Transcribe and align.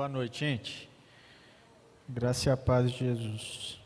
Boa 0.00 0.08
noite, 0.08 0.40
gente. 0.40 0.88
Graça 2.08 2.48
e 2.48 2.50
a 2.50 2.56
paz 2.56 2.90
de 2.90 3.00
Jesus. 3.00 3.78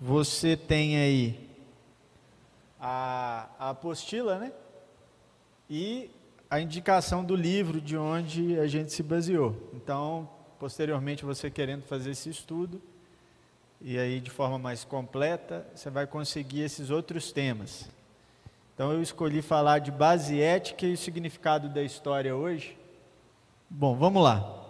Você 0.00 0.56
tem 0.56 0.96
aí 0.96 1.50
a, 2.80 3.48
a 3.58 3.70
apostila, 3.70 4.38
né? 4.38 4.52
E 5.68 6.08
a 6.48 6.60
indicação 6.60 7.24
do 7.24 7.34
livro 7.34 7.80
de 7.80 7.96
onde 7.96 8.56
a 8.60 8.68
gente 8.68 8.92
se 8.92 9.02
baseou. 9.02 9.56
Então, 9.74 10.28
posteriormente, 10.60 11.24
você 11.24 11.50
querendo 11.50 11.82
fazer 11.82 12.12
esse 12.12 12.30
estudo, 12.30 12.80
e 13.80 13.98
aí 13.98 14.20
de 14.20 14.30
forma 14.30 14.56
mais 14.56 14.84
completa, 14.84 15.66
você 15.74 15.90
vai 15.90 16.06
conseguir 16.06 16.60
esses 16.60 16.90
outros 16.90 17.32
temas. 17.32 17.90
Então, 18.72 18.92
eu 18.92 19.02
escolhi 19.02 19.42
falar 19.42 19.80
de 19.80 19.90
base 19.90 20.40
ética 20.40 20.86
e 20.86 20.92
o 20.92 20.96
significado 20.96 21.68
da 21.68 21.82
história 21.82 22.36
hoje. 22.36 22.78
Bom, 23.68 23.96
vamos 23.96 24.22
lá. 24.22 24.61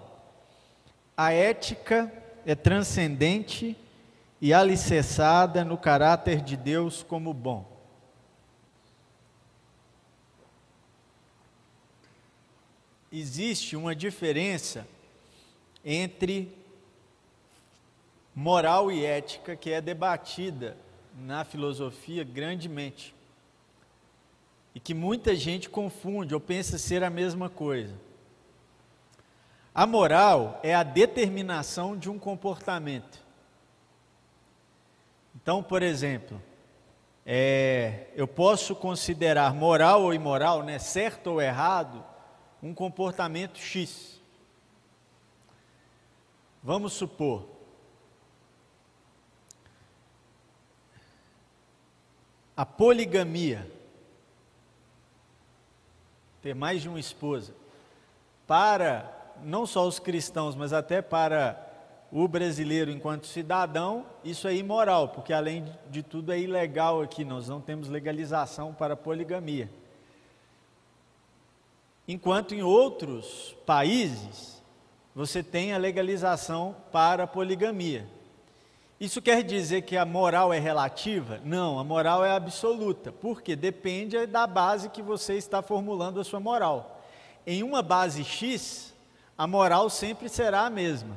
A 1.24 1.30
ética 1.30 2.12
é 2.44 2.52
transcendente 2.52 3.76
e 4.40 4.52
alicerçada 4.52 5.64
no 5.64 5.78
caráter 5.78 6.40
de 6.40 6.56
Deus 6.56 7.04
como 7.04 7.32
bom. 7.32 7.64
Existe 13.12 13.76
uma 13.76 13.94
diferença 13.94 14.84
entre 15.84 16.52
moral 18.34 18.90
e 18.90 19.04
ética 19.04 19.54
que 19.54 19.70
é 19.70 19.80
debatida 19.80 20.76
na 21.14 21.44
filosofia 21.44 22.24
grandemente 22.24 23.14
e 24.74 24.80
que 24.80 24.92
muita 24.92 25.36
gente 25.36 25.70
confunde 25.70 26.34
ou 26.34 26.40
pensa 26.40 26.78
ser 26.78 27.04
a 27.04 27.10
mesma 27.10 27.48
coisa. 27.48 27.94
A 29.74 29.86
moral 29.86 30.60
é 30.62 30.74
a 30.74 30.82
determinação 30.82 31.96
de 31.96 32.10
um 32.10 32.18
comportamento. 32.18 33.22
Então, 35.34 35.62
por 35.62 35.82
exemplo, 35.82 36.40
é, 37.24 38.08
eu 38.14 38.28
posso 38.28 38.76
considerar 38.76 39.54
moral 39.54 40.02
ou 40.02 40.12
imoral, 40.12 40.62
né, 40.62 40.78
certo 40.78 41.28
ou 41.28 41.40
errado, 41.40 42.04
um 42.62 42.74
comportamento 42.74 43.58
X. 43.58 44.20
Vamos 46.62 46.92
supor, 46.92 47.48
a 52.56 52.66
poligamia, 52.66 53.68
ter 56.42 56.54
mais 56.54 56.82
de 56.82 56.88
uma 56.88 57.00
esposa, 57.00 57.54
para 58.46 59.21
não 59.44 59.66
só 59.66 59.86
os 59.86 59.98
cristãos, 59.98 60.54
mas 60.54 60.72
até 60.72 61.02
para 61.02 61.70
o 62.10 62.28
brasileiro 62.28 62.90
enquanto 62.90 63.26
cidadão, 63.26 64.04
isso 64.22 64.46
é 64.46 64.54
imoral, 64.54 65.08
porque 65.08 65.32
além 65.32 65.64
de 65.90 66.02
tudo 66.02 66.30
é 66.30 66.38
ilegal 66.38 67.00
aqui, 67.00 67.24
nós 67.24 67.48
não 67.48 67.60
temos 67.60 67.88
legalização 67.88 68.74
para 68.74 68.94
poligamia. 68.94 69.70
Enquanto 72.06 72.54
em 72.54 72.62
outros 72.62 73.56
países, 73.64 74.62
você 75.14 75.42
tem 75.42 75.72
a 75.72 75.78
legalização 75.78 76.76
para 76.90 77.24
a 77.24 77.26
poligamia. 77.26 78.06
Isso 79.00 79.20
quer 79.22 79.42
dizer 79.42 79.82
que 79.82 79.96
a 79.96 80.04
moral 80.04 80.52
é 80.52 80.58
relativa? 80.58 81.40
Não, 81.44 81.78
a 81.78 81.84
moral 81.84 82.24
é 82.24 82.30
absoluta, 82.30 83.10
porque 83.10 83.56
depende 83.56 84.26
da 84.26 84.46
base 84.46 84.90
que 84.90 85.02
você 85.02 85.34
está 85.34 85.62
formulando 85.62 86.20
a 86.20 86.24
sua 86.24 86.38
moral. 86.38 87.02
Em 87.46 87.62
uma 87.62 87.82
base 87.82 88.22
X, 88.22 88.91
a 89.42 89.46
moral 89.48 89.90
sempre 89.90 90.28
será 90.28 90.60
a 90.66 90.70
mesma. 90.70 91.16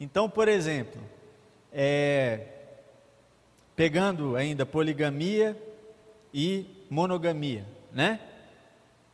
Então, 0.00 0.28
por 0.28 0.48
exemplo, 0.48 1.00
é, 1.72 2.40
pegando 3.76 4.34
ainda 4.34 4.66
poligamia 4.66 5.56
e 6.34 6.66
monogamia, 6.90 7.64
né? 7.92 8.18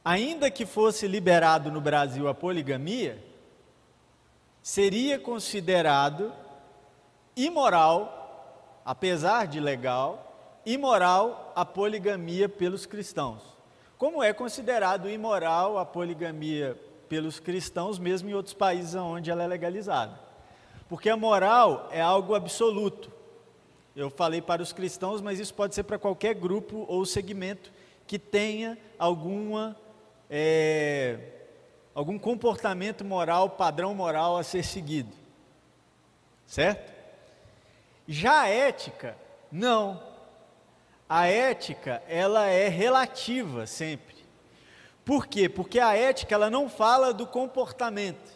Ainda 0.02 0.50
que 0.50 0.64
fosse 0.64 1.06
liberado 1.06 1.70
no 1.70 1.78
Brasil 1.78 2.26
a 2.26 2.32
poligamia, 2.32 3.22
seria 4.62 5.18
considerado 5.18 6.32
imoral, 7.36 8.80
apesar 8.82 9.46
de 9.46 9.60
legal, 9.60 10.62
imoral 10.64 11.52
a 11.54 11.66
poligamia 11.66 12.48
pelos 12.48 12.86
cristãos. 12.86 13.42
Como 13.98 14.22
é 14.22 14.32
considerado 14.32 15.06
imoral 15.10 15.76
a 15.76 15.84
poligamia 15.84 16.74
pelos 17.14 17.38
cristãos, 17.38 17.96
mesmo 17.96 18.28
em 18.28 18.34
outros 18.34 18.54
países 18.54 18.96
onde 18.96 19.30
ela 19.30 19.44
é 19.44 19.46
legalizada. 19.46 20.18
Porque 20.88 21.08
a 21.08 21.16
moral 21.16 21.88
é 21.92 22.00
algo 22.00 22.34
absoluto. 22.34 23.08
Eu 23.94 24.10
falei 24.10 24.42
para 24.42 24.60
os 24.60 24.72
cristãos, 24.72 25.20
mas 25.20 25.38
isso 25.38 25.54
pode 25.54 25.76
ser 25.76 25.84
para 25.84 25.96
qualquer 25.96 26.34
grupo 26.34 26.84
ou 26.88 27.06
segmento 27.06 27.70
que 28.04 28.18
tenha 28.18 28.76
alguma, 28.98 29.76
é, 30.28 31.20
algum 31.94 32.18
comportamento 32.18 33.04
moral, 33.04 33.50
padrão 33.50 33.94
moral 33.94 34.36
a 34.36 34.42
ser 34.42 34.64
seguido. 34.64 35.12
Certo? 36.48 36.92
Já 38.08 38.40
a 38.40 38.48
ética, 38.48 39.16
não. 39.52 40.02
A 41.08 41.28
ética, 41.28 42.02
ela 42.08 42.48
é 42.48 42.66
relativa 42.66 43.68
sempre. 43.68 44.13
Por 45.04 45.26
quê? 45.26 45.48
Porque 45.48 45.78
a 45.78 45.94
ética 45.94 46.34
ela 46.34 46.48
não 46.48 46.68
fala 46.68 47.12
do 47.12 47.26
comportamento, 47.26 48.32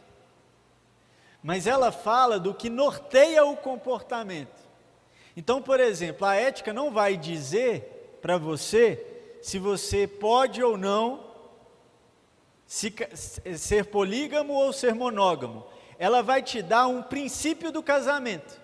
mas 1.43 1.67
ela 1.67 1.91
fala 1.91 2.39
do 2.39 2.53
que 2.53 2.69
norteia 2.69 3.45
o 3.45 3.57
comportamento. 3.57 4.69
Então, 5.37 5.63
por 5.63 5.81
exemplo, 5.81 6.27
a 6.27 6.35
ética 6.35 6.73
não 6.73 6.91
vai 6.91 7.17
dizer 7.17 8.19
para 8.21 8.37
você 8.37 9.05
se 9.41 9.59
você 9.59 10.07
pode 10.07 10.63
ou 10.63 10.77
não 10.77 11.29
se, 12.67 12.95
ser 13.57 13.87
polígamo 13.87 14.53
ou 14.53 14.73
ser 14.73 14.95
monógamo. 14.95 15.67
Ela 15.99 16.23
vai 16.23 16.43
te 16.43 16.61
dar 16.61 16.87
um 16.87 17.03
princípio 17.03 17.73
do 17.73 17.83
casamento. 17.83 18.61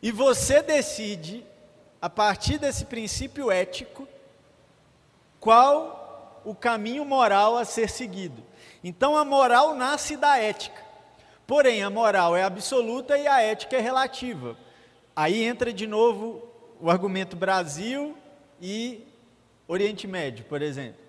E 0.00 0.12
você 0.12 0.62
decide, 0.62 1.44
a 2.00 2.08
partir 2.08 2.58
desse 2.58 2.84
princípio 2.84 3.50
ético, 3.50 4.08
qual 5.42 6.40
o 6.44 6.54
caminho 6.54 7.04
moral 7.04 7.58
a 7.58 7.64
ser 7.64 7.90
seguido. 7.90 8.44
Então 8.82 9.16
a 9.16 9.24
moral 9.24 9.74
nasce 9.74 10.16
da 10.16 10.38
ética. 10.38 10.80
Porém, 11.48 11.82
a 11.82 11.90
moral 11.90 12.36
é 12.36 12.44
absoluta 12.44 13.18
e 13.18 13.26
a 13.26 13.42
ética 13.42 13.76
é 13.76 13.80
relativa. 13.80 14.56
Aí 15.16 15.42
entra 15.42 15.72
de 15.72 15.84
novo 15.84 16.48
o 16.80 16.88
argumento 16.88 17.34
Brasil 17.34 18.16
e 18.60 19.04
Oriente 19.66 20.06
Médio, 20.06 20.44
por 20.44 20.62
exemplo. 20.62 21.02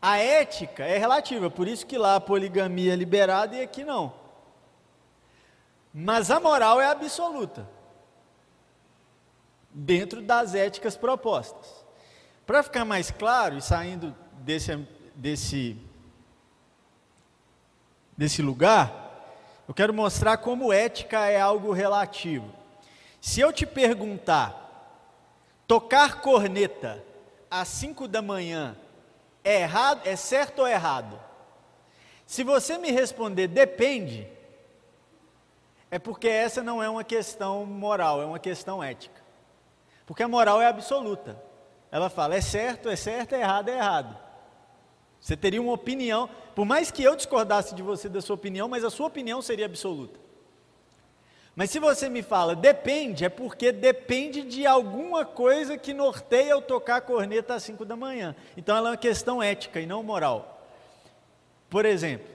A 0.00 0.18
ética 0.18 0.84
é 0.84 0.96
relativa, 0.96 1.50
por 1.50 1.66
isso 1.66 1.86
que 1.86 1.98
lá 1.98 2.14
a 2.14 2.20
poligamia 2.20 2.92
é 2.92 2.96
liberada 2.96 3.56
e 3.56 3.60
aqui 3.60 3.82
não. 3.82 4.14
Mas 5.92 6.30
a 6.30 6.38
moral 6.38 6.80
é 6.80 6.86
absoluta, 6.86 7.68
dentro 9.68 10.22
das 10.22 10.54
éticas 10.54 10.96
propostas. 10.96 11.79
Para 12.50 12.64
ficar 12.64 12.84
mais 12.84 13.12
claro 13.12 13.56
e 13.56 13.62
saindo 13.62 14.12
desse, 14.40 14.76
desse, 15.14 15.76
desse 18.16 18.42
lugar, 18.42 18.92
eu 19.68 19.72
quero 19.72 19.94
mostrar 19.94 20.36
como 20.36 20.72
ética 20.72 21.28
é 21.28 21.40
algo 21.40 21.70
relativo. 21.70 22.52
Se 23.20 23.40
eu 23.40 23.52
te 23.52 23.64
perguntar, 23.64 25.06
tocar 25.68 26.20
corneta 26.22 27.00
às 27.48 27.68
5 27.68 28.08
da 28.08 28.20
manhã 28.20 28.76
é 29.44 29.60
errado, 29.60 30.00
é 30.04 30.16
certo 30.16 30.58
ou 30.58 30.66
errado? 30.66 31.20
Se 32.26 32.42
você 32.42 32.78
me 32.78 32.90
responder 32.90 33.46
depende, 33.46 34.26
é 35.88 36.00
porque 36.00 36.26
essa 36.26 36.64
não 36.64 36.82
é 36.82 36.88
uma 36.90 37.04
questão 37.04 37.64
moral, 37.64 38.20
é 38.20 38.26
uma 38.26 38.40
questão 38.40 38.82
ética. 38.82 39.22
Porque 40.04 40.24
a 40.24 40.26
moral 40.26 40.60
é 40.60 40.66
absoluta. 40.66 41.48
Ela 41.90 42.08
fala: 42.08 42.34
é 42.34 42.40
certo, 42.40 42.88
é 42.88 42.96
certo, 42.96 43.34
é 43.34 43.40
errado, 43.40 43.68
é 43.68 43.76
errado. 43.76 44.16
Você 45.20 45.36
teria 45.36 45.60
uma 45.60 45.72
opinião, 45.72 46.30
por 46.54 46.64
mais 46.64 46.90
que 46.90 47.02
eu 47.02 47.14
discordasse 47.14 47.74
de 47.74 47.82
você 47.82 48.08
da 48.08 48.22
sua 48.22 48.34
opinião, 48.34 48.68
mas 48.68 48.84
a 48.84 48.90
sua 48.90 49.06
opinião 49.06 49.42
seria 49.42 49.66
absoluta. 49.66 50.18
Mas 51.54 51.70
se 51.70 51.78
você 51.78 52.08
me 52.08 52.22
fala 52.22 52.56
depende, 52.56 53.24
é 53.24 53.28
porque 53.28 53.70
depende 53.70 54.42
de 54.42 54.66
alguma 54.66 55.26
coisa 55.26 55.76
que 55.76 55.92
norteia 55.92 56.52
eu 56.52 56.62
tocar 56.62 56.96
a 56.96 57.00
corneta 57.00 57.54
às 57.54 57.62
5 57.64 57.84
da 57.84 57.96
manhã. 57.96 58.34
Então 58.56 58.76
ela 58.76 58.88
é 58.88 58.92
uma 58.92 58.96
questão 58.96 59.42
ética 59.42 59.80
e 59.80 59.84
não 59.84 60.02
moral. 60.02 60.66
Por 61.68 61.84
exemplo, 61.84 62.26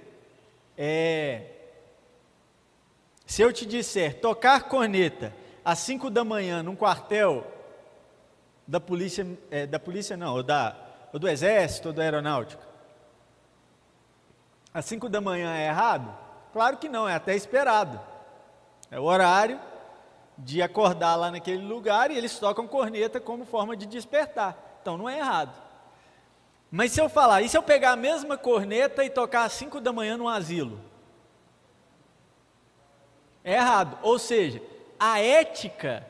é, 0.77 1.43
se 3.25 3.41
eu 3.41 3.51
te 3.51 3.65
disser 3.65 4.19
tocar 4.19 4.63
corneta 4.63 5.33
às 5.63 5.79
5 5.79 6.09
da 6.11 6.23
manhã 6.23 6.61
num 6.61 6.75
quartel 6.75 7.54
da 8.67 8.79
polícia, 8.79 9.25
é, 9.51 9.65
da 9.65 9.79
polícia 9.79 10.17
não, 10.17 10.35
ou, 10.35 10.43
da, 10.43 10.75
ou 11.13 11.19
do 11.19 11.27
exército, 11.27 11.89
ou 11.89 11.93
da 11.93 12.03
aeronáutica. 12.03 12.63
às 14.73 14.85
5 14.85 15.07
da 15.07 15.21
manhã 15.21 15.55
é 15.55 15.67
errado? 15.67 16.15
Claro 16.51 16.77
que 16.77 16.89
não, 16.89 17.07
é 17.07 17.15
até 17.15 17.35
esperado. 17.35 17.99
É 18.89 18.99
o 18.99 19.03
horário 19.03 19.59
de 20.37 20.61
acordar 20.61 21.15
lá 21.15 21.31
naquele 21.31 21.65
lugar 21.65 22.11
e 22.11 22.17
eles 22.17 22.37
tocam 22.39 22.67
corneta 22.67 23.19
como 23.19 23.45
forma 23.45 23.75
de 23.75 23.85
despertar. 23.85 24.57
Então 24.81 24.97
não 24.97 25.09
é 25.09 25.17
errado. 25.17 25.61
Mas 26.71 26.91
se 26.91 26.99
eu 26.99 27.07
falar, 27.07 27.41
e 27.41 27.49
se 27.49 27.57
eu 27.57 27.63
pegar 27.63 27.91
a 27.91 27.95
mesma 27.95 28.37
corneta 28.37 29.03
e 29.03 29.09
tocar 29.09 29.45
às 29.45 29.53
5 29.53 29.79
da 29.79 29.93
manhã 29.93 30.17
no 30.17 30.27
asilo? 30.27 30.79
É 33.43 33.53
errado. 33.53 33.97
Ou 34.01 34.19
seja, 34.19 34.61
a 34.99 35.21
ética 35.21 36.05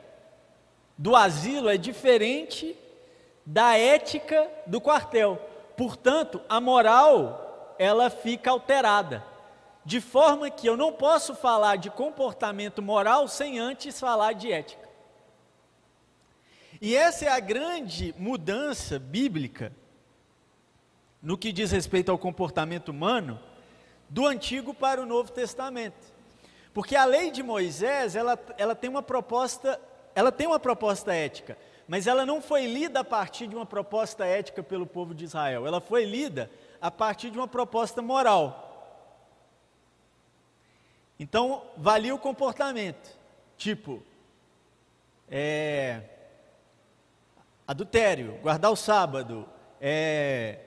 do 0.98 1.16
asilo 1.16 1.70
é 1.70 1.78
diferente 1.78 2.76
da 3.46 3.78
ética 3.78 4.50
do 4.66 4.80
quartel. 4.82 5.38
Portanto, 5.78 6.42
a 6.48 6.60
moral 6.60 7.76
ela 7.78 8.10
fica 8.10 8.50
alterada. 8.50 9.24
De 9.84 10.02
forma 10.02 10.50
que 10.50 10.68
eu 10.68 10.76
não 10.76 10.92
posso 10.92 11.36
falar 11.36 11.76
de 11.76 11.92
comportamento 11.92 12.82
moral 12.82 13.28
sem 13.28 13.60
antes 13.60 14.00
falar 14.00 14.34
de 14.34 14.52
ética. 14.52 14.86
E 16.82 16.96
essa 16.96 17.26
é 17.26 17.30
a 17.30 17.40
grande 17.40 18.14
mudança 18.18 18.98
bíblica 18.98 19.72
no 21.22 21.38
que 21.38 21.52
diz 21.52 21.72
respeito 21.72 22.12
ao 22.12 22.18
comportamento 22.18 22.90
humano 22.90 23.40
do 24.10 24.26
Antigo 24.26 24.74
para 24.74 25.02
o 25.02 25.06
Novo 25.06 25.32
Testamento. 25.32 26.14
Porque 26.74 26.96
a 26.96 27.06
lei 27.06 27.32
de 27.32 27.42
Moisés, 27.42 28.16
ela, 28.16 28.38
ela 28.58 28.76
tem 28.76 28.90
uma 28.90 29.02
proposta, 29.02 29.80
ela 30.16 30.32
tem 30.32 30.48
uma 30.48 30.60
proposta 30.60 31.14
ética, 31.14 31.58
mas 31.88 32.08
ela 32.08 32.26
não 32.26 32.42
foi 32.42 32.66
lida 32.66 33.02
a 33.02 33.04
partir 33.04 33.46
de 33.46 33.56
uma 33.56 33.66
proposta 33.66 34.26
ética 34.26 34.64
pelo 34.64 34.88
povo 34.88 35.14
de 35.14 35.26
Israel, 35.26 35.68
ela 35.68 35.82
foi 35.82 36.06
lida 36.06 36.50
a 36.82 36.90
partir 36.90 37.30
de 37.30 37.38
uma 37.38 37.48
proposta 37.48 38.02
moral. 38.02 38.62
Então, 41.20 41.64
valia 41.78 42.16
o 42.16 42.20
comportamento, 42.20 43.18
tipo, 43.58 44.02
é, 45.30 46.02
adultério, 47.68 48.38
guardar 48.42 48.72
o 48.72 48.76
sábado, 48.76 49.48
é, 49.80 50.60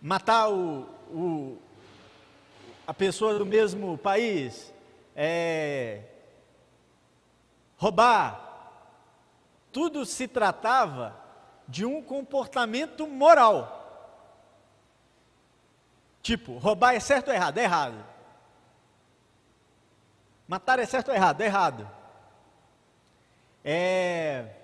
matar 0.00 0.50
o, 0.50 0.82
o, 1.10 1.58
a 2.86 2.94
pessoa 2.94 3.38
do 3.38 3.44
mesmo 3.44 3.98
país, 3.98 4.72
é, 5.14 6.02
roubar. 7.76 8.47
Tudo 9.72 10.04
se 10.04 10.26
tratava 10.26 11.16
de 11.66 11.84
um 11.84 12.02
comportamento 12.02 13.06
moral. 13.06 13.76
Tipo, 16.22 16.58
roubar 16.58 16.94
é 16.94 17.00
certo 17.00 17.28
ou 17.28 17.34
errado? 17.34 17.58
É 17.58 17.64
errado. 17.64 18.04
Matar 20.46 20.78
é 20.78 20.86
certo 20.86 21.08
ou 21.08 21.14
errado? 21.14 21.40
É 21.40 21.44
errado. 21.44 21.90
É... 23.64 24.54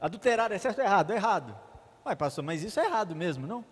Adulterar 0.00 0.50
é 0.52 0.58
certo 0.58 0.78
ou 0.78 0.84
errado? 0.84 1.12
É 1.12 1.16
errado. 1.16 1.58
Uai, 2.04 2.16
pastor, 2.16 2.42
mas 2.42 2.62
isso 2.62 2.80
é 2.80 2.86
errado 2.86 3.14
mesmo, 3.14 3.46
não? 3.46 3.64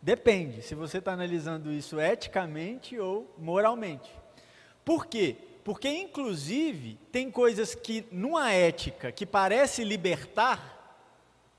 Depende 0.00 0.62
se 0.62 0.74
você 0.74 0.98
está 0.98 1.12
analisando 1.12 1.72
isso 1.72 2.00
eticamente 2.00 2.98
ou 2.98 3.34
moralmente. 3.38 4.10
Por 4.84 5.06
quê? 5.06 5.36
Porque, 5.68 5.90
inclusive, 5.90 6.98
tem 7.12 7.30
coisas 7.30 7.74
que, 7.74 8.06
numa 8.10 8.50
ética 8.50 9.12
que 9.12 9.26
parece 9.26 9.84
libertar, 9.84 11.04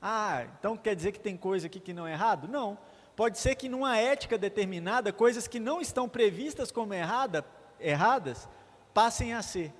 ah, 0.02 0.46
então 0.58 0.76
quer 0.76 0.96
dizer 0.96 1.12
que 1.12 1.20
tem 1.20 1.36
coisa 1.36 1.68
aqui 1.68 1.78
que 1.78 1.92
não 1.92 2.08
é 2.08 2.10
errado? 2.14 2.48
Não. 2.48 2.76
Pode 3.14 3.38
ser 3.38 3.54
que, 3.54 3.68
numa 3.68 3.96
ética 3.96 4.36
determinada, 4.36 5.12
coisas 5.12 5.46
que 5.46 5.60
não 5.60 5.80
estão 5.80 6.08
previstas 6.08 6.72
como 6.72 6.92
errada, 6.92 7.46
erradas 7.78 8.48
passem 8.92 9.32
a 9.32 9.42
ser. 9.42 9.72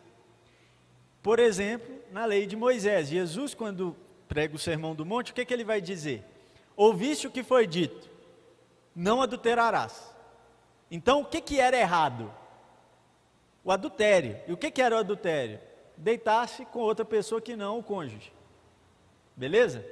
Por 1.20 1.40
exemplo, 1.40 1.92
na 2.12 2.24
lei 2.24 2.46
de 2.46 2.54
Moisés, 2.54 3.08
Jesus, 3.08 3.52
quando 3.52 3.96
prega 4.28 4.54
o 4.54 4.60
sermão 4.60 4.94
do 4.94 5.04
monte, 5.04 5.32
o 5.32 5.34
que, 5.34 5.44
que 5.44 5.52
ele 5.52 5.64
vai 5.64 5.80
dizer? 5.80 6.24
Ouviste 6.76 7.26
o 7.26 7.32
que 7.32 7.42
foi 7.42 7.66
dito, 7.66 8.08
não 8.94 9.20
adulterarás. 9.20 10.14
Então, 10.88 11.20
o 11.20 11.24
que, 11.24 11.40
que 11.40 11.58
era 11.58 11.76
errado? 11.76 12.32
O 13.64 13.70
adultério. 13.70 14.38
E 14.46 14.52
o 14.52 14.56
que, 14.56 14.70
que 14.70 14.82
era 14.82 14.96
o 14.96 14.98
adultério? 14.98 15.60
Deitar-se 15.96 16.64
com 16.66 16.80
outra 16.80 17.04
pessoa 17.04 17.40
que 17.40 17.56
não 17.56 17.78
o 17.78 17.82
cônjuge. 17.82 18.32
Beleza? 19.36 19.84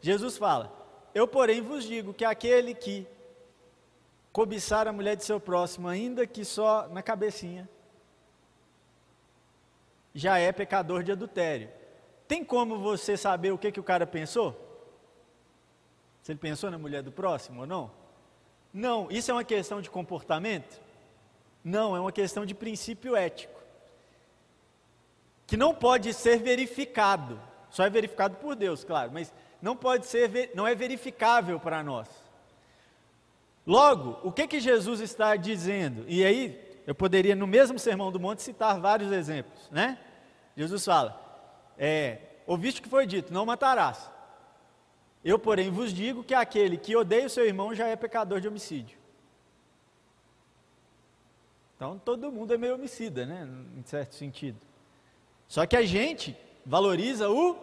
Jesus 0.00 0.36
fala: 0.36 0.72
Eu, 1.14 1.26
porém, 1.28 1.60
vos 1.60 1.84
digo 1.84 2.12
que 2.12 2.24
aquele 2.24 2.74
que 2.74 3.06
cobiçar 4.32 4.88
a 4.88 4.92
mulher 4.92 5.16
de 5.16 5.24
seu 5.24 5.38
próximo, 5.38 5.86
ainda 5.86 6.26
que 6.26 6.44
só 6.44 6.88
na 6.88 7.02
cabecinha, 7.02 7.68
já 10.14 10.38
é 10.38 10.50
pecador 10.52 11.02
de 11.02 11.12
adultério. 11.12 11.68
Tem 12.26 12.44
como 12.44 12.78
você 12.78 13.16
saber 13.16 13.52
o 13.52 13.58
que, 13.58 13.70
que 13.70 13.80
o 13.80 13.84
cara 13.84 14.06
pensou? 14.06 14.58
Se 16.22 16.32
ele 16.32 16.38
pensou 16.38 16.70
na 16.70 16.78
mulher 16.78 17.02
do 17.02 17.12
próximo 17.12 17.60
ou 17.60 17.66
não? 17.66 17.90
Não, 18.72 19.10
isso 19.10 19.30
é 19.30 19.34
uma 19.34 19.44
questão 19.44 19.82
de 19.82 19.90
comportamento? 19.90 20.80
Não, 21.64 21.96
é 21.96 22.00
uma 22.00 22.12
questão 22.12 22.44
de 22.44 22.54
princípio 22.54 23.14
ético. 23.14 23.60
Que 25.46 25.56
não 25.56 25.74
pode 25.74 26.12
ser 26.12 26.38
verificado. 26.38 27.40
Só 27.70 27.84
é 27.84 27.90
verificado 27.90 28.36
por 28.36 28.54
Deus, 28.54 28.84
claro, 28.84 29.10
mas 29.12 29.32
não 29.60 29.76
pode 29.76 30.06
ser, 30.06 30.50
não 30.54 30.66
é 30.66 30.74
verificável 30.74 31.58
para 31.58 31.82
nós. 31.82 32.08
Logo, 33.66 34.18
o 34.22 34.32
que 34.32 34.46
que 34.46 34.60
Jesus 34.60 35.00
está 35.00 35.36
dizendo? 35.36 36.04
E 36.08 36.24
aí, 36.24 36.60
eu 36.86 36.94
poderia 36.94 37.36
no 37.36 37.46
mesmo 37.46 37.78
Sermão 37.78 38.10
do 38.10 38.18
Monte 38.18 38.42
citar 38.42 38.80
vários 38.80 39.12
exemplos, 39.12 39.70
né? 39.70 39.98
Jesus 40.56 40.84
fala: 40.84 41.18
é, 41.78 42.18
ouviste 42.46 42.80
o 42.80 42.82
que 42.82 42.88
foi 42.88 43.06
dito, 43.06 43.32
não 43.32 43.46
matarás. 43.46 44.10
Eu, 45.24 45.38
porém, 45.38 45.70
vos 45.70 45.92
digo 45.92 46.24
que 46.24 46.34
aquele 46.34 46.76
que 46.76 46.96
odeia 46.96 47.26
o 47.26 47.30
seu 47.30 47.46
irmão 47.46 47.74
já 47.74 47.86
é 47.86 47.94
pecador 47.94 48.40
de 48.40 48.48
homicídio. 48.48 48.98
Então, 51.82 51.98
todo 51.98 52.30
mundo 52.30 52.54
é 52.54 52.56
meio 52.56 52.76
homicida, 52.76 53.26
né? 53.26 53.44
Em 53.76 53.82
certo 53.82 54.14
sentido. 54.14 54.56
Só 55.48 55.66
que 55.66 55.76
a 55.76 55.82
gente 55.82 56.36
valoriza 56.64 57.28
o 57.28 57.56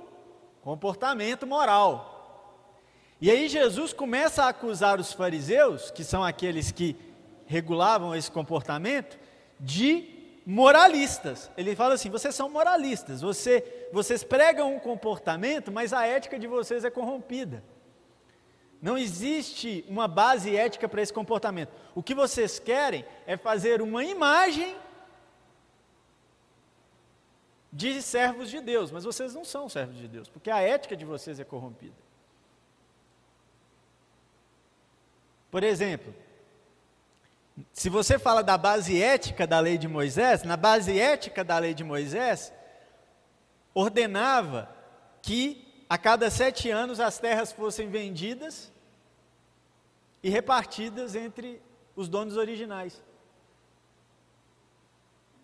comportamento 0.62 1.48
moral. 1.48 2.76
E 3.22 3.32
aí 3.32 3.48
Jesus 3.48 3.94
começa 3.94 4.44
a 4.44 4.50
acusar 4.50 5.00
os 5.00 5.14
fariseus, 5.14 5.90
que 5.90 6.04
são 6.04 6.22
aqueles 6.22 6.70
que 6.70 6.98
regulavam 7.46 8.14
esse 8.14 8.30
comportamento, 8.30 9.18
de 9.58 10.10
moralistas. 10.46 11.50
Ele 11.56 11.74
fala 11.74 11.94
assim: 11.94 12.10
vocês 12.10 12.36
são 12.36 12.50
moralistas, 12.50 13.22
você, 13.22 13.88
vocês 13.94 14.22
pregam 14.22 14.76
um 14.76 14.80
comportamento, 14.80 15.72
mas 15.72 15.94
a 15.94 16.06
ética 16.06 16.38
de 16.38 16.46
vocês 16.46 16.84
é 16.84 16.90
corrompida. 16.90 17.64
Não 18.82 18.98
existe 18.98 19.84
uma 19.88 20.08
base 20.08 20.56
ética 20.56 20.88
para 20.88 21.02
esse 21.02 21.14
comportamento. 21.14 21.72
O 21.94 22.02
que 22.02 22.16
vocês 22.16 22.60
querem 22.60 23.06
é 23.28 23.36
fazer 23.36 23.82
uma 23.82 24.04
imagem 24.04 24.76
de 27.72 28.02
servos 28.02 28.50
de 28.50 28.62
Deus, 28.62 28.92
mas 28.92 29.04
vocês 29.04 29.34
não 29.34 29.44
são 29.44 29.70
servos 29.70 29.98
de 29.98 30.08
Deus, 30.08 30.30
porque 30.30 30.50
a 30.50 30.62
ética 30.62 30.96
de 30.96 31.06
vocês 31.06 31.40
é 31.40 31.44
corrompida. 31.44 31.96
Por 35.52 35.64
exemplo, 35.64 36.14
se 37.74 37.90
você 37.90 38.18
fala 38.18 38.42
da 38.42 38.58
base 38.58 39.02
ética 39.02 39.46
da 39.46 39.60
lei 39.60 39.78
de 39.78 39.88
Moisés, 39.88 40.44
na 40.44 40.56
base 40.56 40.98
ética 41.00 41.44
da 41.44 41.58
lei 41.58 41.74
de 41.74 41.84
Moisés, 41.84 42.54
ordenava 43.74 44.74
que 45.22 45.84
a 45.90 45.98
cada 45.98 46.30
sete 46.30 46.70
anos 46.70 47.00
as 47.00 47.18
terras 47.18 47.52
fossem 47.52 47.90
vendidas 47.90 48.69
e 50.22 50.30
repartidas 50.30 51.16
entre 51.16 51.62
os 51.96 52.08
donos 52.08 52.38
originais. 52.38 53.02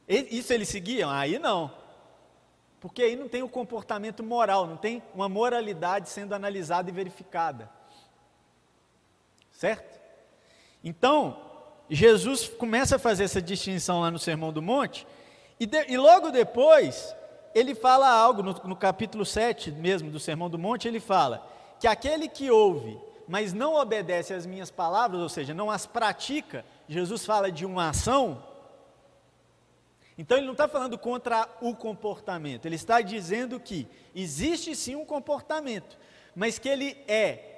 Isso 0.08 0.53
eles 0.53 0.70
seguiam? 0.70 1.10
Aí 1.10 1.39
não. 1.39 1.72
Porque 2.79 3.01
aí 3.01 3.15
não 3.15 3.27
tem 3.27 3.41
o 3.41 3.50
comportamento 3.50 4.24
moral, 4.24 4.67
não 4.67 4.77
tem 4.77 5.01
uma 5.13 5.27
moralidade 5.27 6.10
sendo 6.10 6.36
analisada 6.36 6.89
e 6.89 6.94
verificada. 6.94 7.70
Certo? 9.51 10.00
Então, 10.84 11.41
Jesus 11.89 12.48
começa 12.48 12.98
a 12.98 13.00
fazer 13.00 13.24
essa 13.24 13.41
distinção 13.41 14.01
lá 14.01 14.12
no 14.12 14.20
Sermão 14.20 14.53
do 14.53 14.62
Monte, 14.62 15.08
e, 15.60 15.65
de, 15.65 15.91
e 15.91 15.98
logo 15.98 16.29
depois, 16.29 17.15
ele 17.55 17.74
fala 17.74 18.10
algo, 18.10 18.44
no, 18.44 18.53
no 18.65 18.75
capítulo 18.75 19.25
7 19.25 19.72
mesmo 19.72 20.12
do 20.12 20.20
Sermão 20.20 20.50
do 20.50 20.60
Monte, 20.60 20.88
ele 20.88 21.00
fala 21.00 21.48
que 21.79 21.88
aquele 21.88 22.27
que 22.27 22.51
ouve, 22.51 23.00
mas 23.27 23.53
não 23.53 23.75
obedece 23.75 24.34
às 24.34 24.46
minhas 24.46 24.70
palavras, 24.70 25.22
ou 25.22 25.29
seja, 25.29 25.53
não 25.53 25.72
as 25.72 25.86
pratica, 25.86 26.65
Jesus 26.88 27.25
fala 27.25 27.51
de 27.51 27.65
uma 27.65 27.89
ação, 27.89 28.44
então 30.17 30.38
ele 30.38 30.46
não 30.46 30.53
está 30.53 30.67
falando 30.67 30.98
contra 30.98 31.48
o 31.62 31.75
comportamento, 31.75 32.65
ele 32.65 32.75
está 32.75 33.01
dizendo 33.01 33.60
que 33.60 33.88
existe 34.13 34.75
sim 34.75 34.96
um 34.96 35.05
comportamento, 35.05 35.98
mas 36.36 36.58
que 36.58 36.70
ele 36.70 36.98
é 37.08 37.55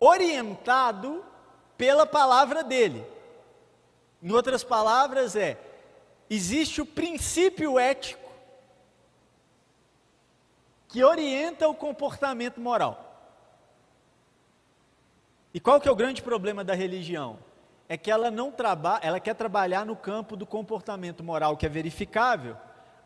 orientado 0.00 1.24
pela 1.76 2.06
palavra 2.06 2.62
dele. 2.64 3.04
Em 4.22 4.32
outras 4.32 4.64
palavras, 4.64 5.36
é: 5.36 5.58
existe 6.30 6.80
o 6.80 6.86
princípio 6.86 7.78
ético 7.78 8.30
que 10.88 11.04
orienta 11.04 11.68
o 11.68 11.74
comportamento 11.74 12.60
moral. 12.60 13.13
E 15.54 15.60
qual 15.60 15.80
que 15.80 15.88
é 15.88 15.92
o 15.92 15.96
grande 15.96 16.20
problema 16.20 16.64
da 16.64 16.74
religião? 16.74 17.38
É 17.88 17.96
que 17.96 18.10
ela 18.10 18.28
não 18.28 18.50
trabalha, 18.50 19.00
ela 19.04 19.20
quer 19.20 19.34
trabalhar 19.34 19.86
no 19.86 19.94
campo 19.94 20.36
do 20.36 20.44
comportamento 20.44 21.22
moral 21.22 21.56
que 21.56 21.64
é 21.64 21.68
verificável, 21.68 22.56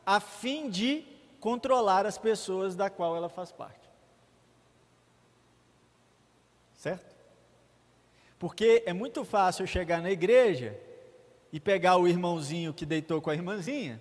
a 0.06 0.18
fim 0.18 0.70
de 0.70 1.04
controlar 1.38 2.06
as 2.06 2.16
pessoas 2.16 2.74
da 2.74 2.88
qual 2.88 3.14
ela 3.14 3.28
faz 3.28 3.52
parte. 3.52 3.86
Certo? 6.72 7.14
Porque 8.38 8.82
é 8.86 8.94
muito 8.94 9.24
fácil 9.26 9.64
eu 9.64 9.66
chegar 9.66 10.00
na 10.00 10.10
igreja 10.10 10.74
e 11.52 11.60
pegar 11.60 11.96
o 11.98 12.08
irmãozinho 12.08 12.72
que 12.72 12.86
deitou 12.86 13.20
com 13.20 13.28
a 13.28 13.34
irmãzinha, 13.34 14.00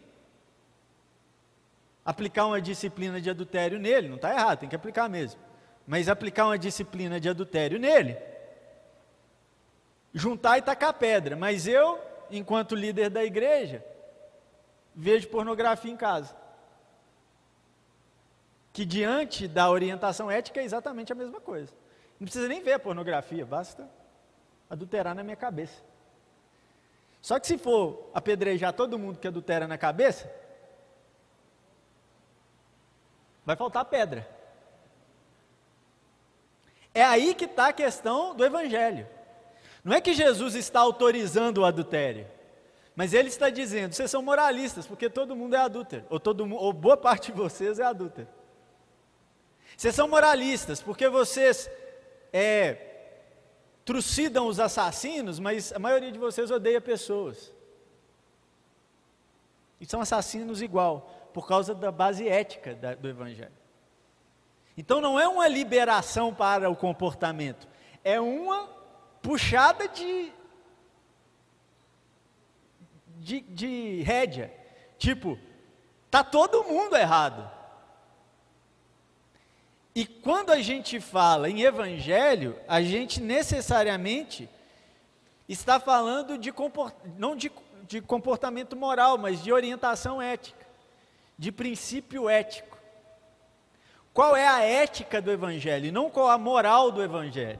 aplicar 2.05 2.45
uma 2.45 2.61
disciplina 2.61 3.19
de 3.19 3.29
adultério 3.29 3.77
nele, 3.77 4.07
não 4.07 4.15
está 4.15 4.31
errado, 4.31 4.59
tem 4.59 4.69
que 4.69 4.75
aplicar 4.75 5.09
mesmo. 5.09 5.41
Mas 5.85 6.07
aplicar 6.07 6.45
uma 6.45 6.57
disciplina 6.57 7.19
de 7.19 7.27
adultério 7.27 7.79
nele, 7.79 8.17
juntar 10.17 10.57
e 10.57 10.61
tacar 10.61 10.93
pedra. 10.93 11.35
Mas 11.35 11.67
eu, 11.67 11.99
enquanto 12.31 12.75
líder 12.75 13.09
da 13.09 13.23
igreja, 13.23 13.85
vejo 14.93 15.29
pornografia 15.29 15.91
em 15.91 15.95
casa. 15.95 16.35
Que 18.73 18.83
diante 18.85 19.47
da 19.47 19.69
orientação 19.69 20.29
ética 20.29 20.59
é 20.59 20.63
exatamente 20.63 21.11
a 21.11 21.15
mesma 21.15 21.39
coisa. 21.39 21.71
Não 22.19 22.25
precisa 22.25 22.47
nem 22.47 22.61
ver 22.61 22.73
a 22.73 22.79
pornografia, 22.79 23.45
basta 23.45 23.87
adulterar 24.69 25.15
na 25.15 25.23
minha 25.23 25.35
cabeça. 25.35 25.81
Só 27.21 27.39
que 27.39 27.47
se 27.47 27.57
for 27.57 28.09
apedrejar 28.13 28.73
todo 28.73 28.97
mundo 28.97 29.19
que 29.19 29.27
adultera 29.27 29.67
na 29.67 29.77
cabeça, 29.77 30.31
vai 33.45 33.55
faltar 33.55 33.85
pedra. 33.85 34.27
É 36.93 37.03
aí 37.03 37.35
que 37.35 37.45
está 37.45 37.67
a 37.67 37.73
questão 37.73 38.35
do 38.35 38.43
Evangelho. 38.43 39.07
Não 39.87 39.95
é 39.95 40.01
que 40.01 40.13
Jesus 40.13 40.53
está 40.53 40.81
autorizando 40.81 41.59
o 41.59 41.65
adultério, 41.65 42.27
mas 42.93 43.13
ele 43.13 43.29
está 43.29 43.49
dizendo: 43.49 43.93
vocês 43.93 44.11
são 44.11 44.21
moralistas, 44.21 44.85
porque 44.85 45.09
todo 45.09 45.33
mundo 45.33 45.55
é 45.55 45.59
adúltero, 45.59 46.05
ou, 46.09 46.19
todo, 46.19 46.45
ou 46.55 46.73
boa 46.73 46.97
parte 46.97 47.31
de 47.31 47.37
vocês 47.37 47.79
é 47.79 47.85
adúltero. 47.85 48.27
Vocês 49.77 49.95
são 49.95 50.05
moralistas, 50.05 50.81
porque 50.81 51.07
vocês 51.07 51.71
é, 52.33 52.75
trucidam 53.85 54.47
os 54.47 54.59
assassinos, 54.59 55.39
mas 55.39 55.71
a 55.71 55.79
maioria 55.79 56.11
de 56.11 56.19
vocês 56.19 56.51
odeia 56.51 56.81
pessoas. 56.81 57.53
E 59.79 59.85
são 59.85 60.01
assassinos 60.01 60.61
igual, 60.61 61.29
por 61.33 61.47
causa 61.47 61.73
da 61.73 61.93
base 61.93 62.27
ética 62.27 62.75
da, 62.75 62.93
do 62.93 63.07
Evangelho. 63.07 63.55
Então 64.77 64.99
não 64.99 65.17
é 65.17 65.29
uma 65.29 65.47
liberação 65.47 66.35
para 66.35 66.69
o 66.69 66.75
comportamento, 66.75 67.65
é 68.03 68.19
uma 68.19 68.75
puxada 69.21 69.87
de, 69.87 70.31
de, 73.17 73.41
de 73.41 74.01
rédea. 74.03 74.53
Tipo, 74.97 75.37
tá 76.09 76.23
todo 76.23 76.63
mundo 76.63 76.95
errado. 76.95 77.57
E 79.97 80.05
quando 80.05 80.51
a 80.51 80.61
gente 80.61 80.99
fala 80.99 81.49
em 81.49 81.63
evangelho, 81.63 82.55
a 82.67 82.81
gente 82.81 83.19
necessariamente 83.19 84.47
está 85.49 85.79
falando 85.79 86.37
de 86.37 86.53
não 87.17 87.35
de, 87.35 87.51
de 87.87 87.99
comportamento 88.01 88.75
moral, 88.75 89.17
mas 89.17 89.41
de 89.41 89.51
orientação 89.51 90.21
ética, 90.21 90.67
de 91.35 91.51
princípio 91.51 92.29
ético. 92.29 92.77
Qual 94.13 94.35
é 94.35 94.47
a 94.47 94.61
ética 94.61 95.21
do 95.21 95.31
evangelho, 95.31 95.87
e 95.87 95.91
não 95.91 96.09
qual 96.09 96.29
a 96.29 96.37
moral 96.37 96.91
do 96.91 97.01
evangelho. 97.01 97.59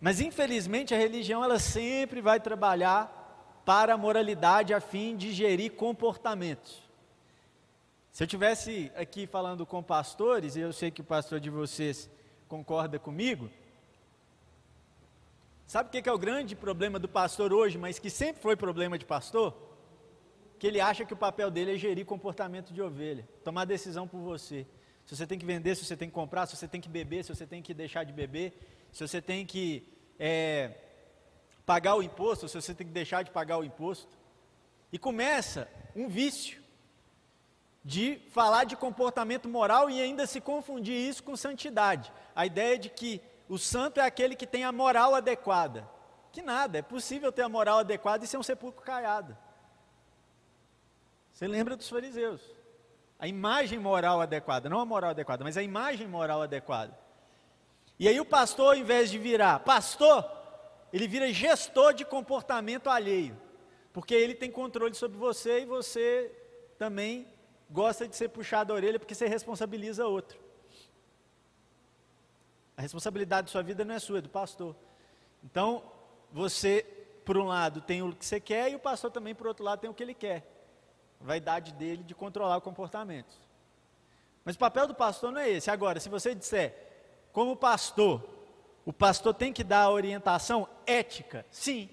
Mas 0.00 0.20
infelizmente 0.20 0.94
a 0.94 0.98
religião 0.98 1.42
ela 1.42 1.58
sempre 1.58 2.20
vai 2.20 2.38
trabalhar 2.38 3.62
para 3.64 3.94
a 3.94 3.98
moralidade 3.98 4.72
a 4.72 4.80
fim 4.80 5.16
de 5.16 5.32
gerir 5.32 5.72
comportamentos. 5.72 6.82
Se 8.12 8.22
eu 8.22 8.26
tivesse 8.26 8.90
aqui 8.96 9.26
falando 9.26 9.66
com 9.66 9.82
pastores, 9.82 10.56
e 10.56 10.60
eu 10.60 10.72
sei 10.72 10.90
que 10.90 11.00
o 11.00 11.04
pastor 11.04 11.38
de 11.38 11.50
vocês 11.50 12.10
concorda 12.48 12.98
comigo, 12.98 13.50
sabe 15.66 15.88
o 15.88 16.02
que 16.02 16.08
é 16.08 16.12
o 16.12 16.18
grande 16.18 16.56
problema 16.56 16.98
do 16.98 17.08
pastor 17.08 17.52
hoje, 17.52 17.76
mas 17.76 17.98
que 17.98 18.08
sempre 18.08 18.40
foi 18.40 18.56
problema 18.56 18.98
de 18.98 19.04
pastor? 19.04 19.54
Que 20.58 20.66
ele 20.66 20.80
acha 20.80 21.04
que 21.04 21.12
o 21.12 21.16
papel 21.16 21.50
dele 21.50 21.74
é 21.74 21.76
gerir 21.76 22.06
comportamento 22.06 22.72
de 22.72 22.80
ovelha, 22.80 23.28
tomar 23.44 23.64
decisão 23.66 24.08
por 24.08 24.18
você. 24.18 24.66
Se 25.04 25.14
você 25.16 25.26
tem 25.26 25.38
que 25.38 25.46
vender, 25.46 25.74
se 25.74 25.84
você 25.84 25.96
tem 25.96 26.08
que 26.08 26.14
comprar, 26.14 26.46
se 26.46 26.56
você 26.56 26.66
tem 26.66 26.80
que 26.80 26.88
beber, 26.88 27.22
se 27.22 27.34
você 27.34 27.46
tem 27.46 27.62
que 27.62 27.72
deixar 27.72 28.04
de 28.04 28.12
beber, 28.12 28.52
se 28.92 29.06
você 29.06 29.20
tem 29.20 29.44
que 29.46 29.86
é, 30.18 30.72
pagar 31.64 31.94
o 31.94 32.02
imposto, 32.02 32.48
se 32.48 32.60
você 32.60 32.74
tem 32.74 32.86
que 32.86 32.92
deixar 32.92 33.22
de 33.22 33.30
pagar 33.30 33.58
o 33.58 33.64
imposto. 33.64 34.18
E 34.92 34.98
começa 34.98 35.68
um 35.94 36.08
vício 36.08 36.62
de 37.84 38.20
falar 38.30 38.64
de 38.64 38.76
comportamento 38.76 39.48
moral 39.48 39.88
e 39.88 40.00
ainda 40.00 40.26
se 40.26 40.40
confundir 40.40 40.94
isso 40.94 41.22
com 41.22 41.36
santidade. 41.36 42.12
A 42.34 42.44
ideia 42.46 42.78
de 42.78 42.88
que 42.88 43.20
o 43.48 43.58
santo 43.58 44.00
é 44.00 44.04
aquele 44.04 44.36
que 44.36 44.46
tem 44.46 44.64
a 44.64 44.72
moral 44.72 45.14
adequada. 45.14 45.88
Que 46.32 46.42
nada, 46.42 46.78
é 46.78 46.82
possível 46.82 47.32
ter 47.32 47.42
a 47.42 47.48
moral 47.48 47.78
adequada 47.78 48.24
e 48.24 48.28
ser 48.28 48.36
um 48.36 48.42
sepulcro 48.42 48.82
caiado. 48.82 49.36
Você 51.32 51.46
lembra 51.46 51.76
dos 51.76 51.88
fariseus? 51.88 52.42
A 53.18 53.26
imagem 53.26 53.78
moral 53.78 54.20
adequada, 54.20 54.68
não 54.68 54.80
a 54.80 54.84
moral 54.84 55.10
adequada, 55.10 55.42
mas 55.42 55.56
a 55.56 55.62
imagem 55.62 56.06
moral 56.06 56.42
adequada. 56.42 56.96
E 57.98 58.06
aí 58.06 58.20
o 58.20 58.24
pastor, 58.24 58.74
ao 58.74 58.76
invés 58.76 59.10
de 59.10 59.18
virar 59.18 59.58
pastor, 59.60 60.24
ele 60.92 61.08
vira 61.08 61.32
gestor 61.32 61.92
de 61.92 62.04
comportamento 62.04 62.88
alheio. 62.88 63.36
Porque 63.92 64.14
ele 64.14 64.34
tem 64.34 64.50
controle 64.50 64.94
sobre 64.94 65.18
você 65.18 65.62
e 65.62 65.64
você 65.64 66.32
também 66.78 67.26
gosta 67.70 68.06
de 68.06 68.14
ser 68.14 68.28
puxado 68.28 68.72
a 68.72 68.76
orelha 68.76 68.98
porque 68.98 69.14
você 69.14 69.26
responsabiliza 69.26 70.06
outro. 70.06 70.38
A 72.76 72.82
responsabilidade 72.82 73.46
de 73.46 73.50
sua 73.50 73.62
vida 73.62 73.84
não 73.84 73.94
é 73.94 73.98
sua, 73.98 74.18
é 74.18 74.20
do 74.20 74.28
pastor. 74.28 74.76
Então, 75.42 75.82
você, 76.30 76.86
por 77.24 77.36
um 77.36 77.46
lado, 77.46 77.80
tem 77.80 78.02
o 78.02 78.14
que 78.14 78.24
você 78.24 78.38
quer 78.38 78.70
e 78.70 78.76
o 78.76 78.78
pastor 78.78 79.10
também, 79.10 79.34
por 79.34 79.48
outro 79.48 79.64
lado, 79.64 79.80
tem 79.80 79.90
o 79.90 79.94
que 79.94 80.02
ele 80.02 80.14
quer. 80.14 80.46
A 81.20 81.24
vaidade 81.24 81.72
dele 81.72 82.04
de 82.04 82.14
controlar 82.14 82.56
o 82.56 82.60
comportamento. 82.60 83.34
Mas 84.44 84.54
o 84.54 84.58
papel 84.58 84.86
do 84.86 84.94
pastor 84.94 85.32
não 85.32 85.40
é 85.40 85.50
esse. 85.50 85.70
Agora, 85.70 85.98
se 85.98 86.08
você 86.08 86.34
disser, 86.34 86.87
como 87.38 87.54
pastor, 87.54 88.28
o 88.84 88.92
pastor 88.92 89.32
tem 89.32 89.52
que 89.52 89.62
dar 89.62 89.82
a 89.82 89.90
orientação 89.90 90.68
ética, 90.84 91.46
sim 91.52 91.88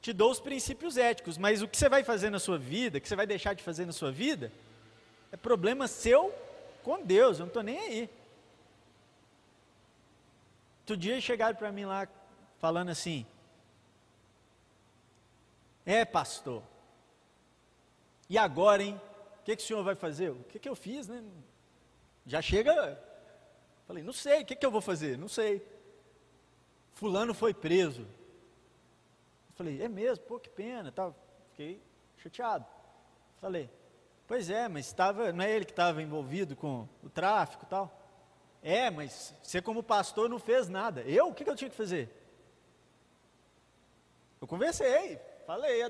te 0.00 0.12
dou 0.12 0.32
os 0.32 0.40
princípios 0.40 0.96
éticos, 0.96 1.38
mas 1.38 1.62
o 1.62 1.68
que 1.68 1.76
você 1.76 1.88
vai 1.88 2.02
fazer 2.02 2.28
na 2.28 2.40
sua 2.40 2.58
vida, 2.58 2.98
o 2.98 3.00
que 3.00 3.08
você 3.08 3.14
vai 3.14 3.24
deixar 3.24 3.54
de 3.54 3.62
fazer 3.62 3.86
na 3.86 3.92
sua 3.92 4.10
vida, 4.10 4.50
é 5.30 5.36
problema 5.36 5.86
seu 5.86 6.34
com 6.82 7.04
Deus, 7.04 7.38
eu 7.38 7.44
não 7.44 7.50
estou 7.50 7.62
nem 7.62 7.78
aí. 7.78 8.10
Outro 10.80 10.96
dia 10.96 11.20
chegaram 11.20 11.54
para 11.54 11.70
mim 11.70 11.84
lá 11.84 12.08
falando 12.58 12.88
assim: 12.88 13.24
É, 15.86 16.04
pastor, 16.04 16.64
e 18.28 18.36
agora, 18.36 18.82
hein? 18.82 19.00
O 19.40 19.44
que, 19.44 19.54
que 19.54 19.62
o 19.62 19.66
senhor 19.66 19.84
vai 19.84 19.94
fazer? 19.94 20.30
O 20.30 20.44
que, 20.48 20.58
que 20.58 20.68
eu 20.68 20.74
fiz, 20.74 21.06
né? 21.06 21.22
Já 22.26 22.42
chega. 22.42 23.13
Falei, 23.86 24.02
não 24.02 24.12
sei, 24.12 24.42
o 24.42 24.46
que, 24.46 24.56
que 24.56 24.64
eu 24.64 24.70
vou 24.70 24.80
fazer? 24.80 25.18
Não 25.18 25.28
sei. 25.28 25.66
Fulano 26.92 27.34
foi 27.34 27.52
preso. 27.52 28.06
Falei, 29.54 29.82
é 29.82 29.88
mesmo, 29.88 30.24
pô, 30.24 30.38
que 30.38 30.48
pena, 30.48 30.90
tal. 30.90 31.14
Fiquei 31.50 31.80
chateado. 32.16 32.64
Falei, 33.40 33.70
pois 34.26 34.48
é, 34.48 34.68
mas 34.68 34.86
estava, 34.86 35.32
não 35.32 35.44
é 35.44 35.50
ele 35.50 35.64
que 35.64 35.72
estava 35.72 36.02
envolvido 36.02 36.56
com 36.56 36.88
o 37.02 37.10
tráfico 37.10 37.64
e 37.64 37.68
tal? 37.68 38.00
É, 38.62 38.90
mas 38.90 39.34
você 39.42 39.60
como 39.60 39.82
pastor 39.82 40.28
não 40.28 40.38
fez 40.38 40.68
nada. 40.68 41.02
Eu? 41.02 41.28
O 41.28 41.34
que, 41.34 41.44
que 41.44 41.50
eu 41.50 41.56
tinha 41.56 41.68
que 41.68 41.76
fazer? 41.76 42.10
Eu 44.40 44.46
conversei, 44.46 45.20
falei, 45.46 45.82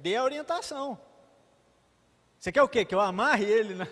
dei 0.00 0.16
a 0.16 0.24
orientação. 0.24 0.98
Você 2.38 2.50
quer 2.50 2.62
o 2.62 2.68
quê? 2.68 2.84
Que 2.84 2.94
eu 2.94 3.00
amarre 3.00 3.44
ele, 3.44 3.74
né? 3.74 3.88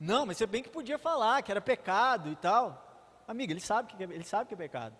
Não, 0.00 0.24
mas 0.24 0.38
você 0.38 0.46
bem 0.46 0.62
que 0.62 0.70
podia 0.70 0.98
falar 0.98 1.42
que 1.42 1.50
era 1.50 1.60
pecado 1.60 2.30
e 2.30 2.36
tal. 2.36 3.22
Amiga, 3.28 3.52
ele 3.52 3.60
sabe 3.60 3.92
que, 3.92 4.02
ele 4.02 4.24
sabe 4.24 4.48
que 4.48 4.54
é 4.54 4.56
pecado. 4.56 4.96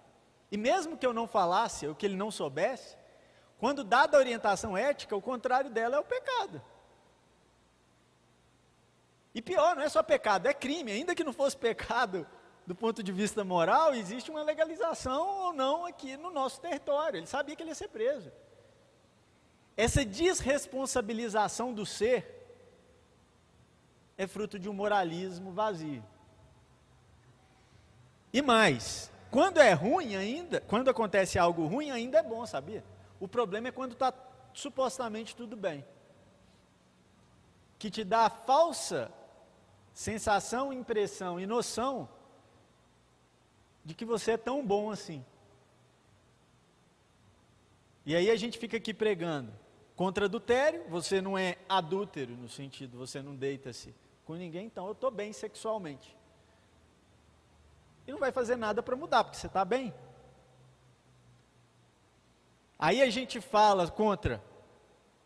E 0.53 0.59
mesmo 0.59 0.99
que 0.99 1.07
eu 1.07 1.15
não 1.15 1.27
falasse, 1.27 1.87
ou 1.87 1.95
que 1.95 2.05
ele 2.05 2.17
não 2.17 2.31
soubesse, 2.31 2.99
quando 3.59 3.83
dada 3.83 4.17
a 4.17 4.21
orientação 4.21 4.77
ética, 4.77 5.17
o 5.17 5.23
contrário 5.23 5.71
dela 5.71 5.97
é 5.97 5.99
o 5.99 6.05
pecado. 6.05 6.63
E 9.35 9.41
pior, 9.41 9.75
não 9.75 9.83
é 9.83 9.89
só 9.89 10.03
pecado, 10.03 10.47
é 10.47 10.53
crime. 10.53 10.93
Ainda 10.93 11.15
que 11.15 11.25
não 11.25 11.33
fosse 11.33 11.57
pecado 11.57 12.27
do 12.67 12.75
ponto 12.75 13.03
de 13.03 13.11
vista 13.11 13.43
moral, 13.43 13.95
existe 13.95 14.31
uma 14.31 14.43
legalização 14.43 15.27
ou 15.27 15.53
não 15.53 15.87
aqui 15.87 16.17
no 16.17 16.31
nosso 16.31 16.61
território. 16.61 17.19
Ele 17.19 17.27
sabia 17.27 17.57
que 17.57 17.63
ele 17.63 17.71
ia 17.71 17.75
ser 17.75 17.89
preso. 17.89 18.31
Essa 19.77 20.05
desresponsabilização 20.05 21.73
do 21.73 21.87
ser 21.87 22.40
é 24.21 24.27
fruto 24.27 24.59
de 24.59 24.69
um 24.69 24.75
moralismo 24.75 25.51
vazio. 25.51 26.05
E 28.31 28.43
mais, 28.43 29.11
quando 29.31 29.57
é 29.57 29.73
ruim 29.73 30.15
ainda, 30.15 30.61
quando 30.61 30.91
acontece 30.91 31.39
algo 31.39 31.65
ruim, 31.67 31.91
ainda 31.91 32.19
é 32.19 32.23
bom, 32.23 32.45
sabia? 32.45 32.85
O 33.19 33.27
problema 33.27 33.69
é 33.69 33.73
quando 33.73 33.93
está 33.93 34.13
supostamente 34.53 35.35
tudo 35.35 35.57
bem. 35.57 35.83
Que 37.79 37.91
te 37.91 38.05
dá 38.05 38.27
a 38.27 38.31
falsa 38.31 39.11
sensação, 39.95 40.71
impressão 40.71 41.41
e 41.41 41.47
noção 41.47 42.07
de 43.83 43.95
que 43.95 44.05
você 44.05 44.33
é 44.33 44.37
tão 44.37 44.63
bom 44.63 44.91
assim. 44.91 45.25
E 48.05 48.15
aí 48.15 48.31
a 48.31 48.37
gente 48.37 48.59
fica 48.59 48.77
aqui 48.77 48.93
pregando 48.93 49.51
contra 49.97 50.27
adultério, 50.27 50.85
você 50.91 51.23
não 51.23 51.39
é 51.39 51.57
adúltero 51.67 52.37
no 52.37 52.51
sentido, 52.51 52.99
você 52.99 53.23
não 53.23 53.35
deita-se 53.35 53.95
com 54.31 54.37
ninguém, 54.37 54.67
então 54.67 54.87
eu 54.87 54.93
estou 54.93 55.11
bem 55.11 55.33
sexualmente. 55.33 56.17
E 58.07 58.13
não 58.13 58.21
vai 58.21 58.31
fazer 58.31 58.55
nada 58.55 58.81
para 58.81 58.95
mudar, 58.95 59.25
porque 59.25 59.37
você 59.37 59.49
está 59.49 59.65
bem. 59.65 59.93
Aí 62.79 63.03
a 63.03 63.11
gente 63.11 63.41
fala 63.41 63.91
contra, 63.91 64.41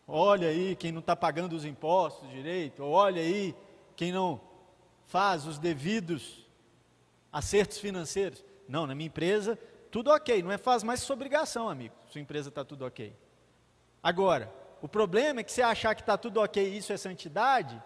olha 0.07 0.47
aí 0.47 0.75
quem 0.75 0.91
não 0.91 1.01
está 1.01 1.15
pagando 1.15 1.55
os 1.55 1.65
impostos 1.65 2.27
direito, 2.31 2.83
olha 2.83 3.21
aí 3.21 3.55
quem 3.95 4.11
não 4.11 4.41
faz 5.05 5.45
os 5.45 5.59
devidos 5.59 6.43
acertos 7.31 7.77
financeiros. 7.77 8.43
Não, 8.67 8.87
na 8.87 8.95
minha 8.95 9.05
empresa, 9.05 9.55
tudo 9.91 10.09
ok, 10.09 10.41
não 10.41 10.51
é 10.51 10.57
faz 10.57 10.81
mais 10.81 10.99
sua 11.01 11.15
obrigação, 11.15 11.69
amigo. 11.69 11.93
Sua 12.07 12.19
empresa 12.19 12.49
está 12.49 12.65
tudo 12.65 12.83
ok. 12.83 13.15
Agora, 14.01 14.51
o 14.81 14.87
problema 14.89 15.41
é 15.41 15.43
que 15.43 15.51
você 15.51 15.61
achar 15.61 15.93
que 15.93 16.01
está 16.01 16.17
tudo 16.17 16.41
ok 16.41 16.67
e 16.67 16.77
isso 16.77 16.91
é 16.91 16.97
santidade, 16.97 17.79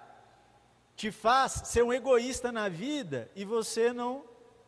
te 0.99 1.11
faz 1.13 1.61
ser 1.63 1.81
um 1.81 1.93
egoísta 1.93 2.51
na 2.51 2.67
vida 2.67 3.31
e 3.33 3.45
você 3.45 3.93
não 3.93 4.25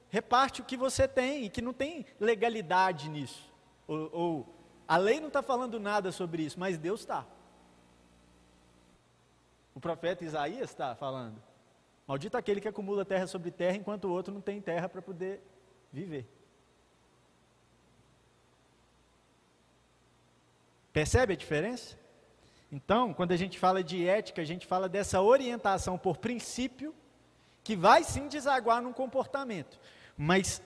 reparte 0.10 0.62
o 0.62 0.64
que 0.64 0.78
você 0.78 1.06
tem 1.06 1.44
e 1.44 1.50
que 1.50 1.62
não 1.62 1.74
tem 1.74 2.06
legalidade 2.22 3.10
nisso. 3.10 3.52
Ou, 3.86 4.10
ou 4.14 4.56
a 4.88 4.96
lei 4.96 5.20
não 5.20 5.28
está 5.28 5.44
falando 5.44 5.78
nada 5.78 6.10
sobre 6.10 6.44
isso, 6.44 6.58
mas 6.58 6.78
Deus 6.78 7.02
está. 7.02 7.28
O 9.76 9.82
profeta 9.82 10.24
Isaías 10.24 10.70
está 10.70 10.96
falando. 10.96 11.36
Maldito 12.08 12.38
aquele 12.38 12.62
que 12.62 12.68
acumula 12.70 13.04
terra 13.04 13.28
sobre 13.28 13.52
terra 13.52 13.76
enquanto 13.76 14.06
o 14.06 14.12
outro 14.12 14.34
não 14.34 14.40
tem 14.40 14.62
terra 14.62 14.88
para 14.88 15.02
poder 15.02 15.42
viver. 15.92 16.26
Percebe 20.94 21.34
a 21.34 21.36
diferença? 21.36 22.00
Então, 22.72 23.14
quando 23.14 23.34
a 23.34 23.38
gente 23.38 23.60
fala 23.60 23.84
de 23.84 24.08
ética, 24.08 24.42
a 24.42 24.46
gente 24.46 24.66
fala 24.66 24.88
dessa 24.88 25.22
orientação 25.22 25.98
por 25.98 26.18
princípio, 26.18 26.96
que 27.64 27.76
vai 27.76 28.04
sim 28.04 28.28
desaguar 28.28 28.82
num 28.82 28.94
comportamento. 28.94 29.80
Mas 30.18 30.62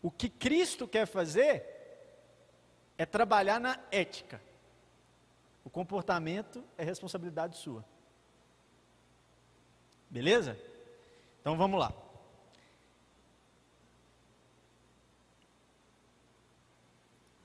o 0.00 0.10
que 0.10 0.28
Cristo 0.28 0.86
quer 0.86 1.06
fazer 1.06 1.64
é 2.96 3.04
trabalhar 3.04 3.60
na 3.60 3.78
ética. 3.90 4.40
O 5.64 5.70
comportamento 5.70 6.64
é 6.78 6.84
responsabilidade 6.84 7.56
sua. 7.56 7.84
Beleza? 10.08 10.58
Então 11.40 11.56
vamos 11.58 11.80
lá. 11.80 11.92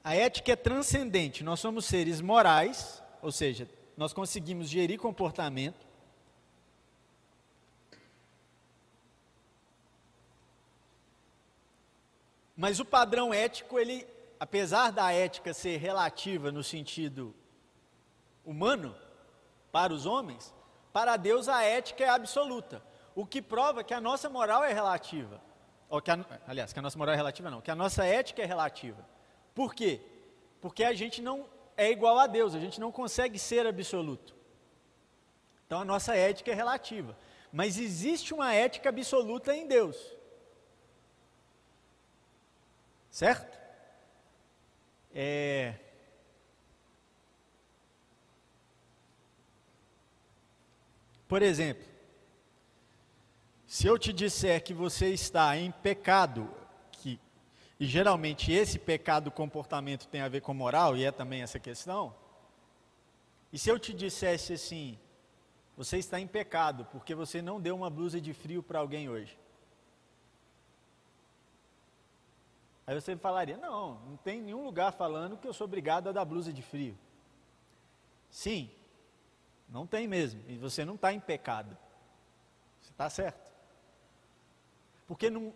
A 0.03 0.15
ética 0.15 0.51
é 0.51 0.55
transcendente. 0.55 1.43
Nós 1.43 1.59
somos 1.59 1.85
seres 1.85 2.21
morais 2.21 3.02
ou 3.23 3.31
seja, 3.31 3.69
nós 3.95 4.11
conseguimos 4.11 4.67
gerir 4.67 4.99
comportamento. 4.99 5.87
Mas 12.55 12.81
o 12.81 12.85
padrão 12.85 13.33
ético, 13.33 13.79
ele, 13.79 14.05
apesar 14.37 14.91
da 14.91 15.11
ética 15.13 15.53
ser 15.53 15.77
relativa 15.77 16.51
no 16.51 16.61
sentido 16.61 17.33
humano, 18.43 18.93
para 19.71 19.93
os 19.93 20.05
homens, 20.05 20.53
para 20.91 21.15
Deus 21.15 21.47
a 21.47 21.63
ética 21.63 22.03
é 22.03 22.09
absoluta. 22.09 22.83
O 23.15 23.25
que 23.25 23.41
prova 23.41 23.85
que 23.85 23.93
a 23.93 24.01
nossa 24.01 24.29
moral 24.29 24.65
é 24.65 24.73
relativa. 24.73 25.41
Ou 25.89 26.01
que 26.01 26.11
a, 26.11 26.25
aliás, 26.45 26.73
que 26.73 26.79
a 26.79 26.81
nossa 26.81 26.97
moral 26.97 27.13
é 27.13 27.17
relativa 27.17 27.49
não, 27.49 27.61
que 27.61 27.71
a 27.71 27.75
nossa 27.75 28.05
ética 28.05 28.41
é 28.41 28.45
relativa. 28.45 29.07
Por 29.55 29.73
quê? 29.73 30.01
Porque 30.59 30.83
a 30.83 30.93
gente 30.93 31.21
não 31.21 31.52
é 31.75 31.91
igual 31.91 32.19
a 32.19 32.27
Deus, 32.27 32.55
a 32.55 32.59
gente 32.59 32.79
não 32.79 32.91
consegue 32.91 33.37
ser 33.39 33.65
absoluto. 33.65 34.35
Então 35.65 35.79
a 35.81 35.85
nossa 35.85 36.15
ética 36.15 36.51
é 36.51 36.53
relativa. 36.53 37.17
Mas 37.51 37.77
existe 37.77 38.33
uma 38.33 38.53
ética 38.53 38.89
absoluta 38.89 39.55
em 39.55 39.67
Deus. 39.67 39.97
Certo? 43.09 43.59
É... 45.13 45.75
Por 51.27 51.41
exemplo, 51.41 51.85
se 53.67 53.87
eu 53.87 53.97
te 53.97 54.13
disser 54.13 54.63
que 54.63 54.73
você 54.73 55.09
está 55.09 55.57
em 55.57 55.71
pecado, 55.71 56.47
e 57.79 57.85
geralmente 57.85 58.51
esse 58.51 58.77
pecado 58.77 59.25
do 59.25 59.31
comportamento 59.31 60.07
tem 60.07 60.21
a 60.21 60.29
ver 60.29 60.41
com 60.41 60.53
moral, 60.53 60.95
e 60.95 61.03
é 61.03 61.11
também 61.11 61.41
essa 61.41 61.59
questão. 61.59 62.15
E 63.51 63.57
se 63.57 63.69
eu 63.69 63.77
te 63.77 63.93
dissesse 63.93 64.53
assim, 64.53 64.97
você 65.75 65.97
está 65.97 66.19
em 66.19 66.27
pecado 66.27 66.85
porque 66.91 67.15
você 67.15 67.41
não 67.41 67.59
deu 67.59 67.75
uma 67.75 67.89
blusa 67.89 68.21
de 68.21 68.33
frio 68.33 68.61
para 68.61 68.79
alguém 68.79 69.09
hoje. 69.09 69.37
Aí 72.85 72.99
você 72.99 73.15
falaria: 73.15 73.57
não, 73.57 73.99
não 74.01 74.17
tem 74.17 74.41
nenhum 74.41 74.63
lugar 74.63 74.91
falando 74.91 75.37
que 75.37 75.47
eu 75.47 75.53
sou 75.53 75.65
obrigado 75.65 76.09
a 76.09 76.11
dar 76.11 76.25
blusa 76.25 76.51
de 76.51 76.61
frio. 76.61 76.97
Sim, 78.29 78.69
não 79.69 79.87
tem 79.87 80.07
mesmo. 80.07 80.43
E 80.47 80.57
você 80.57 80.83
não 80.83 80.95
está 80.95 81.13
em 81.13 81.19
pecado. 81.19 81.77
Você 82.81 82.91
está 82.91 83.09
certo. 83.09 83.51
Porque 85.07 85.29
não, 85.29 85.53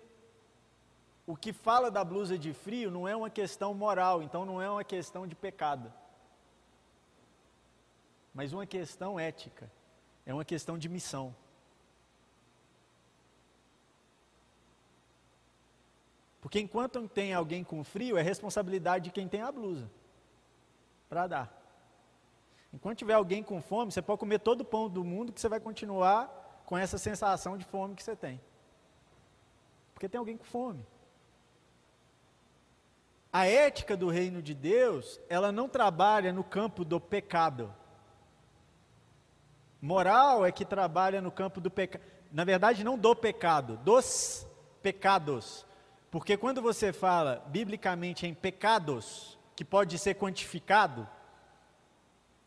o 1.28 1.36
que 1.36 1.52
fala 1.52 1.92
da 1.92 2.06
blusa 2.06 2.40
de 2.40 2.54
frio 2.54 2.90
não 2.90 3.06
é 3.06 3.14
uma 3.14 3.30
questão 3.30 3.74
moral, 3.74 4.24
então 4.24 4.46
não 4.46 4.62
é 4.62 4.70
uma 4.72 4.84
questão 4.86 5.28
de 5.28 5.36
pecado. 5.36 5.94
Mas 8.34 8.54
uma 8.54 8.66
questão 8.66 9.20
ética. 9.20 9.70
É 10.26 10.34
uma 10.34 10.46
questão 10.46 10.78
de 10.78 10.88
missão. 10.88 11.36
Porque 16.40 16.62
enquanto 16.62 17.06
tem 17.10 17.34
alguém 17.34 17.62
com 17.62 17.84
frio, 17.84 18.18
é 18.18 18.22
responsabilidade 18.22 19.06
de 19.06 19.12
quem 19.12 19.28
tem 19.28 19.42
a 19.42 19.52
blusa 19.52 19.92
para 21.10 21.28
dar. 21.28 21.58
Enquanto 22.72 23.00
tiver 23.00 23.16
alguém 23.16 23.44
com 23.44 23.62
fome, 23.62 23.92
você 23.92 24.02
pode 24.02 24.20
comer 24.20 24.40
todo 24.40 24.62
o 24.62 24.66
pão 24.66 24.90
do 24.90 25.04
mundo 25.04 25.34
que 25.34 25.42
você 25.42 25.50
vai 25.50 25.60
continuar 25.60 26.64
com 26.66 26.78
essa 26.78 26.98
sensação 26.98 27.58
de 27.58 27.66
fome 27.66 27.96
que 27.96 28.04
você 28.04 28.16
tem. 28.16 28.40
Porque 29.94 30.08
tem 30.08 30.20
alguém 30.20 30.38
com 30.38 30.46
fome. 30.46 30.86
A 33.38 33.46
ética 33.46 33.96
do 33.96 34.10
reino 34.10 34.42
de 34.42 34.56
Deus, 34.56 35.22
ela 35.30 35.52
não 35.52 35.70
trabalha 35.70 36.34
no 36.34 36.44
campo 36.44 36.84
do 36.84 37.00
pecado. 37.00 37.72
Moral 39.80 40.44
é 40.44 40.52
que 40.52 40.66
trabalha 40.66 41.22
no 41.22 41.32
campo 41.32 41.62
do 41.62 41.70
pecado. 41.70 42.04
Na 42.32 42.44
verdade, 42.44 42.84
não 42.84 42.98
do 42.98 43.16
pecado, 43.16 43.78
dos 43.84 44.44
pecados. 44.82 45.68
Porque 46.10 46.36
quando 46.36 46.64
você 46.64 46.92
fala 46.92 47.44
biblicamente 47.46 48.26
em 48.26 48.34
pecados, 48.34 49.38
que 49.56 49.64
pode 49.64 50.00
ser 50.00 50.16
quantificado, 50.16 51.08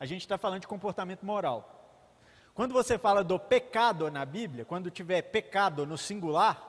a 0.00 0.04
gente 0.04 0.22
está 0.22 0.36
falando 0.36 0.62
de 0.62 0.66
comportamento 0.66 1.24
moral. 1.24 2.02
Quando 2.52 2.72
você 2.72 2.98
fala 2.98 3.22
do 3.22 3.38
pecado 3.38 4.10
na 4.10 4.24
Bíblia, 4.24 4.64
quando 4.64 4.90
tiver 4.90 5.22
pecado 5.22 5.86
no 5.86 5.96
singular, 5.96 6.60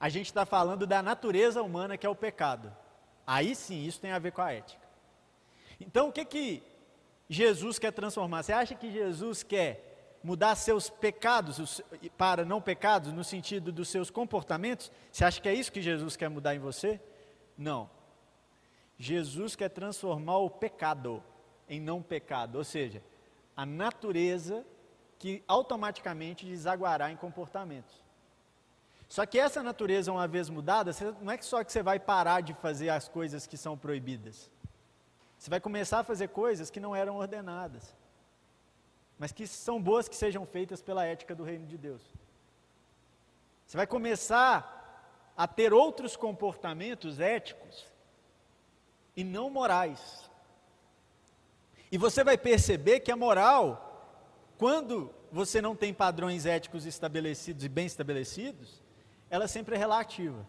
a 0.00 0.08
gente 0.08 0.26
está 0.26 0.44
falando 0.44 0.88
da 0.88 1.00
natureza 1.00 1.62
humana 1.62 1.96
que 1.96 2.04
é 2.04 2.10
o 2.10 2.16
pecado. 2.16 2.81
Aí 3.26 3.54
sim, 3.54 3.84
isso 3.84 4.00
tem 4.00 4.12
a 4.12 4.18
ver 4.18 4.32
com 4.32 4.42
a 4.42 4.52
ética. 4.52 4.82
Então, 5.80 6.08
o 6.08 6.12
que 6.12 6.24
que 6.24 6.62
Jesus 7.28 7.78
quer 7.78 7.92
transformar? 7.92 8.42
Você 8.42 8.52
acha 8.52 8.74
que 8.74 8.90
Jesus 8.90 9.42
quer 9.42 10.18
mudar 10.22 10.54
seus 10.54 10.88
pecados 10.88 11.80
para 12.16 12.44
não 12.44 12.60
pecados, 12.60 13.12
no 13.12 13.24
sentido 13.24 13.72
dos 13.72 13.88
seus 13.88 14.10
comportamentos? 14.10 14.92
Você 15.10 15.24
acha 15.24 15.40
que 15.40 15.48
é 15.48 15.54
isso 15.54 15.72
que 15.72 15.82
Jesus 15.82 16.16
quer 16.16 16.28
mudar 16.28 16.54
em 16.54 16.58
você? 16.58 17.00
Não. 17.56 17.90
Jesus 18.98 19.56
quer 19.56 19.70
transformar 19.70 20.38
o 20.38 20.50
pecado 20.50 21.22
em 21.68 21.80
não 21.80 22.02
pecado, 22.02 22.56
ou 22.56 22.64
seja, 22.64 23.02
a 23.56 23.64
natureza 23.64 24.64
que 25.18 25.42
automaticamente 25.46 26.44
desaguará 26.44 27.10
em 27.10 27.16
comportamentos. 27.16 28.01
Só 29.12 29.26
que 29.26 29.38
essa 29.38 29.62
natureza, 29.62 30.10
uma 30.10 30.26
vez 30.26 30.48
mudada, 30.48 30.90
não 31.20 31.30
é 31.30 31.42
só 31.42 31.62
que 31.62 31.70
você 31.70 31.82
vai 31.82 32.00
parar 32.00 32.40
de 32.40 32.54
fazer 32.54 32.88
as 32.88 33.08
coisas 33.08 33.46
que 33.46 33.58
são 33.58 33.76
proibidas. 33.76 34.50
Você 35.38 35.50
vai 35.50 35.60
começar 35.60 35.98
a 35.98 36.02
fazer 36.02 36.28
coisas 36.28 36.70
que 36.70 36.80
não 36.80 36.96
eram 36.96 37.18
ordenadas, 37.18 37.94
mas 39.18 39.30
que 39.30 39.46
são 39.46 39.82
boas 39.82 40.08
que 40.08 40.16
sejam 40.16 40.46
feitas 40.46 40.80
pela 40.80 41.04
ética 41.04 41.34
do 41.34 41.44
reino 41.44 41.66
de 41.66 41.76
Deus. 41.76 42.00
Você 43.66 43.76
vai 43.76 43.86
começar 43.86 45.30
a 45.36 45.46
ter 45.46 45.74
outros 45.74 46.16
comportamentos 46.16 47.20
éticos 47.20 47.84
e 49.14 49.22
não 49.22 49.50
morais. 49.50 50.30
E 51.90 51.98
você 51.98 52.24
vai 52.24 52.38
perceber 52.38 53.00
que 53.00 53.12
a 53.12 53.16
moral, 53.16 54.16
quando 54.56 55.14
você 55.30 55.60
não 55.60 55.76
tem 55.76 55.92
padrões 55.92 56.46
éticos 56.46 56.86
estabelecidos 56.86 57.62
e 57.62 57.68
bem 57.68 57.84
estabelecidos, 57.84 58.81
ela 59.32 59.48
sempre 59.48 59.76
é 59.76 59.78
relativa. 59.78 60.46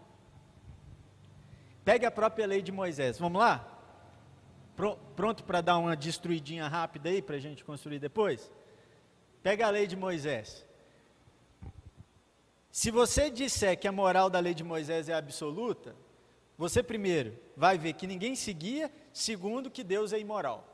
Pegue 1.85 2.05
a 2.05 2.11
própria 2.11 2.45
lei 2.45 2.61
de 2.61 2.69
Moisés. 2.69 3.17
Vamos 3.17 3.39
lá? 3.39 3.65
Pronto 5.15 5.45
para 5.45 5.61
dar 5.61 5.77
uma 5.77 5.95
destruidinha 5.95 6.67
rápida 6.67 7.07
aí 7.07 7.21
para 7.21 7.37
a 7.37 7.39
gente 7.39 7.63
construir 7.63 7.97
depois? 7.97 8.51
Pega 9.41 9.67
a 9.67 9.69
lei 9.69 9.87
de 9.87 9.95
Moisés. 9.95 10.65
Se 12.69 12.91
você 12.91 13.29
disser 13.29 13.79
que 13.79 13.87
a 13.87 13.91
moral 13.91 14.29
da 14.29 14.41
lei 14.41 14.53
de 14.53 14.65
Moisés 14.65 15.07
é 15.07 15.13
absoluta, 15.13 15.95
você 16.57 16.83
primeiro 16.83 17.39
vai 17.55 17.77
ver 17.77 17.93
que 17.93 18.05
ninguém 18.05 18.35
seguia, 18.35 18.91
segundo 19.13 19.71
que 19.71 19.81
Deus 19.83 20.11
é 20.11 20.19
imoral. 20.19 20.67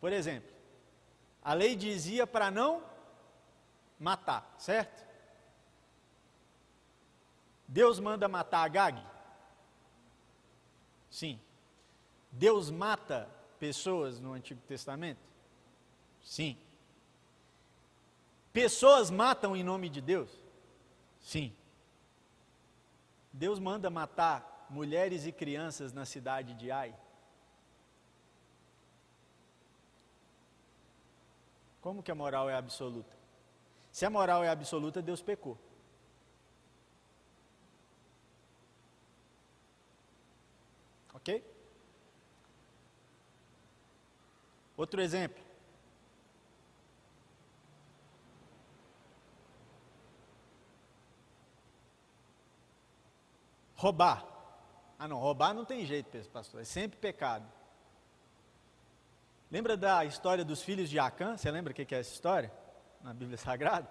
Por 0.00 0.12
exemplo, 0.12 0.50
a 1.40 1.54
lei 1.54 1.76
dizia 1.76 2.26
para 2.26 2.50
não 2.50 2.93
matar, 3.98 4.54
certo? 4.58 5.04
Deus 7.66 7.98
manda 7.98 8.28
matar 8.28 8.64
Agag? 8.64 9.02
Sim. 11.10 11.40
Deus 12.30 12.70
mata 12.70 13.28
pessoas 13.58 14.20
no 14.20 14.32
Antigo 14.32 14.60
Testamento? 14.62 15.20
Sim. 16.22 16.58
Pessoas 18.52 19.10
matam 19.10 19.56
em 19.56 19.62
nome 19.62 19.88
de 19.88 20.00
Deus? 20.00 20.30
Sim. 21.20 21.54
Deus 23.32 23.58
manda 23.58 23.90
matar 23.90 24.66
mulheres 24.70 25.26
e 25.26 25.32
crianças 25.32 25.92
na 25.92 26.04
cidade 26.04 26.54
de 26.54 26.70
Ai? 26.70 26.94
Como 31.80 32.02
que 32.02 32.10
a 32.10 32.14
moral 32.14 32.48
é 32.48 32.54
absoluta? 32.54 33.23
Se 33.94 34.04
a 34.04 34.10
moral 34.10 34.42
é 34.42 34.48
absoluta, 34.48 35.00
Deus 35.00 35.22
pecou. 35.22 35.56
Ok? 41.14 41.44
Outro 44.76 45.00
exemplo. 45.00 45.40
Roubar. 53.76 54.26
Ah, 54.98 55.06
não, 55.06 55.18
roubar 55.18 55.54
não 55.54 55.64
tem 55.64 55.86
jeito, 55.86 56.18
pastor, 56.30 56.62
é 56.62 56.64
sempre 56.64 56.98
pecado. 56.98 57.46
Lembra 59.52 59.76
da 59.76 60.04
história 60.04 60.44
dos 60.44 60.62
filhos 60.62 60.90
de 60.90 60.98
Acã? 60.98 61.36
Você 61.36 61.48
lembra 61.48 61.72
o 61.72 61.76
que 61.76 61.94
é 61.94 62.00
essa 62.00 62.12
história? 62.12 62.63
Na 63.04 63.12
Bíblia 63.12 63.36
Sagrada, 63.36 63.88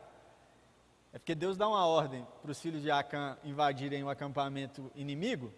é 1.13 1.19
porque 1.19 1.35
Deus 1.35 1.55
dá 1.55 1.69
uma 1.69 1.85
ordem 1.85 2.27
para 2.41 2.49
os 2.49 2.59
filhos 2.59 2.81
de 2.81 2.89
Acã 2.89 3.37
invadirem 3.43 4.03
o 4.03 4.09
acampamento 4.09 4.91
inimigo 4.95 5.53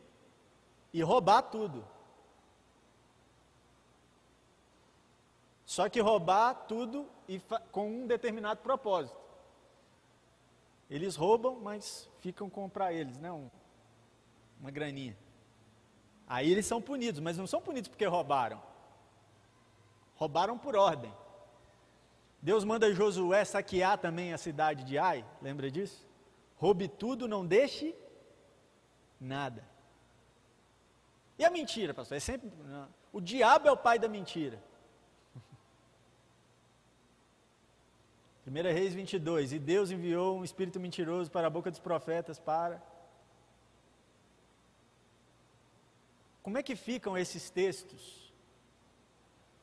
e 0.92 1.02
roubar 1.02 1.44
tudo. 1.44 1.88
Só 5.66 5.88
que 5.88 6.02
roubar 6.02 6.54
tudo 6.68 7.10
e 7.28 7.42
com 7.72 7.90
um 7.90 8.06
determinado 8.06 8.60
propósito. 8.60 9.18
Eles 10.90 11.16
roubam, 11.16 11.60
mas 11.62 12.10
ficam 12.20 12.50
com 12.50 12.70
para 12.70 12.94
eles, 12.94 13.18
né? 13.18 13.32
Um, 13.32 13.50
uma 14.60 14.70
graninha. 14.70 15.18
Aí 16.28 16.52
eles 16.52 16.66
são 16.66 16.82
punidos, 16.82 17.22
mas 17.22 17.38
não 17.38 17.48
são 17.48 17.62
punidos 17.62 17.88
porque 17.88 18.06
roubaram. 18.06 18.62
Roubaram 20.16 20.58
por 20.58 20.76
ordem. 20.76 21.12
Deus 22.46 22.64
manda 22.64 22.94
Josué 22.94 23.44
saquear 23.44 23.98
também 23.98 24.32
a 24.32 24.38
cidade 24.38 24.84
de 24.84 25.00
Ai, 25.00 25.26
lembra 25.42 25.72
disso? 25.72 26.08
Roube 26.58 26.88
tudo, 26.88 27.28
não 27.28 27.44
deixe 27.44 27.96
nada. 29.20 29.68
E 31.40 31.44
a 31.44 31.50
mentira, 31.50 31.92
pastor? 31.92 32.18
É 32.18 32.20
sempre. 32.20 32.52
O 33.12 33.20
diabo 33.20 33.68
é 33.68 33.72
o 33.72 33.76
pai 33.76 33.98
da 33.98 34.08
mentira. 34.08 34.62
1 38.46 38.52
Reis 38.80 38.94
22. 38.94 39.54
E 39.54 39.58
Deus 39.58 39.90
enviou 39.90 40.38
um 40.38 40.44
espírito 40.44 40.80
mentiroso 40.80 41.32
para 41.32 41.48
a 41.48 41.50
boca 41.50 41.72
dos 41.72 41.80
profetas 41.80 42.38
para. 42.38 42.80
Como 46.44 46.60
é 46.60 46.62
que 46.62 46.76
ficam 46.76 47.18
esses 47.18 47.50
textos 47.50 48.32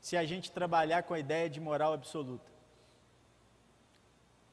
se 0.00 0.16
a 0.16 0.24
gente 0.24 0.50
trabalhar 0.50 1.04
com 1.04 1.14
a 1.14 1.20
ideia 1.20 1.48
de 1.48 1.60
moral 1.60 1.92
absoluta? 1.92 2.51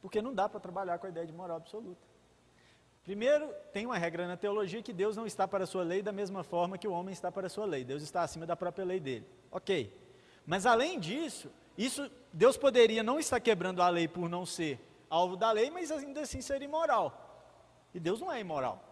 Porque 0.01 0.21
não 0.21 0.33
dá 0.33 0.47
para 0.47 0.59
trabalhar 0.59 0.97
com 0.97 1.07
a 1.07 1.09
ideia 1.09 1.25
de 1.25 1.33
moral 1.33 1.57
absoluta. 1.57 2.07
Primeiro, 3.03 3.51
tem 3.73 3.85
uma 3.85 3.97
regra 3.97 4.27
na 4.27 4.37
teologia 4.37 4.83
que 4.83 4.93
Deus 4.93 5.15
não 5.15 5.25
está 5.25 5.47
para 5.47 5.63
a 5.63 5.67
sua 5.67 5.83
lei 5.83 6.01
da 6.01 6.11
mesma 6.11 6.43
forma 6.43 6.77
que 6.77 6.87
o 6.87 6.91
homem 6.91 7.11
está 7.11 7.31
para 7.31 7.47
a 7.47 7.49
sua 7.49 7.65
lei. 7.65 7.83
Deus 7.83 8.03
está 8.03 8.21
acima 8.21 8.45
da 8.45 8.55
própria 8.55 8.85
lei 8.85 8.99
dele. 8.99 9.25
Ok. 9.51 9.91
Mas 10.45 10.65
além 10.65 10.99
disso, 10.99 11.51
isso 11.77 12.09
Deus 12.31 12.57
poderia 12.57 13.01
não 13.01 13.19
estar 13.19 13.39
quebrando 13.39 13.81
a 13.81 13.89
lei 13.89 14.07
por 14.07 14.29
não 14.29 14.45
ser 14.45 14.79
alvo 15.09 15.35
da 15.35 15.51
lei, 15.51 15.71
mas 15.71 15.91
ainda 15.91 16.21
assim 16.21 16.41
ser 16.41 16.61
imoral. 16.61 17.29
E 17.93 17.99
Deus 17.99 18.19
não 18.19 18.31
é 18.31 18.39
imoral. 18.39 18.83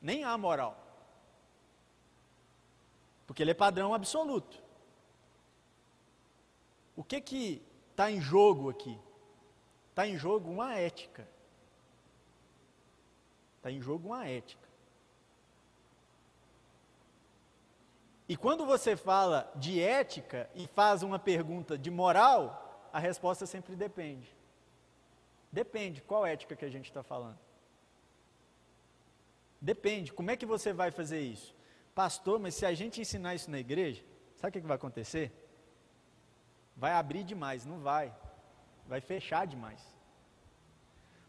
Nem 0.00 0.24
há 0.24 0.36
moral. 0.38 0.78
Porque 3.26 3.42
ele 3.42 3.50
é 3.50 3.54
padrão 3.54 3.92
absoluto. 3.92 4.62
O 6.96 7.04
que 7.04 7.20
que 7.20 7.62
está 7.90 8.10
em 8.10 8.20
jogo 8.20 8.70
aqui? 8.70 8.98
Está 9.92 10.06
em 10.06 10.16
jogo 10.16 10.50
uma 10.50 10.74
ética. 10.74 11.28
Está 13.58 13.70
em 13.70 13.78
jogo 13.78 14.08
uma 14.08 14.26
ética. 14.26 14.66
E 18.26 18.34
quando 18.34 18.64
você 18.64 18.96
fala 18.96 19.52
de 19.54 19.78
ética 19.82 20.48
e 20.54 20.66
faz 20.66 21.02
uma 21.02 21.18
pergunta 21.18 21.76
de 21.76 21.90
moral, 21.90 22.88
a 22.90 22.98
resposta 22.98 23.44
sempre 23.44 23.76
depende. 23.76 24.34
Depende 25.52 26.00
qual 26.00 26.24
ética 26.24 26.56
que 26.56 26.64
a 26.64 26.70
gente 26.70 26.86
está 26.86 27.02
falando. 27.02 27.38
Depende, 29.60 30.10
como 30.10 30.30
é 30.30 30.38
que 30.38 30.46
você 30.46 30.72
vai 30.72 30.90
fazer 30.90 31.20
isso? 31.20 31.54
Pastor, 31.94 32.40
mas 32.40 32.54
se 32.54 32.64
a 32.64 32.72
gente 32.72 32.98
ensinar 32.98 33.34
isso 33.34 33.50
na 33.50 33.58
igreja, 33.58 34.02
sabe 34.36 34.48
o 34.48 34.52
que, 34.52 34.60
que 34.62 34.66
vai 34.66 34.76
acontecer? 34.76 35.30
Vai 36.74 36.92
abrir 36.92 37.24
demais, 37.24 37.66
não 37.66 37.78
vai 37.78 38.21
vai 38.86 39.00
fechar 39.00 39.46
demais. 39.46 39.80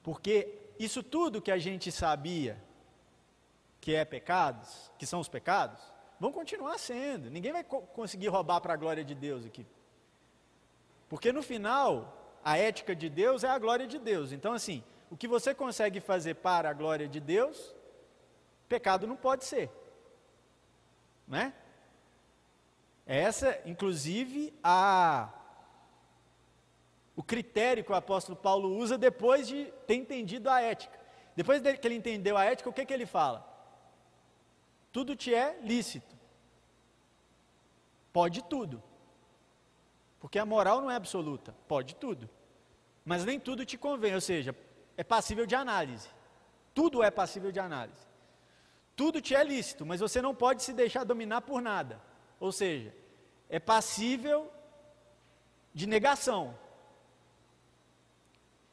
Porque 0.02 0.60
isso 0.80 1.02
tudo 1.02 1.42
que 1.42 1.52
a 1.52 1.58
gente 1.58 1.92
sabia 1.92 2.62
que 3.80 3.94
é 3.94 4.06
pecados, 4.06 4.92
que 4.98 5.06
são 5.06 5.20
os 5.20 5.28
pecados, 5.28 5.82
vão 6.20 6.32
continuar 6.32 6.78
sendo. 6.78 7.30
Ninguém 7.30 7.52
vai 7.52 7.64
co 7.64 7.82
conseguir 7.82 8.28
roubar 8.28 8.62
para 8.62 8.74
a 8.74 8.78
glória 8.78 9.04
de 9.04 9.16
Deus 9.16 9.46
aqui. 9.46 9.66
Porque 11.10 11.32
no 11.32 11.44
final, 11.44 12.40
a 12.44 12.58
ética 12.58 12.96
de 12.96 13.10
Deus 13.10 13.44
é 13.44 13.50
a 13.50 13.60
glória 13.60 13.86
de 13.86 14.00
Deus. 14.00 14.32
Então, 14.32 14.54
assim, 14.54 14.84
o 15.12 15.18
que 15.18 15.28
você 15.28 15.54
consegue 15.54 16.00
fazer 16.00 16.36
para 16.36 16.70
a 16.70 16.74
glória 16.74 17.08
de 17.08 17.20
Deus, 17.20 17.76
pecado 18.68 19.06
não 19.06 19.16
pode 19.16 19.46
ser. 19.46 19.70
Né? 21.28 21.54
Essa, 23.06 23.60
inclusive, 23.66 24.54
a 24.64 25.30
o 27.16 27.24
critério 27.24 27.84
que 27.84 27.92
o 27.92 27.96
apóstolo 27.96 28.36
Paulo 28.36 28.76
usa 28.76 28.98
depois 28.98 29.48
de 29.48 29.66
ter 29.86 29.96
entendido 29.96 30.50
a 30.50 30.62
ética. 30.62 31.00
Depois 31.36 31.62
que 31.62 31.88
ele 31.88 31.96
entendeu 31.96 32.38
a 32.38 32.46
ética, 32.46 32.70
o 32.70 32.74
que, 32.74 32.86
que 32.86 32.94
ele 32.94 33.06
fala? 33.06 33.48
Tudo 34.92 35.16
te 35.16 35.34
é 35.34 35.60
lícito. 35.62 36.16
Pode 38.12 38.44
tudo. 38.44 38.82
Porque 40.20 40.40
a 40.40 40.46
moral 40.46 40.82
não 40.82 40.92
é 40.92 40.96
absoluta. 40.96 41.56
Pode 41.68 41.96
tudo. 41.96 42.30
Mas 43.04 43.26
nem 43.26 43.40
tudo 43.40 43.66
te 43.66 43.78
convém, 43.78 44.14
ou 44.14 44.22
seja, 44.22 44.56
é 44.96 45.04
passível 45.04 45.46
de 45.46 45.56
análise. 45.56 46.08
Tudo 46.74 47.04
é 47.04 47.12
passível 47.12 47.52
de 47.52 47.60
análise. 47.60 48.08
Tudo 48.96 49.20
te 49.20 49.36
é 49.36 49.44
lícito, 49.44 49.86
mas 49.86 50.00
você 50.00 50.22
não 50.22 50.36
pode 50.36 50.64
se 50.64 50.74
deixar 50.74 51.04
dominar 51.04 51.42
por 51.42 51.62
nada. 51.62 52.00
Ou 52.40 52.52
seja, 52.52 52.96
é 53.50 53.60
passível 53.60 54.52
de 55.74 55.88
negação. 55.88 56.58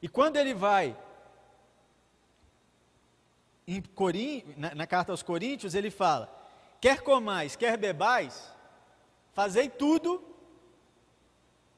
E 0.03 0.09
quando 0.09 0.37
ele 0.37 0.55
vai 0.55 0.97
em 3.67 3.83
na, 4.57 4.75
na 4.75 4.87
carta 4.87 5.13
aos 5.13 5.23
Coríntios, 5.23 5.75
ele 5.75 5.91
fala: 5.91 6.29
quer 6.81 7.03
comais, 7.03 7.55
quer 7.57 7.77
bebais, 7.77 8.53
fazei 9.33 9.69
tudo 9.69 10.25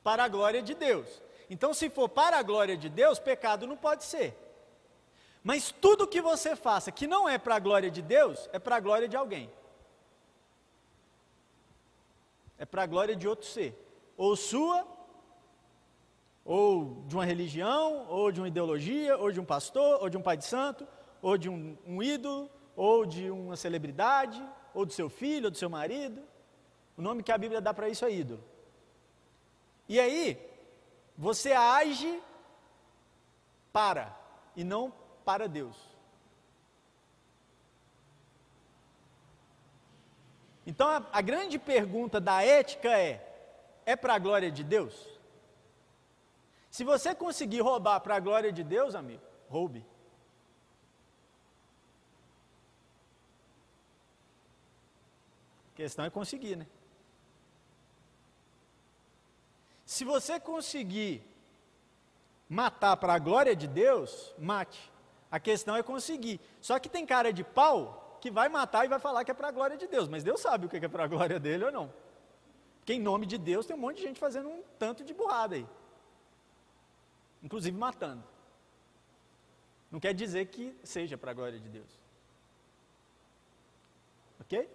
para 0.02 0.24
a 0.24 0.28
glória 0.28 0.62
de 0.62 0.74
Deus. 0.74 1.22
Então, 1.50 1.74
se 1.74 1.90
for 1.90 2.08
para 2.08 2.38
a 2.38 2.42
glória 2.42 2.76
de 2.76 2.88
Deus, 2.88 3.18
pecado 3.18 3.66
não 3.66 3.76
pode 3.76 4.04
ser. 4.04 4.38
Mas 5.42 5.70
tudo 5.70 6.06
que 6.06 6.20
você 6.20 6.54
faça 6.54 6.92
que 6.92 7.06
não 7.06 7.28
é 7.28 7.36
para 7.36 7.56
a 7.56 7.58
glória 7.58 7.90
de 7.90 8.00
Deus, 8.00 8.48
é 8.52 8.58
para 8.58 8.76
a 8.76 8.80
glória 8.80 9.08
de 9.08 9.16
alguém. 9.16 9.50
É 12.58 12.64
para 12.64 12.84
a 12.84 12.86
glória 12.86 13.16
de 13.16 13.26
outro 13.26 13.46
ser. 13.46 13.76
Ou 14.16 14.36
sua, 14.36 14.86
ou 16.44 17.04
de 17.06 17.14
uma 17.14 17.24
religião, 17.24 18.06
ou 18.08 18.32
de 18.32 18.40
uma 18.40 18.48
ideologia, 18.48 19.16
ou 19.16 19.30
de 19.30 19.40
um 19.40 19.44
pastor, 19.44 20.02
ou 20.02 20.08
de 20.08 20.16
um 20.16 20.22
pai 20.22 20.36
de 20.36 20.44
santo, 20.44 20.86
ou 21.20 21.38
de 21.38 21.48
um, 21.48 21.76
um 21.86 22.02
ídolo, 22.02 22.50
ou 22.74 23.06
de 23.06 23.30
uma 23.30 23.56
celebridade, 23.56 24.42
ou 24.74 24.84
do 24.84 24.92
seu 24.92 25.08
filho, 25.08 25.46
ou 25.46 25.50
do 25.50 25.56
seu 25.56 25.70
marido. 25.70 26.22
O 26.96 27.02
nome 27.02 27.22
que 27.22 27.32
a 27.32 27.38
Bíblia 27.38 27.60
dá 27.60 27.72
para 27.72 27.88
isso 27.88 28.04
é 28.04 28.12
ídolo. 28.12 28.42
E 29.88 30.00
aí, 30.00 30.38
você 31.16 31.52
age 31.52 32.20
para 33.72 34.14
e 34.56 34.64
não 34.64 34.92
para 35.24 35.48
Deus. 35.48 35.76
Então 40.66 40.88
a, 40.88 41.04
a 41.12 41.20
grande 41.20 41.58
pergunta 41.58 42.20
da 42.20 42.42
ética 42.42 42.96
é: 42.96 43.20
é 43.84 43.96
para 43.96 44.14
a 44.14 44.18
glória 44.18 44.50
de 44.50 44.62
Deus? 44.62 45.11
Se 46.72 46.84
você 46.84 47.14
conseguir 47.14 47.60
roubar 47.60 48.00
para 48.00 48.16
a 48.16 48.18
glória 48.18 48.50
de 48.50 48.64
Deus, 48.64 48.94
amigo, 48.94 49.22
roube. 49.46 49.84
A 55.70 55.76
questão 55.76 56.02
é 56.06 56.08
conseguir, 56.08 56.56
né? 56.56 56.66
Se 59.84 60.02
você 60.02 60.40
conseguir 60.40 61.22
matar 62.48 62.96
para 62.96 63.12
a 63.12 63.18
glória 63.18 63.54
de 63.54 63.66
Deus, 63.66 64.34
mate. 64.38 64.90
A 65.30 65.38
questão 65.38 65.76
é 65.76 65.82
conseguir. 65.82 66.40
Só 66.58 66.78
que 66.78 66.88
tem 66.88 67.04
cara 67.04 67.34
de 67.34 67.44
pau 67.44 68.16
que 68.18 68.30
vai 68.30 68.48
matar 68.48 68.86
e 68.86 68.88
vai 68.88 68.98
falar 68.98 69.26
que 69.26 69.30
é 69.30 69.34
para 69.34 69.48
a 69.48 69.52
glória 69.52 69.76
de 69.76 69.86
Deus, 69.86 70.08
mas 70.08 70.24
Deus 70.24 70.40
sabe 70.40 70.64
o 70.64 70.70
que 70.70 70.78
é 70.78 70.88
para 70.88 71.04
a 71.04 71.06
glória 71.06 71.38
dele 71.38 71.66
ou 71.66 71.72
não. 71.72 71.92
Porque 72.78 72.94
em 72.94 73.00
nome 73.00 73.26
de 73.26 73.36
Deus 73.36 73.66
tem 73.66 73.76
um 73.76 73.78
monte 73.78 73.98
de 73.98 74.04
gente 74.04 74.18
fazendo 74.18 74.48
um 74.48 74.62
tanto 74.78 75.04
de 75.04 75.12
burrada 75.12 75.54
aí. 75.56 75.66
Inclusive 77.42 77.76
matando. 77.76 78.24
Não 79.90 80.00
quer 80.00 80.14
dizer 80.14 80.46
que 80.46 80.74
seja 80.82 81.18
para 81.18 81.32
a 81.32 81.34
glória 81.34 81.58
de 81.58 81.68
Deus. 81.68 81.90
Ok? 84.40 84.70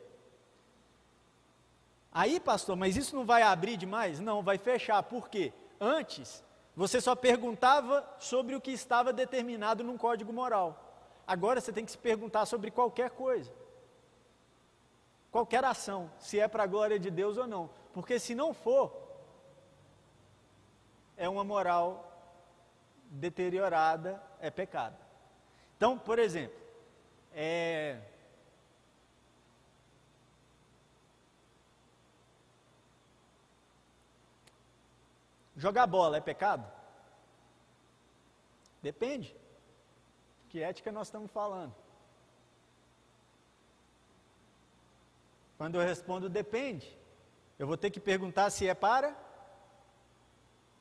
Aí, 2.12 2.40
pastor, 2.40 2.76
mas 2.76 2.98
isso 2.98 3.16
não 3.16 3.26
vai 3.26 3.42
abrir 3.42 3.78
demais? 3.78 4.20
Não, 4.20 4.42
vai 4.42 4.58
fechar. 4.58 5.02
Por 5.04 5.30
quê? 5.30 5.54
Antes, 5.80 6.44
você 6.76 7.00
só 7.02 7.16
perguntava 7.16 8.08
sobre 8.20 8.56
o 8.56 8.62
que 8.62 8.72
estava 8.72 9.12
determinado 9.14 9.84
num 9.84 9.98
código 9.98 10.32
moral. 10.34 10.84
Agora 11.26 11.60
você 11.60 11.74
tem 11.74 11.86
que 11.86 11.92
se 11.92 11.98
perguntar 11.98 12.46
sobre 12.46 12.72
qualquer 12.72 13.10
coisa. 13.12 13.52
Qualquer 15.32 15.64
ação, 15.66 16.10
se 16.20 16.40
é 16.40 16.48
para 16.48 16.64
a 16.64 16.68
glória 16.68 17.00
de 17.00 17.12
Deus 17.12 17.38
ou 17.38 17.46
não. 17.46 17.70
Porque 17.94 18.20
se 18.20 18.34
não 18.34 18.54
for, 18.54 18.96
é 21.16 21.28
uma 21.28 21.44
moral 21.44 22.17
deteriorada, 23.10 24.22
é 24.40 24.50
pecado. 24.50 24.98
Então, 25.76 25.98
por 25.98 26.20
exemplo, 26.20 26.58
é, 27.34 28.00
Jogar 35.58 35.88
bola 35.88 36.18
é 36.18 36.22
pecado? 36.22 36.72
Depende. 38.80 39.36
Que 40.50 40.62
ética 40.62 40.92
nós 40.92 41.08
estamos 41.08 41.32
falando? 41.32 41.74
Quando 45.58 45.82
eu 45.82 45.86
respondo 45.86 46.30
depende, 46.30 46.96
eu 47.58 47.66
vou 47.66 47.76
ter 47.76 47.90
que 47.90 48.00
perguntar 48.00 48.52
se 48.52 48.68
é 48.68 48.76
para 48.76 49.18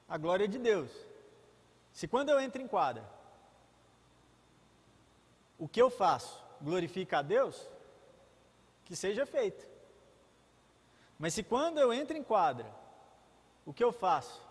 a 0.06 0.18
glória 0.18 0.46
de 0.46 0.58
Deus. 0.58 0.90
Se 1.96 2.06
quando 2.06 2.28
eu 2.28 2.38
entro 2.38 2.60
em 2.60 2.68
quadra, 2.68 3.10
o 5.58 5.66
que 5.66 5.80
eu 5.80 5.88
faço 5.88 6.44
glorifica 6.60 7.20
a 7.20 7.22
Deus, 7.22 7.58
que 8.84 8.94
seja 8.94 9.24
feito. 9.24 9.66
Mas 11.18 11.32
se 11.32 11.42
quando 11.42 11.78
eu 11.78 11.94
entro 11.94 12.14
em 12.14 12.22
quadra, 12.22 12.70
o 13.64 13.72
que 13.72 13.82
eu 13.82 13.92
faço 13.92 14.42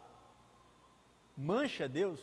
mancha 1.38 1.88
Deus? 1.88 2.20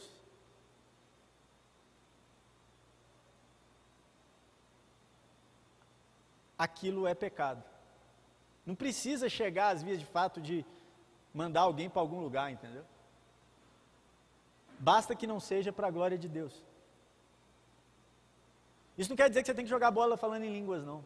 Aquilo 6.59 7.07
é 7.07 7.15
pecado. 7.15 7.63
Não 8.67 8.75
precisa 8.75 9.29
chegar 9.29 9.69
às 9.69 9.85
vias 9.85 10.01
de 10.01 10.07
fato 10.07 10.41
de 10.41 10.67
mandar 11.33 11.61
alguém 11.61 11.89
para 11.89 12.03
algum 12.03 12.19
lugar, 12.19 12.51
entendeu? 12.51 12.85
Basta 14.83 15.15
que 15.15 15.29
não 15.29 15.39
seja 15.39 15.73
para 15.73 15.87
a 15.87 15.91
glória 15.93 16.19
de 16.19 16.29
Deus. 16.29 16.61
Isso 18.99 19.09
não 19.11 19.17
quer 19.17 19.29
dizer 19.29 19.41
que 19.41 19.47
você 19.47 19.55
tem 19.55 19.65
que 19.65 19.71
jogar 19.71 19.93
bola 19.93 20.17
falando 20.17 20.43
em 20.43 20.53
línguas, 20.53 20.85
não. 20.85 21.05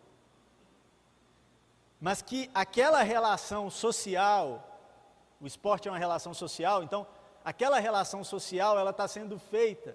Mas 2.00 2.22
que 2.22 2.50
aquela 2.54 3.02
relação 3.02 3.68
social, 3.68 4.80
o 5.38 5.46
esporte 5.46 5.88
é 5.88 5.90
uma 5.90 5.98
relação 5.98 6.32
social, 6.32 6.82
então 6.82 7.06
aquela 7.44 7.78
relação 7.78 8.24
social 8.24 8.78
ela 8.78 8.92
está 8.92 9.06
sendo 9.06 9.38
feita 9.38 9.94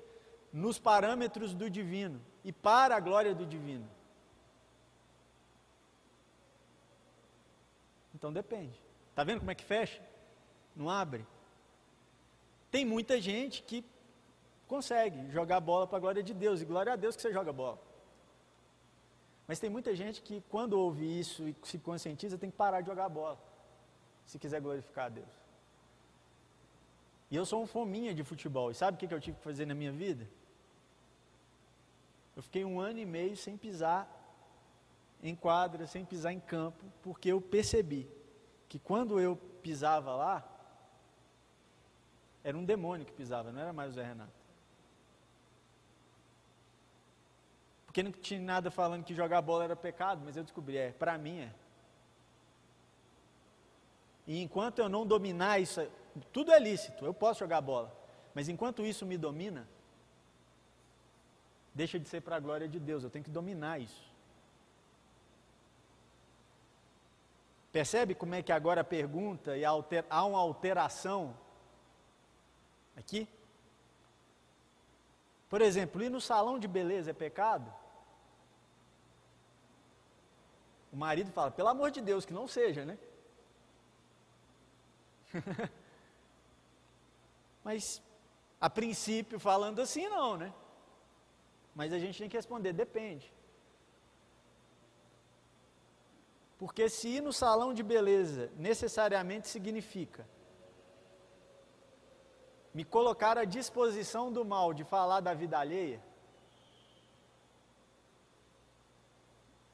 nos 0.54 0.78
parâmetros 0.78 1.56
do 1.56 1.68
divino 1.68 2.22
e 2.44 2.54
para 2.54 2.96
a 2.96 3.00
glória 3.00 3.34
do 3.34 3.48
divino. 3.48 3.90
Então 8.14 8.32
depende. 8.32 8.80
Está 9.10 9.24
vendo 9.24 9.40
como 9.40 9.50
é 9.50 9.56
que 9.56 9.64
fecha? 9.64 10.04
Não 10.76 10.88
abre? 10.88 11.26
Tem 12.72 12.86
muita 12.86 13.20
gente 13.20 13.62
que 13.62 13.86
consegue 14.68 15.30
jogar 15.30 15.60
bola 15.60 15.86
para 15.86 15.98
a 15.98 16.00
glória 16.00 16.24
de 16.24 16.34
Deus, 16.34 16.62
e 16.62 16.66
glória 16.66 16.94
a 16.94 16.96
Deus 16.96 17.16
que 17.16 17.22
você 17.22 17.34
joga 17.34 17.52
bola. 17.52 17.78
Mas 19.46 19.60
tem 19.60 19.70
muita 19.70 19.94
gente 19.94 20.22
que, 20.22 20.42
quando 20.50 20.74
ouve 20.74 21.06
isso 21.20 21.46
e 21.48 21.56
se 21.64 21.78
conscientiza, 21.78 22.38
tem 22.38 22.50
que 22.50 22.56
parar 22.56 22.80
de 22.80 22.88
jogar 22.88 23.10
bola, 23.10 23.38
se 24.26 24.40
quiser 24.40 24.62
glorificar 24.62 25.08
a 25.08 25.10
Deus. 25.10 25.42
E 27.30 27.36
eu 27.36 27.46
sou 27.46 27.62
um 27.62 27.68
fominha 27.68 28.14
de 28.14 28.24
futebol. 28.24 28.72
E 28.72 28.76
sabe 28.76 28.96
o 28.96 29.00
que 29.08 29.14
eu 29.14 29.20
tive 29.20 29.38
que 29.38 29.44
fazer 29.44 29.66
na 29.66 29.74
minha 29.74 29.92
vida? 29.92 30.28
Eu 32.36 32.42
fiquei 32.42 32.64
um 32.64 32.80
ano 32.80 33.00
e 33.00 33.06
meio 33.06 33.36
sem 33.36 33.58
pisar 33.58 34.10
em 35.22 35.36
quadra, 35.36 35.86
sem 35.86 36.04
pisar 36.04 36.32
em 36.32 36.40
campo, 36.40 36.84
porque 37.02 37.30
eu 37.30 37.42
percebi 37.42 38.10
que 38.68 38.80
quando 38.80 39.20
eu 39.20 39.36
pisava 39.62 40.16
lá, 40.16 40.51
era 42.44 42.58
um 42.58 42.66
demônio 42.66 43.06
que 43.06 43.12
pisava, 43.12 43.52
não 43.52 43.62
era 43.62 43.72
mais 43.72 43.92
o 43.92 43.94
Zé 43.94 44.04
Renato. 44.04 44.42
Porque 47.86 48.02
não 48.02 48.12
tinha 48.12 48.40
nada 48.40 48.72
falando 48.72 49.04
que 49.04 49.14
jogar 49.14 49.42
bola 49.42 49.66
era 49.66 49.76
pecado, 49.76 50.22
mas 50.24 50.38
eu 50.38 50.44
descobri, 50.44 50.78
é, 50.78 50.92
para 50.92 51.18
mim 51.18 51.42
é. 51.42 51.54
E 54.26 54.42
enquanto 54.42 54.80
eu 54.80 54.88
não 54.88 55.06
dominar 55.06 55.60
isso, 55.60 55.86
tudo 56.32 56.52
é 56.52 56.60
lícito, 56.60 57.06
eu 57.06 57.14
posso 57.14 57.42
jogar 57.42 57.60
bola. 57.62 57.94
Mas 58.34 58.48
enquanto 58.48 58.86
isso 58.86 59.06
me 59.06 59.18
domina, 59.18 59.68
deixa 61.74 62.00
de 62.00 62.08
ser 62.08 62.22
para 62.22 62.38
a 62.38 62.40
glória 62.40 62.68
de 62.68 62.80
Deus, 62.80 63.04
eu 63.04 63.10
tenho 63.10 63.26
que 63.26 63.32
dominar 63.32 63.80
isso. 63.80 64.10
Percebe 67.72 68.16
como 68.16 68.36
é 68.36 68.42
que 68.42 68.52
agora 68.52 68.82
a 68.82 68.86
pergunta 68.86 69.58
e 69.58 69.64
há 69.66 70.26
uma 70.26 70.40
alteração 70.40 71.36
aqui? 73.02 73.28
Por 75.50 75.62
exemplo, 75.62 76.02
ir 76.02 76.10
no 76.10 76.22
salão 76.22 76.58
de 76.58 76.68
beleza 76.68 77.12
é 77.12 77.14
pecado? 77.14 77.70
O 80.94 80.96
marido 80.96 81.32
fala, 81.32 81.52
pelo 81.52 81.70
amor 81.70 81.92
de 81.92 82.02
Deus, 82.02 82.26
que 82.26 82.34
não 82.34 82.48
seja, 82.48 82.86
né? 82.86 82.98
Mas, 87.64 88.02
a 88.60 88.70
princípio, 88.70 89.40
falando 89.40 89.80
assim, 89.80 90.08
não, 90.08 90.38
né? 90.38 90.54
Mas 91.76 91.94
a 91.94 92.00
gente 92.00 92.18
tem 92.20 92.30
que 92.30 92.36
responder: 92.36 92.74
depende. 92.74 93.32
Porque 96.58 96.90
se 96.90 97.08
ir 97.08 97.22
no 97.22 97.34
salão 97.34 97.74
de 97.74 97.82
beleza 97.82 98.52
necessariamente 98.56 99.48
significa 99.48 100.28
me 102.74 102.86
colocar 102.86 103.38
à 103.38 103.46
disposição 103.46 104.32
do 104.32 104.46
mal 104.46 104.74
de 104.74 104.84
falar 104.84 105.20
da 105.20 105.34
vida 105.34 105.58
alheia, 105.58 106.02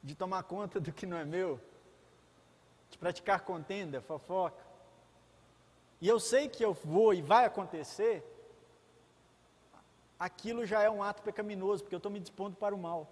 de 0.02 0.14
tomar 0.14 0.42
conta 0.42 0.80
do 0.80 0.92
que 0.92 1.06
não 1.06 1.16
é 1.16 1.24
meu, 1.24 1.60
de 2.90 2.98
praticar 2.98 3.40
contenda, 3.40 4.00
fofoca, 4.00 4.66
e 6.00 6.08
eu 6.08 6.20
sei 6.20 6.48
que 6.48 6.64
eu 6.64 6.72
vou 6.72 7.12
e 7.12 7.20
vai 7.20 7.44
acontecer, 7.44 8.24
aquilo 10.18 10.64
já 10.64 10.82
é 10.82 10.90
um 10.90 11.02
ato 11.02 11.22
pecaminoso, 11.22 11.82
porque 11.82 11.94
eu 11.94 11.98
estou 11.98 12.12
me 12.12 12.20
dispondo 12.20 12.56
para 12.56 12.74
o 12.74 12.78
mal. 12.78 13.06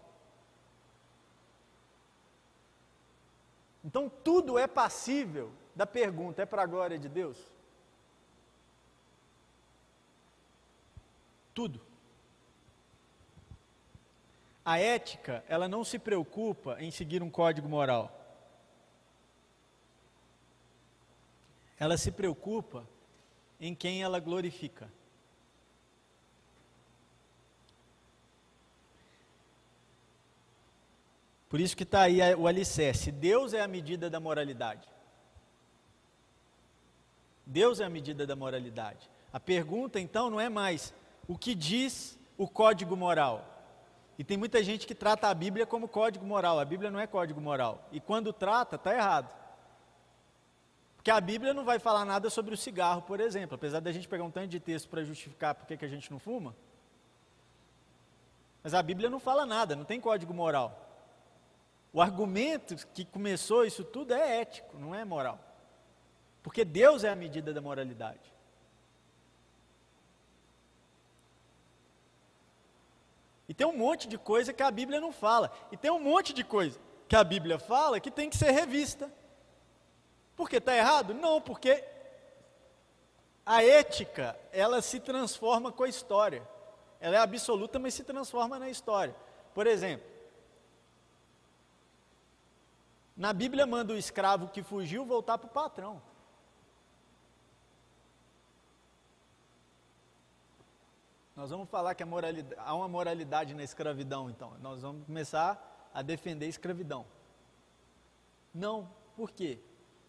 Então 3.85 4.09
tudo 4.09 4.59
é 4.59 4.67
passível 4.67 5.53
da 5.75 5.87
pergunta: 5.87 6.43
é 6.43 6.47
para 6.47 6.63
a 6.63 6.67
glória 6.67 6.99
de 6.99 7.09
Deus? 7.09 7.56
Tudo. 11.57 11.81
A 14.63 14.79
ética, 14.79 15.43
ela 15.49 15.67
não 15.67 15.83
se 15.85 15.99
preocupa 15.99 16.77
em 16.79 16.91
seguir 16.91 17.23
um 17.23 17.31
código 17.31 17.67
moral. 17.67 18.13
Ela 21.79 21.97
se 21.97 22.13
preocupa 22.13 22.87
em 23.59 23.75
quem 23.75 24.03
ela 24.03 24.21
glorifica. 24.21 24.87
Por 31.49 31.59
isso 31.59 31.75
que 31.75 31.85
está 31.85 32.03
aí 32.03 32.21
o 32.35 32.47
alicerce. 32.47 33.11
Deus 33.11 33.55
é 33.55 33.63
a 33.63 33.69
medida 33.69 34.11
da 34.11 34.21
moralidade. 34.21 34.87
Deus 37.47 37.81
é 37.81 37.85
a 37.87 37.89
medida 37.89 38.27
da 38.27 38.37
moralidade. 38.37 39.09
A 39.33 39.41
pergunta 39.41 39.99
então 39.99 40.29
não 40.29 40.39
é 40.39 40.51
mais 40.51 40.93
o 41.29 41.37
que 41.37 41.55
diz 41.55 42.19
o 42.37 42.49
código 42.49 42.97
moral. 42.97 43.45
E 44.19 44.25
tem 44.25 44.37
muita 44.37 44.63
gente 44.63 44.87
que 44.87 44.95
trata 44.95 45.29
a 45.29 45.35
Bíblia 45.35 45.67
como 45.67 45.89
código 45.89 46.25
moral. 46.25 46.59
A 46.59 46.65
Bíblia 46.65 46.91
não 46.91 46.99
é 46.99 47.07
código 47.07 47.41
moral. 47.41 47.87
E 47.93 48.01
quando 48.01 48.33
trata, 48.33 48.77
está 48.77 48.95
errado. 48.95 49.29
Porque 50.97 51.11
a 51.11 51.21
Bíblia 51.21 51.53
não 51.53 51.65
vai 51.65 51.79
falar 51.79 52.05
nada 52.05 52.31
sobre 52.31 52.55
o 52.55 52.57
cigarro, 52.57 53.03
por 53.03 53.21
exemplo. 53.21 53.55
Apesar 53.55 53.81
da 53.81 53.93
gente 53.93 54.09
pegar 54.09 54.25
um 54.25 54.31
tanto 54.31 54.49
de 54.49 54.59
texto 54.59 54.89
para 54.89 55.05
justificar 55.05 55.55
por 55.55 55.67
que 55.67 55.85
a 55.85 55.89
gente 55.89 56.11
não 56.11 56.19
fuma. 56.19 56.57
Mas 58.63 58.75
a 58.75 58.83
Bíblia 58.83 59.09
não 59.09 59.21
fala 59.21 59.47
nada, 59.47 59.77
não 59.77 59.85
tem 59.85 60.01
código 60.01 60.35
moral. 60.35 60.83
O 61.93 62.03
argumento 62.03 62.75
que 62.93 63.05
começou 63.05 63.65
isso 63.65 63.85
tudo 63.85 64.13
é 64.13 64.41
ético, 64.41 64.77
não 64.79 64.95
é 64.95 65.05
moral. 65.05 65.39
Porque 66.43 66.65
Deus 66.65 67.05
é 67.05 67.11
a 67.11 67.17
medida 67.17 67.53
da 67.55 67.61
moralidade. 67.61 68.36
E 73.49 73.55
tem 73.55 73.67
um 73.67 73.77
monte 73.77 74.09
de 74.09 74.19
coisa 74.19 74.53
que 74.53 74.63
a 74.63 74.71
Bíblia 74.71 75.01
não 75.01 75.13
fala. 75.13 75.51
E 75.71 75.77
tem 75.77 75.91
um 75.91 76.01
monte 76.01 76.33
de 76.33 76.43
coisa 76.43 76.79
que 77.09 77.15
a 77.15 77.23
Bíblia 77.23 77.59
fala 77.59 78.01
que 78.01 78.11
tem 78.11 78.29
que 78.29 78.37
ser 78.37 78.51
revista. 78.51 79.11
Porque 80.35 80.57
está 80.57 80.77
errado? 80.77 81.15
Não, 81.15 81.41
porque 81.41 81.85
a 83.45 83.63
ética, 83.63 84.39
ela 84.53 84.83
se 84.83 84.99
transforma 84.99 85.71
com 85.71 85.85
a 85.85 85.89
história. 85.89 86.47
Ela 87.01 87.17
é 87.17 87.21
absoluta, 87.21 87.79
mas 87.79 87.95
se 87.95 88.03
transforma 88.03 88.59
na 88.59 88.69
história. 88.69 89.15
Por 89.55 89.67
exemplo, 89.67 90.07
na 93.17 93.33
Bíblia 93.33 93.65
manda 93.65 93.95
o 93.95 93.97
escravo 93.97 94.49
que 94.49 94.63
fugiu 94.63 95.05
voltar 95.05 95.39
para 95.39 95.47
o 95.47 95.51
patrão. 95.51 96.03
Nós 101.37 101.51
vamos 101.51 101.69
falar 101.69 101.95
que 101.95 102.03
há 102.03 102.75
uma 102.75 102.89
moralidade 102.89 103.55
na 103.55 103.63
escravidão, 103.63 104.31
então. 104.31 104.57
Nós 104.61 104.81
vamos 104.81 105.05
começar 105.05 105.91
a 105.93 106.01
defender 106.01 106.47
a 106.47 106.49
escravidão. 106.49 107.05
Não, 108.55 108.91
por 109.15 109.31
quê? 109.31 109.61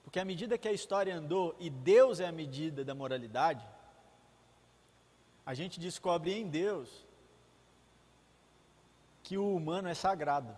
Porque 0.06 0.22
à 0.22 0.26
medida 0.26 0.58
que 0.58 0.70
a 0.70 0.72
história 0.72 1.14
andou 1.14 1.54
e 1.60 1.70
Deus 1.70 2.22
é 2.22 2.28
a 2.28 2.32
medida 2.32 2.86
da 2.86 2.96
moralidade, 2.96 3.68
a 5.46 5.54
gente 5.54 5.82
descobre 5.82 6.34
em 6.34 6.48
Deus 6.48 7.06
que 9.22 9.38
o 9.38 9.54
humano 9.54 9.90
é 9.90 9.94
sagrado. 9.94 10.58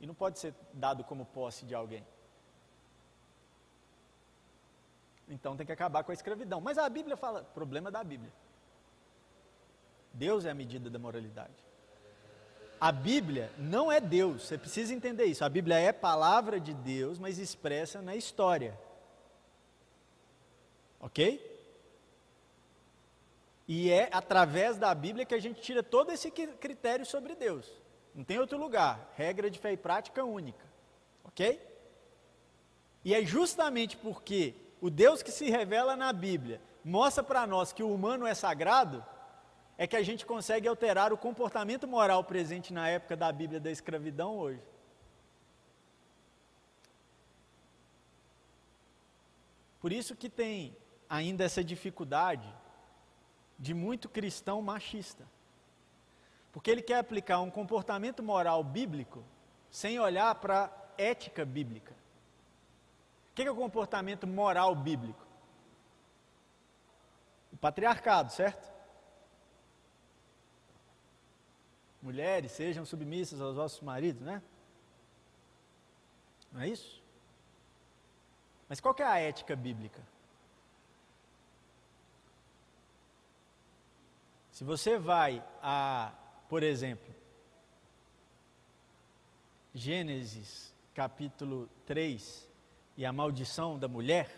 E 0.00 0.06
não 0.06 0.14
pode 0.14 0.38
ser 0.38 0.54
dado 0.72 1.04
como 1.04 1.26
posse 1.26 1.66
de 1.66 1.74
alguém. 1.74 2.06
Então 5.28 5.56
tem 5.56 5.66
que 5.66 5.72
acabar 5.72 6.02
com 6.04 6.10
a 6.10 6.14
escravidão. 6.14 6.60
Mas 6.60 6.78
a 6.78 6.88
Bíblia 6.88 7.16
fala, 7.16 7.42
problema 7.42 7.90
da 7.90 8.02
Bíblia. 8.02 8.32
Deus 10.12 10.44
é 10.44 10.50
a 10.50 10.54
medida 10.54 10.88
da 10.90 10.98
moralidade. 10.98 11.68
A 12.80 12.92
Bíblia 12.92 13.50
não 13.58 13.90
é 13.90 14.00
Deus, 14.00 14.44
você 14.46 14.56
precisa 14.56 14.94
entender 14.94 15.24
isso. 15.24 15.44
A 15.44 15.48
Bíblia 15.48 15.78
é 15.78 15.92
palavra 15.92 16.60
de 16.60 16.72
Deus, 16.72 17.18
mas 17.18 17.38
expressa 17.38 18.00
na 18.00 18.14
história. 18.14 18.78
Ok? 21.00 21.44
E 23.66 23.90
é 23.90 24.08
através 24.12 24.78
da 24.78 24.94
Bíblia 24.94 25.26
que 25.26 25.34
a 25.34 25.40
gente 25.40 25.60
tira 25.60 25.82
todo 25.82 26.10
esse 26.10 26.30
critério 26.30 27.04
sobre 27.04 27.34
Deus. 27.34 27.70
Não 28.14 28.24
tem 28.24 28.38
outro 28.38 28.56
lugar. 28.56 29.12
Regra 29.14 29.50
de 29.50 29.58
fé 29.58 29.72
e 29.72 29.76
prática 29.76 30.24
única. 30.24 30.64
Ok? 31.24 31.60
E 33.04 33.14
é 33.14 33.24
justamente 33.24 33.96
porque 33.96 34.54
o 34.80 34.90
Deus 34.90 35.22
que 35.22 35.30
se 35.30 35.50
revela 35.50 35.96
na 35.96 36.12
Bíblia 36.12 36.60
mostra 36.84 37.22
para 37.22 37.46
nós 37.46 37.72
que 37.72 37.82
o 37.82 37.92
humano 37.92 38.26
é 38.26 38.34
sagrado, 38.34 39.04
é 39.76 39.86
que 39.86 39.96
a 39.96 40.02
gente 40.02 40.26
consegue 40.26 40.66
alterar 40.66 41.12
o 41.12 41.18
comportamento 41.18 41.86
moral 41.86 42.24
presente 42.24 42.72
na 42.72 42.88
época 42.88 43.16
da 43.16 43.30
Bíblia 43.30 43.60
da 43.60 43.70
escravidão 43.70 44.36
hoje. 44.36 44.62
Por 49.80 49.92
isso 49.92 50.16
que 50.16 50.28
tem 50.28 50.76
ainda 51.08 51.44
essa 51.44 51.62
dificuldade 51.62 52.52
de 53.58 53.72
muito 53.74 54.08
cristão 54.08 54.60
machista. 54.60 55.26
Porque 56.52 56.70
ele 56.70 56.82
quer 56.82 56.98
aplicar 56.98 57.40
um 57.40 57.50
comportamento 57.50 58.22
moral 58.22 58.62
bíblico 58.64 59.24
sem 59.70 59.98
olhar 59.98 60.34
para 60.36 60.64
a 60.64 60.70
ética 60.96 61.44
bíblica. 61.44 61.94
Que 63.38 63.44
é 63.44 63.50
o 63.52 63.54
comportamento 63.54 64.26
moral 64.26 64.74
bíblico? 64.74 65.24
O 67.52 67.56
patriarcado, 67.56 68.32
certo? 68.32 68.68
Mulheres, 72.02 72.50
sejam 72.50 72.84
submissas 72.84 73.40
aos 73.40 73.54
vossos 73.54 73.80
maridos, 73.80 74.22
né? 74.22 74.42
Não 76.50 76.62
é 76.62 76.68
isso? 76.68 77.00
Mas 78.68 78.80
qual 78.80 78.96
é 78.98 79.04
a 79.04 79.20
ética 79.20 79.54
bíblica? 79.54 80.02
Se 84.50 84.64
você 84.64 84.98
vai 84.98 85.44
a 85.62 86.12
por 86.48 86.64
exemplo, 86.64 87.14
Gênesis 89.72 90.74
capítulo 90.92 91.68
3 91.86 92.47
e 92.98 93.06
a 93.06 93.12
maldição 93.12 93.78
da 93.78 93.88
mulher, 93.88 94.28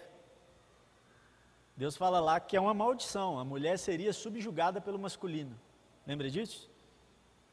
Deus 1.77 1.97
fala 1.97 2.21
lá 2.21 2.39
que 2.39 2.57
é 2.57 2.61
uma 2.61 2.73
maldição, 2.73 3.41
a 3.41 3.45
mulher 3.45 3.77
seria 3.77 4.13
subjugada 4.13 4.81
pelo 4.81 5.01
masculino. 5.01 5.59
Lembra 6.07 6.31
disso? 6.31 6.71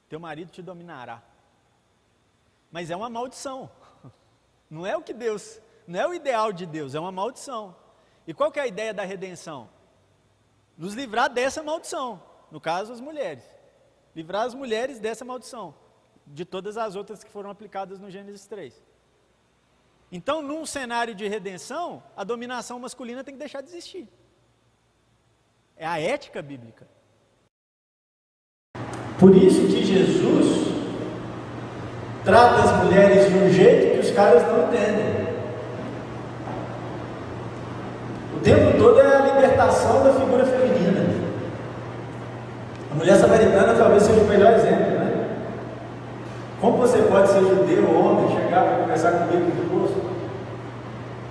Teu 0.07 0.19
marido 0.19 0.51
te 0.51 0.61
dominará. 0.61 1.23
Mas 2.69 2.91
é 2.91 2.95
uma 2.95 3.09
maldição. 3.09 3.71
Não 4.69 4.85
é 4.85 4.95
o 4.95 5.01
que 5.01 5.13
Deus, 5.13 5.59
não 5.87 5.99
é 5.99 6.05
o 6.05 6.13
ideal 6.13 6.51
de 6.51 6.65
Deus, 6.65 6.93
é 6.93 6.99
uma 6.99 7.11
maldição. 7.11 7.73
E 8.27 8.33
qual 8.33 8.51
que 8.51 8.59
é 8.59 8.63
a 8.63 8.67
ideia 8.67 8.93
da 8.93 9.03
redenção? 9.03 9.69
Nos 10.77 10.93
livrar 10.93 11.29
dessa 11.29 11.63
maldição, 11.63 12.21
no 12.51 12.59
caso 12.59 12.91
as 12.91 12.99
mulheres 12.99 13.57
livrar 14.17 14.47
as 14.47 14.55
mulheres 14.55 14.99
dessa 14.99 15.23
maldição, 15.23 15.75
de 16.25 16.43
todas 16.43 16.75
as 16.75 16.95
outras 16.95 17.23
que 17.23 17.29
foram 17.29 17.51
aplicadas 17.51 17.99
no 17.99 18.09
Gênesis 18.09 18.47
3. 18.47 18.83
Então, 20.11 20.41
num 20.41 20.65
cenário 20.65 21.13
de 21.13 21.27
redenção, 21.27 22.01
a 22.15 22.23
dominação 22.23 22.79
masculina 22.79 23.23
tem 23.23 23.33
que 23.33 23.39
deixar 23.39 23.61
de 23.61 23.69
existir. 23.69 24.07
É 25.75 25.85
a 25.85 25.99
ética 25.99 26.41
bíblica. 26.41 26.87
Por 29.19 29.35
isso 29.35 29.61
que 29.67 29.83
Jesus 29.83 30.67
trata 32.23 32.63
as 32.63 32.83
mulheres 32.83 33.29
de 33.29 33.37
um 33.37 33.49
jeito 33.49 33.93
que 33.93 34.07
os 34.07 34.11
caras 34.11 34.43
não 34.43 34.67
entendem. 34.67 35.27
O 38.35 38.39
tempo 38.39 38.77
todo 38.77 38.99
é 39.01 39.15
a 39.15 39.33
libertação 39.33 40.03
da 40.03 40.13
figura 40.13 40.45
feminina 40.45 40.67
mulher 42.97 43.15
samaritana 43.15 43.75
talvez 43.75 44.03
seja 44.03 44.19
o 44.19 44.25
melhor 44.25 44.53
exemplo, 44.53 44.91
né? 44.97 45.29
Como 46.59 46.77
você 46.77 46.97
pode 47.03 47.29
ser 47.29 47.41
judeu, 47.41 47.89
homem, 47.95 48.35
chegar 48.35 48.63
para 48.63 48.77
conversar 48.77 49.11
comigo 49.11 49.45
no 49.45 49.69
posto? 49.69 49.96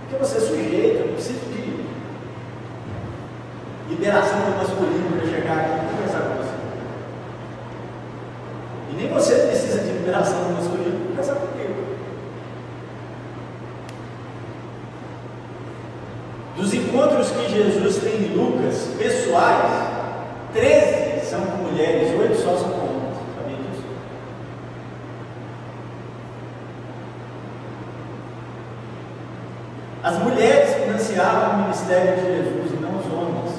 Porque 0.09 0.25
você 0.25 0.37
é 0.37 0.41
sujeito 0.41 1.01
eu 1.01 1.13
preciso 1.15 1.41
de 1.47 1.85
liberação 3.89 4.39
do 4.39 4.57
masculino 4.57 5.17
para 5.19 5.29
chegar 5.29 5.59
aqui 5.59 5.85
e 5.85 5.97
conversar 5.97 6.21
com 6.21 6.37
você. 6.37 6.55
E 8.93 8.95
nem 8.95 9.09
você 9.09 9.35
precisa 9.35 9.81
de 9.81 9.91
liberação 9.91 10.45
do 10.45 10.55
masculino 10.55 10.97
para 10.97 11.09
conversar 11.09 11.35
comigo. 11.35 11.75
Dos 16.57 16.73
encontros 16.73 17.31
que 17.31 17.49
Jesus 17.49 17.97
tem 17.97 18.27
em 18.27 18.37
Lucas, 18.37 18.89
pessoais, 18.97 19.66
financiavam 31.77 32.15
o 32.15 32.17
ministério 32.17 32.17
de 32.17 32.23
Jesus 32.23 32.73
e 32.73 32.83
não 32.83 32.99
os 32.99 33.07
homens, 33.07 33.55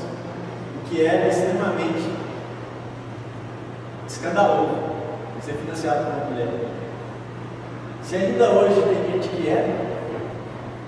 o 0.76 0.89
que 0.89 1.05
era 1.05 1.28
extremamente 1.28 2.18
escandaloso 4.07 4.97
ser 5.41 5.53
financiado 5.53 6.05
por 6.05 6.13
uma 6.13 6.26
mulher. 6.26 6.47
Se 8.01 8.15
ainda 8.15 8.49
hoje 8.49 8.82
tem 8.82 9.11
gente 9.11 9.30
que 9.30 9.47
é 9.47 9.76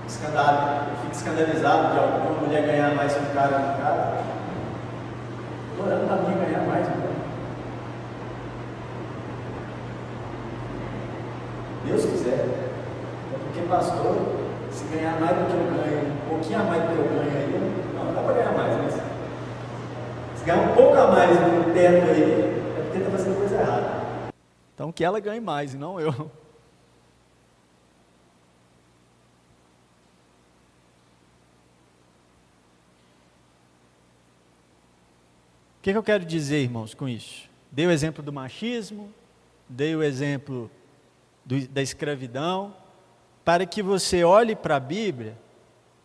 escandalo, 0.06 0.86
fica 1.02 1.14
escandalizado 1.14 1.92
de 1.92 1.98
alguma 1.98 2.40
mulher 2.40 2.66
ganhar 2.66 2.94
mais 2.94 3.14
que 3.14 3.20
um 3.20 3.34
cara 3.34 3.58
no 3.58 3.82
cara, 3.82 4.22
estou 5.70 5.86
orando 5.86 6.06
para 6.06 6.16
mim 6.16 6.44
ganhar 6.44 6.66
mais. 6.66 6.86
Né? 6.86 6.94
Deus 11.86 12.04
quiser. 12.04 12.46
Porque 13.44 13.66
pastor, 13.68 14.16
se 14.70 14.84
ganhar 14.94 15.18
mais 15.20 15.36
do 15.36 15.46
que 15.46 15.52
eu 15.52 15.82
ganho, 15.82 16.09
pouquinho 16.30 16.60
a 16.60 16.62
mais 16.64 16.82
do 16.82 16.88
que 16.88 16.98
eu 16.98 17.08
ganho 17.08 17.36
aí, 17.36 17.94
não, 17.94 18.14
dá 18.14 18.22
para 18.22 18.34
ganhar 18.34 18.52
mais, 18.52 18.76
mas 18.76 20.38
se 20.38 20.44
ganhar 20.44 20.62
um 20.62 20.74
pouco 20.74 20.96
a 20.96 21.10
mais 21.10 21.30
no 21.30 21.74
teto 21.74 22.10
aí, 22.10 22.22
é 22.78 22.82
porque 22.82 22.98
está 22.98 23.10
fazendo 23.10 23.36
coisa 23.36 23.56
errada. 23.56 24.30
Então 24.74 24.92
que 24.92 25.04
ela 25.04 25.18
ganhe 25.18 25.40
mais 25.40 25.74
e 25.74 25.76
não 25.76 26.00
eu. 26.00 26.10
O 35.78 35.82
que, 35.82 35.92
que, 35.92 35.98
eu 35.98 36.02
quero 36.02 36.26
dizer, 36.26 36.58
irmãos, 36.58 36.92
com 36.92 37.08
isso? 37.08 37.48
Dei 37.72 37.86
o 37.86 37.90
exemplo 37.90 38.22
do 38.22 38.30
machismo, 38.30 39.10
dei 39.66 39.96
o 39.96 40.02
exemplo 40.02 40.70
do, 41.42 41.66
da 41.68 41.80
escravidão, 41.80 42.76
para 43.42 43.64
que 43.64 43.82
você 43.82 44.22
olhe 44.22 44.54
para 44.54 44.76
a 44.76 44.80
Bíblia 44.80 45.38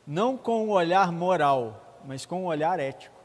não 0.06 0.38
com 0.38 0.66
um 0.66 0.70
olhar 0.70 1.12
moral, 1.12 2.00
mas 2.06 2.26
com 2.26 2.44
um 2.44 2.46
olhar 2.46 2.80
ético. 2.80 3.16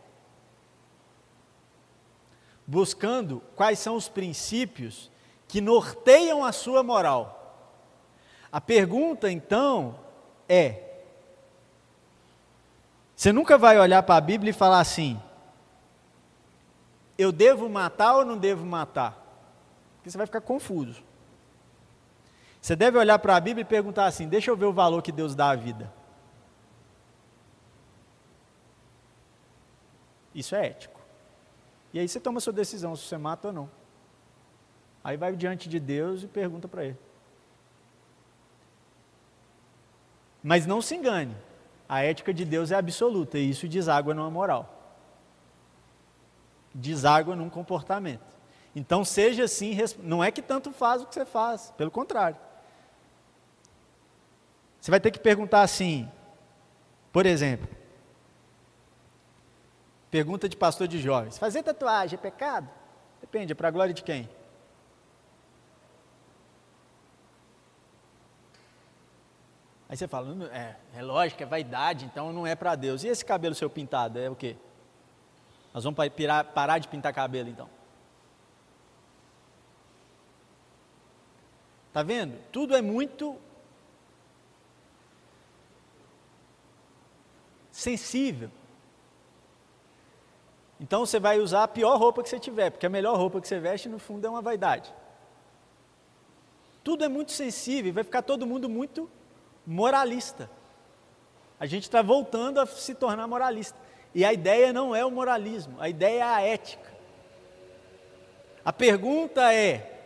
Buscando 2.66 3.42
quais 3.54 3.78
são 3.78 3.96
os 3.96 4.08
princípios 4.08 5.10
que 5.48 5.60
norteiam 5.60 6.44
a 6.44 6.52
sua 6.52 6.82
moral. 6.82 7.36
A 8.52 8.60
pergunta 8.60 9.30
então 9.30 9.96
é: 10.48 10.90
você 13.14 13.32
nunca 13.32 13.58
vai 13.58 13.78
olhar 13.78 14.02
para 14.02 14.16
a 14.16 14.20
Bíblia 14.20 14.50
e 14.50 14.54
falar 14.54 14.80
assim, 14.80 15.20
eu 17.18 17.30
devo 17.30 17.68
matar 17.68 18.16
ou 18.16 18.24
não 18.24 18.38
devo 18.38 18.64
matar? 18.64 19.12
Porque 19.96 20.10
você 20.10 20.16
vai 20.16 20.26
ficar 20.26 20.40
confuso. 20.40 21.02
Você 22.62 22.74
deve 22.74 22.96
olhar 22.96 23.18
para 23.18 23.36
a 23.36 23.40
Bíblia 23.40 23.62
e 23.62 23.66
perguntar 23.66 24.06
assim: 24.06 24.26
deixa 24.28 24.50
eu 24.50 24.56
ver 24.56 24.66
o 24.66 24.72
valor 24.72 25.02
que 25.02 25.12
Deus 25.12 25.34
dá 25.34 25.50
à 25.50 25.56
vida. 25.56 25.92
Isso 30.34 30.54
é 30.54 30.66
ético. 30.66 31.00
E 31.92 31.98
aí 31.98 32.08
você 32.08 32.20
toma 32.20 32.38
a 32.38 32.40
sua 32.40 32.52
decisão 32.52 32.94
se 32.94 33.04
você 33.04 33.18
mata 33.18 33.48
ou 33.48 33.54
não. 33.54 33.70
Aí 35.02 35.16
vai 35.16 35.34
diante 35.34 35.68
de 35.68 35.80
Deus 35.80 36.22
e 36.22 36.26
pergunta 36.26 36.68
para 36.68 36.84
ele. 36.84 36.98
Mas 40.42 40.66
não 40.66 40.80
se 40.80 40.94
engane, 40.94 41.36
a 41.88 42.02
ética 42.02 42.32
de 42.32 42.44
Deus 42.44 42.70
é 42.70 42.76
absoluta 42.76 43.38
e 43.38 43.50
isso 43.50 43.68
deságua 43.68 44.14
numa 44.14 44.30
moral 44.30 44.80
deságua 46.74 47.36
num 47.36 47.50
comportamento. 47.50 48.22
Então 48.74 49.04
seja 49.04 49.44
assim, 49.44 49.76
não 49.98 50.22
é 50.22 50.30
que 50.30 50.40
tanto 50.40 50.72
faz 50.72 51.02
o 51.02 51.06
que 51.06 51.14
você 51.14 51.24
faz, 51.24 51.72
pelo 51.76 51.90
contrário. 51.90 52.38
Você 54.80 54.90
vai 54.90 55.00
ter 55.00 55.10
que 55.10 55.18
perguntar 55.18 55.62
assim, 55.62 56.08
por 57.12 57.26
exemplo, 57.26 57.68
pergunta 60.10 60.48
de 60.48 60.56
pastor 60.56 60.88
de 60.88 60.98
jovens: 60.98 61.38
fazer 61.38 61.62
tatuagem 61.62 62.18
é 62.18 62.20
pecado? 62.20 62.68
Depende, 63.20 63.52
é 63.52 63.54
para 63.54 63.68
a 63.68 63.70
glória 63.70 63.94
de 63.94 64.02
quem? 64.02 64.28
Aí 69.88 69.96
você 69.96 70.06
fala, 70.06 70.48
é, 70.52 70.76
é 70.94 71.02
lógico, 71.02 71.42
é 71.42 71.46
vaidade, 71.46 72.04
então 72.04 72.32
não 72.32 72.46
é 72.46 72.54
para 72.54 72.76
Deus. 72.76 73.02
E 73.02 73.08
esse 73.08 73.24
cabelo 73.24 73.56
seu 73.56 73.68
pintado, 73.68 74.20
é 74.20 74.30
o 74.30 74.36
quê? 74.36 74.56
Nós 75.74 75.82
vamos 75.82 75.98
parar 76.54 76.78
de 76.78 76.86
pintar 76.86 77.12
cabelo 77.12 77.48
então. 77.48 77.68
Está 81.88 82.04
vendo? 82.04 82.38
Tudo 82.52 82.76
é 82.76 82.80
muito 82.80 83.36
sensível. 87.72 88.48
Então 90.80 91.04
você 91.04 91.20
vai 91.20 91.38
usar 91.38 91.64
a 91.64 91.68
pior 91.68 91.98
roupa 91.98 92.22
que 92.22 92.28
você 92.30 92.40
tiver, 92.40 92.70
porque 92.70 92.86
a 92.86 92.90
melhor 92.90 93.14
roupa 93.16 93.38
que 93.38 93.46
você 93.46 93.60
veste 93.60 93.86
no 93.86 93.98
fundo 93.98 94.26
é 94.26 94.30
uma 94.30 94.40
vaidade. 94.40 94.92
Tudo 96.82 97.04
é 97.04 97.08
muito 97.08 97.32
sensível, 97.32 97.92
vai 97.92 98.02
ficar 98.02 98.22
todo 98.22 98.46
mundo 98.46 98.66
muito 98.66 99.08
moralista. 99.66 100.50
A 101.58 101.66
gente 101.66 101.82
está 101.82 102.00
voltando 102.00 102.58
a 102.58 102.64
se 102.66 102.94
tornar 102.94 103.26
moralista. 103.28 103.78
E 104.14 104.24
a 104.24 104.32
ideia 104.32 104.72
não 104.72 104.96
é 104.96 105.04
o 105.04 105.10
moralismo, 105.10 105.76
a 105.78 105.88
ideia 105.88 106.20
é 106.20 106.22
a 106.22 106.40
ética. 106.40 106.90
A 108.64 108.72
pergunta 108.72 109.52
é: 109.52 110.00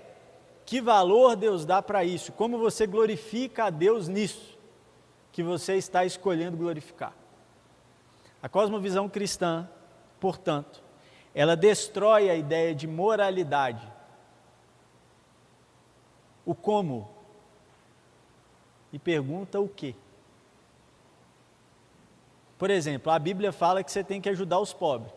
que 0.66 0.80
valor 0.80 1.36
Deus 1.36 1.64
dá 1.64 1.80
para 1.80 2.04
isso? 2.04 2.32
Como 2.32 2.58
você 2.58 2.86
glorifica 2.86 3.66
a 3.66 3.70
Deus 3.70 4.08
nisso 4.08 4.58
que 5.30 5.42
você 5.42 5.76
está 5.76 6.04
escolhendo 6.04 6.56
glorificar? 6.56 7.14
A 8.42 8.48
cosmovisão 8.48 9.08
cristã, 9.08 9.68
portanto, 10.20 10.82
ela 11.34 11.56
destrói 11.56 12.30
a 12.30 12.34
ideia 12.34 12.74
de 12.74 12.86
moralidade. 12.86 13.86
O 16.46 16.54
como? 16.54 17.10
E 18.92 18.98
pergunta 18.98 19.58
o 19.58 19.68
que? 19.68 19.96
Por 22.56 22.70
exemplo, 22.70 23.10
a 23.10 23.18
Bíblia 23.18 23.52
fala 23.52 23.82
que 23.82 23.90
você 23.90 24.04
tem 24.04 24.20
que 24.20 24.28
ajudar 24.28 24.60
os 24.60 24.72
pobres. 24.72 25.12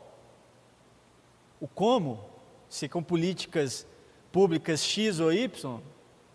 O 1.61 1.67
como, 1.67 2.19
se 2.67 2.89
com 2.89 3.03
políticas 3.03 3.85
públicas 4.31 4.83
X 4.83 5.19
ou 5.19 5.31
Y, 5.31 5.79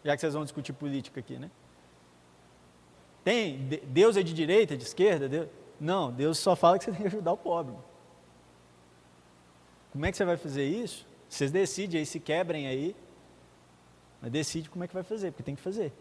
já 0.05 0.15
que 0.15 0.21
vocês 0.21 0.35
vão 0.35 0.45
discutir 0.45 0.73
política 0.73 1.21
aqui, 1.21 1.37
né? 1.37 1.51
Tem, 3.25 3.59
Deus 3.87 4.17
é 4.17 4.23
de 4.23 4.33
direita, 4.33 4.77
de 4.77 4.85
esquerda? 4.85 5.29
Deus, 5.29 5.49
não, 5.81 6.11
Deus 6.13 6.39
só 6.39 6.57
fala 6.57 6.79
que 6.79 6.85
você 6.85 6.93
tem 6.93 7.01
que 7.01 7.07
ajudar 7.07 7.33
o 7.33 7.37
pobre. 7.37 7.75
Como 9.93 10.07
é 10.07 10.11
que 10.11 10.17
você 10.17 10.25
vai 10.25 10.37
fazer 10.37 10.67
isso? 10.67 11.07
Vocês 11.29 11.51
decidem 11.51 12.01
aí, 12.01 12.07
se 12.07 12.19
quebrem 12.19 12.67
aí, 12.67 12.97
mas 14.21 14.31
decide 14.31 14.71
como 14.71 14.85
é 14.85 14.89
que 14.89 14.95
vai 14.95 15.03
fazer, 15.03 15.31
porque 15.31 15.43
tem 15.43 15.55
que 15.55 15.63
fazer. 15.63 15.93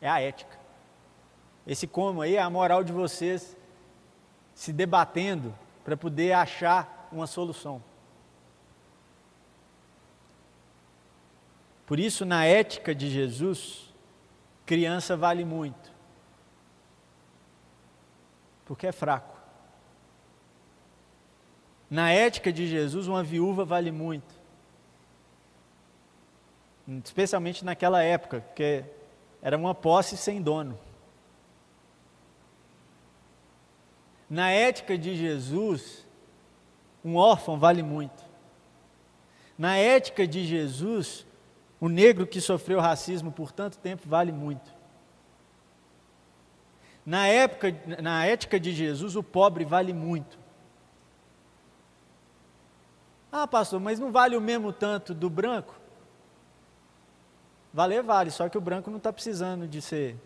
É 0.00 0.08
a 0.08 0.20
ética. 0.20 0.58
Esse 1.66 1.86
como 1.86 2.22
aí 2.22 2.36
é 2.36 2.42
a 2.42 2.50
moral 2.50 2.82
de 2.82 2.92
vocês 2.92 3.56
se 4.54 4.72
debatendo 4.72 5.54
para 5.84 5.96
poder 5.96 6.32
achar 6.32 7.08
uma 7.12 7.26
solução. 7.26 7.82
Por 11.86 12.00
isso, 12.00 12.24
na 12.24 12.46
ética 12.46 12.94
de 12.94 13.10
Jesus, 13.10 13.92
criança 14.64 15.16
vale 15.16 15.44
muito, 15.44 15.92
porque 18.64 18.86
é 18.86 18.92
fraco. 18.92 19.31
Na 21.92 22.10
ética 22.10 22.50
de 22.50 22.66
Jesus, 22.66 23.06
uma 23.06 23.22
viúva 23.22 23.66
vale 23.66 23.92
muito, 23.92 24.34
especialmente 27.04 27.62
naquela 27.66 28.02
época, 28.02 28.40
porque 28.40 28.82
era 29.42 29.58
uma 29.58 29.74
posse 29.74 30.16
sem 30.16 30.40
dono. 30.40 30.80
Na 34.26 34.50
ética 34.50 34.96
de 34.96 35.14
Jesus, 35.14 36.06
um 37.04 37.16
órfão 37.16 37.58
vale 37.58 37.82
muito. 37.82 38.24
Na 39.58 39.76
ética 39.76 40.26
de 40.26 40.46
Jesus, 40.46 41.26
o 41.78 41.90
negro 41.90 42.26
que 42.26 42.40
sofreu 42.40 42.80
racismo 42.80 43.30
por 43.30 43.52
tanto 43.52 43.76
tempo 43.76 44.08
vale 44.08 44.32
muito. 44.32 44.72
Na, 47.04 47.26
época, 47.26 47.76
na 48.00 48.24
ética 48.24 48.58
de 48.58 48.72
Jesus, 48.72 49.14
o 49.14 49.22
pobre 49.22 49.66
vale 49.66 49.92
muito. 49.92 50.40
Ah, 53.32 53.46
pastor, 53.46 53.80
mas 53.80 53.98
não 53.98 54.12
vale 54.12 54.36
o 54.36 54.40
mesmo 54.40 54.74
tanto 54.74 55.14
do 55.14 55.30
branco? 55.30 55.74
Valer 57.72 58.02
vale, 58.02 58.30
só 58.30 58.46
que 58.50 58.58
o 58.58 58.60
branco 58.60 58.90
não 58.90 58.98
está 58.98 59.10
precisando 59.10 59.66
de 59.66 59.80
ser 59.80 60.16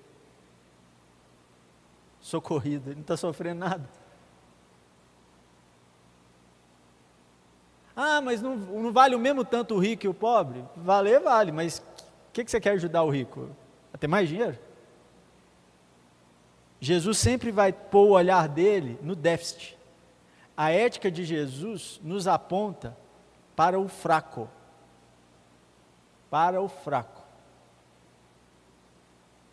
socorrido, 2.21 2.89
ele 2.89 2.97
não 2.97 3.03
está 3.03 3.17
sofrendo 3.17 3.61
nada. 3.61 3.89
Ah, 7.95 8.21
mas 8.21 8.43
não, 8.43 8.57
não, 8.57 8.93
vale 8.93 9.15
o 9.15 9.19
mesmo 9.19 9.45
tanto 9.45 9.77
o 9.77 9.79
rico 9.79 10.05
e 10.05 10.09
o 10.09 10.13
pobre? 10.13 10.63
Valer, 10.77 11.21
vale, 11.21 11.53
mas 11.53 11.79
o 11.79 12.33
que, 12.33 12.45
que 12.45 12.51
você 12.51 12.61
quer 12.61 12.73
ajudar 12.73 13.05
o 13.05 13.11
rico? 13.11 13.49
A 13.95 13.97
ter 13.97 14.09
mais 14.09 14.29
dinheiro? 14.29 14.59
Jesus 16.81 17.17
sempre 17.17 17.51
vai 17.53 17.73
pôr 17.73 18.09
o 18.09 18.11
olhar 18.11 18.49
dele 18.49 18.99
no 19.01 19.15
déficit. 19.15 19.76
A 20.57 20.71
ética 20.71 21.11
de 21.11 21.25
Jesus 21.25 22.01
nos 22.03 22.27
aponta 22.27 22.97
para 23.55 23.79
o 23.79 23.89
fraco. 23.89 24.49
Para 26.31 26.61
o 26.61 26.69
fraco. 26.69 27.23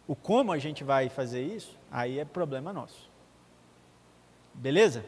O 0.08 0.16
como 0.16 0.52
a 0.52 0.58
gente 0.58 0.84
vai 0.84 1.10
fazer 1.10 1.44
isso, 1.44 1.78
aí 1.92 2.20
é 2.20 2.26
problema 2.26 2.72
nosso. 2.72 3.10
Beleza? 4.54 5.06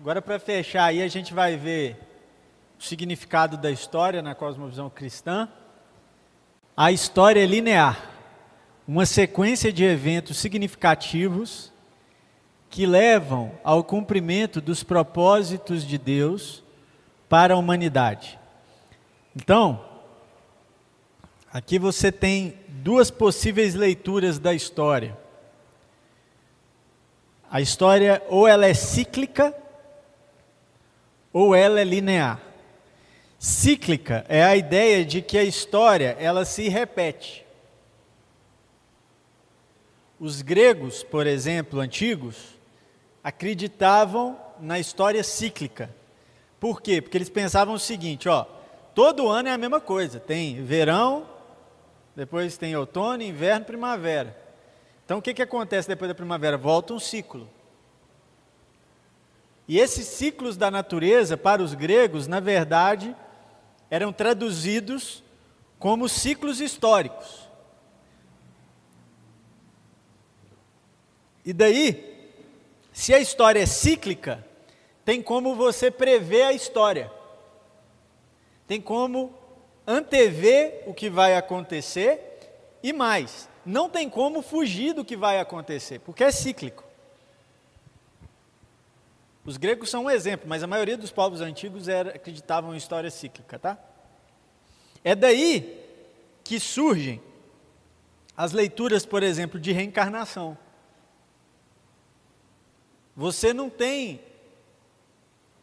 Agora, 0.00 0.22
para 0.22 0.38
fechar 0.38 0.84
aí, 0.84 1.02
a 1.02 1.08
gente 1.08 1.34
vai 1.34 1.56
ver 1.56 1.98
o 2.78 2.82
significado 2.82 3.56
da 3.56 3.70
história 3.70 4.22
na 4.22 4.34
cosmovisão 4.34 4.88
cristã. 4.88 5.48
A 6.76 6.92
história 6.92 7.42
é 7.42 7.46
linear, 7.46 8.10
uma 8.86 9.04
sequência 9.04 9.72
de 9.72 9.84
eventos 9.84 10.38
significativos 10.38 11.72
que 12.70 12.86
levam 12.86 13.52
ao 13.64 13.82
cumprimento 13.82 14.60
dos 14.60 14.82
propósitos 14.82 15.86
de 15.86 15.96
Deus 15.98 16.62
para 17.28 17.54
a 17.54 17.56
humanidade. 17.56 18.38
Então, 19.34 19.84
aqui 21.52 21.78
você 21.78 22.10
tem 22.10 22.58
duas 22.68 23.10
possíveis 23.10 23.74
leituras 23.74 24.38
da 24.38 24.52
história. 24.52 25.16
A 27.50 27.60
história 27.60 28.22
ou 28.28 28.46
ela 28.46 28.66
é 28.66 28.74
cíclica 28.74 29.54
ou 31.32 31.54
ela 31.54 31.80
é 31.80 31.84
linear. 31.84 32.40
Cíclica 33.38 34.26
é 34.28 34.42
a 34.42 34.56
ideia 34.56 35.04
de 35.04 35.22
que 35.22 35.38
a 35.38 35.44
história 35.44 36.16
ela 36.18 36.44
se 36.44 36.68
repete. 36.68 37.46
Os 40.18 40.42
gregos, 40.42 41.04
por 41.04 41.26
exemplo, 41.26 41.78
antigos, 41.78 42.57
acreditavam 43.22 44.38
na 44.60 44.78
história 44.78 45.22
cíclica. 45.22 45.94
Por 46.58 46.80
quê? 46.80 47.00
Porque 47.00 47.16
eles 47.16 47.28
pensavam 47.28 47.74
o 47.74 47.78
seguinte, 47.78 48.28
ó, 48.28 48.44
todo 48.94 49.28
ano 49.28 49.48
é 49.48 49.52
a 49.52 49.58
mesma 49.58 49.80
coisa. 49.80 50.18
Tem 50.18 50.62
verão, 50.62 51.26
depois 52.16 52.56
tem 52.56 52.74
outono, 52.74 53.22
inverno, 53.22 53.64
primavera. 53.64 54.36
Então 55.04 55.18
o 55.18 55.22
que, 55.22 55.34
que 55.34 55.42
acontece 55.42 55.88
depois 55.88 56.08
da 56.08 56.14
primavera? 56.14 56.58
Volta 56.58 56.92
um 56.92 57.00
ciclo. 57.00 57.48
E 59.68 59.78
esses 59.78 60.06
ciclos 60.06 60.56
da 60.56 60.70
natureza, 60.70 61.36
para 61.36 61.62
os 61.62 61.74
gregos, 61.74 62.26
na 62.26 62.40
verdade, 62.40 63.14
eram 63.90 64.12
traduzidos 64.12 65.22
como 65.78 66.08
ciclos 66.08 66.60
históricos. 66.60 67.48
E 71.44 71.52
daí, 71.52 72.17
se 72.98 73.14
a 73.14 73.20
história 73.20 73.60
é 73.60 73.64
cíclica, 73.64 74.44
tem 75.04 75.22
como 75.22 75.54
você 75.54 75.88
prever 75.88 76.42
a 76.42 76.52
história. 76.52 77.08
Tem 78.66 78.80
como 78.80 79.32
antever 79.86 80.82
o 80.84 80.92
que 80.92 81.08
vai 81.08 81.36
acontecer 81.36 82.40
e 82.82 82.92
mais, 82.92 83.48
não 83.64 83.88
tem 83.88 84.10
como 84.10 84.42
fugir 84.42 84.94
do 84.94 85.04
que 85.04 85.16
vai 85.16 85.38
acontecer, 85.38 86.00
porque 86.00 86.24
é 86.24 86.32
cíclico. 86.32 86.82
Os 89.44 89.56
gregos 89.56 89.90
são 89.90 90.06
um 90.06 90.10
exemplo, 90.10 90.48
mas 90.48 90.64
a 90.64 90.66
maioria 90.66 90.96
dos 90.96 91.12
povos 91.12 91.40
antigos 91.40 91.86
era, 91.86 92.16
acreditavam 92.16 92.74
em 92.74 92.78
história 92.78 93.12
cíclica, 93.12 93.60
tá? 93.60 93.78
É 95.04 95.14
daí 95.14 95.86
que 96.42 96.58
surgem 96.58 97.22
as 98.36 98.50
leituras, 98.50 99.06
por 99.06 99.22
exemplo, 99.22 99.60
de 99.60 99.70
reencarnação. 99.70 100.58
Você 103.18 103.52
não 103.52 103.68
tem 103.68 104.20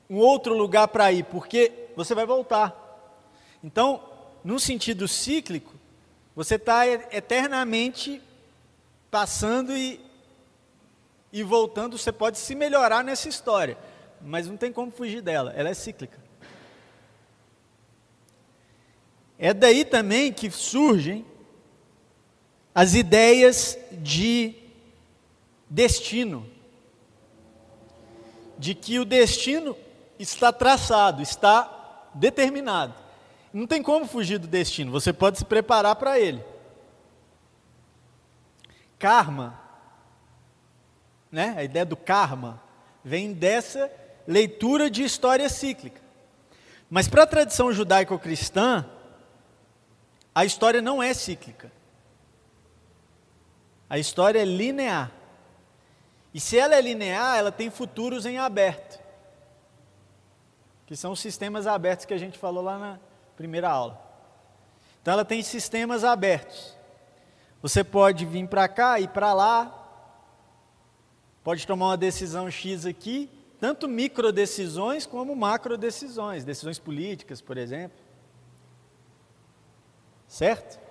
um 0.08 0.18
outro 0.18 0.53
lugar 0.53 0.89
para 0.89 1.12
ir, 1.12 1.24
porque 1.24 1.72
você 1.95 2.14
vai 2.14 2.28
voltar. 2.28 2.76
Então, 3.64 4.03
num 4.43 4.60
sentido 4.60 5.08
cíclico, 5.08 5.74
você 6.36 6.56
está 6.56 6.86
eternamente 6.86 8.22
passando 9.10 9.76
e 9.76 9.99
e 11.36 11.43
voltando, 11.43 11.97
você 11.97 12.14
pode 12.14 12.38
se 12.38 12.56
melhorar 12.56 13.03
nessa 13.03 13.28
história, 13.28 13.78
mas 14.22 14.47
não 14.47 14.56
tem 14.56 14.72
como 14.72 14.89
fugir 14.89 15.22
dela, 15.22 15.51
ela 15.53 15.68
é 15.68 15.74
cíclica. 15.74 16.18
É 19.38 19.53
daí 19.53 19.84
também 19.84 20.32
que 20.32 20.49
surgem 20.49 21.26
as 22.74 22.93
ideias 22.93 23.78
de 23.91 24.56
destino, 25.70 26.49
de 28.58 28.74
que 28.76 28.99
o 28.99 29.06
destino 29.06 29.76
está 30.18 30.51
traçado, 30.51 31.22
está 31.22 32.10
determinado. 32.14 32.93
Não 33.53 33.66
tem 33.66 33.82
como 33.82 34.06
fugir 34.06 34.38
do 34.38 34.47
destino, 34.47 34.91
você 34.91 35.14
pode 35.14 35.38
se 35.38 35.45
preparar 35.45 35.95
para 35.95 36.20
ele. 36.20 36.43
Karma 38.99 39.66
né? 41.36 41.53
a 41.58 41.64
ideia 41.66 41.86
do 41.86 41.97
karma, 41.97 42.62
vem 43.03 43.34
dessa 43.34 43.91
leitura 44.26 44.89
de 44.89 45.03
história 45.03 45.49
cíclica. 45.49 45.99
Mas 46.89 47.10
para 47.10 47.24
a 47.24 47.28
tradição 47.28 47.74
judaico-cristã, 47.74 48.86
a 50.34 50.45
história 50.45 50.82
não 50.82 51.03
é 51.03 51.14
cíclica. 51.14 51.70
A 53.89 53.99
história 53.99 54.39
é 54.39 54.45
linear. 54.45 55.12
E 56.36 56.39
se 56.41 56.57
ela 56.59 56.75
é 56.75 56.81
linear, 56.81 57.38
ela 57.38 57.49
tem 57.49 57.69
futuros 57.69 58.25
em 58.25 58.38
aberto. 58.38 59.01
Que 60.86 60.93
são 60.93 61.13
os 61.13 61.21
sistemas 61.21 61.65
abertos 61.65 62.05
que 62.05 62.13
a 62.13 62.17
gente 62.17 62.38
falou 62.38 62.61
lá 62.61 62.77
na 62.77 62.99
primeira 63.38 63.69
aula. 63.69 63.97
Então 65.01 65.13
ela 65.13 65.23
tem 65.23 65.41
sistemas 65.41 66.03
abertos. 66.03 66.75
Você 67.61 67.86
pode 67.86 68.25
vir 68.25 68.45
para 68.49 68.67
cá 68.67 68.99
e 68.99 69.07
para 69.07 69.33
lá, 69.33 69.81
pode 71.41 71.65
tomar 71.65 71.86
uma 71.86 71.97
decisão 71.97 72.51
X 72.51 72.86
aqui, 72.86 73.29
tanto 73.57 73.88
micro 73.88 74.33
decisões 74.33 75.05
como 75.05 75.33
macro 75.38 75.77
decisões, 75.77 76.43
decisões 76.43 76.77
políticas, 76.77 77.39
por 77.39 77.57
exemplo. 77.57 77.97
Certo? 80.27 80.81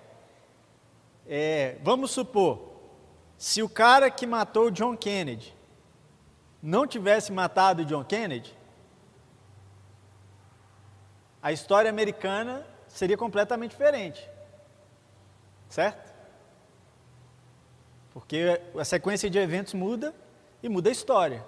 É, 1.29 1.77
vamos 1.83 2.13
supor, 2.13 2.74
se 3.37 3.63
o 3.63 3.69
cara 3.69 4.11
que 4.11 4.27
matou 4.27 4.71
John 4.71 4.97
Kennedy 4.97 5.55
não 6.63 6.87
tivesse 6.87 7.33
matado 7.33 7.85
John 7.85 8.05
Kennedy, 8.05 8.57
a 11.43 11.53
história 11.53 11.91
americana 11.91 12.67
seria 12.89 13.19
completamente 13.19 13.73
diferente. 13.73 14.27
Certo? 15.69 16.15
Porque 18.15 18.61
a 18.79 18.85
sequência 18.85 19.29
de 19.29 19.39
eventos 19.39 19.75
muda 19.75 20.15
e 20.63 20.69
muda 20.69 20.89
a 20.89 20.93
história. 20.93 21.45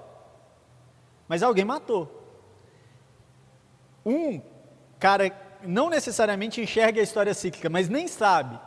Mas 1.28 1.43
alguém 1.43 1.64
matou. 1.64 2.11
Um 4.05 4.41
cara 4.99 5.30
não 5.62 5.89
necessariamente 5.89 6.61
enxerga 6.61 7.01
a 7.01 7.05
história 7.05 7.32
cíclica, 7.32 7.70
mas 7.70 7.89
nem 7.89 8.07
sabe, 8.07 8.61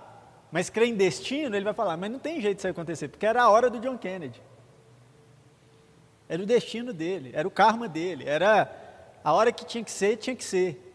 mas 0.52 0.70
crê 0.70 0.88
em 0.88 0.96
destino, 0.96 1.56
ele 1.56 1.66
vai 1.66 1.74
falar: 1.74 1.98
mas 1.98 2.12
não 2.12 2.20
tem 2.20 2.42
jeito 2.42 2.58
disso 2.58 2.68
acontecer, 2.68 3.08
porque 3.08 3.26
era 3.26 3.44
a 3.44 3.50
hora 3.50 3.70
do 3.70 3.80
John 3.80 3.98
Kennedy. 3.98 4.42
Era 6.28 6.42
o 6.42 6.46
destino 6.46 6.94
dele, 6.94 7.32
era 7.34 7.48
o 7.48 7.52
karma 7.52 7.88
dele, 7.88 8.24
era 8.28 8.72
a 9.24 9.34
hora 9.34 9.52
que 9.52 9.66
tinha 9.66 9.84
que 9.84 9.92
ser, 9.92 10.18
tinha 10.18 10.36
que 10.36 10.44
ser. 10.44 10.86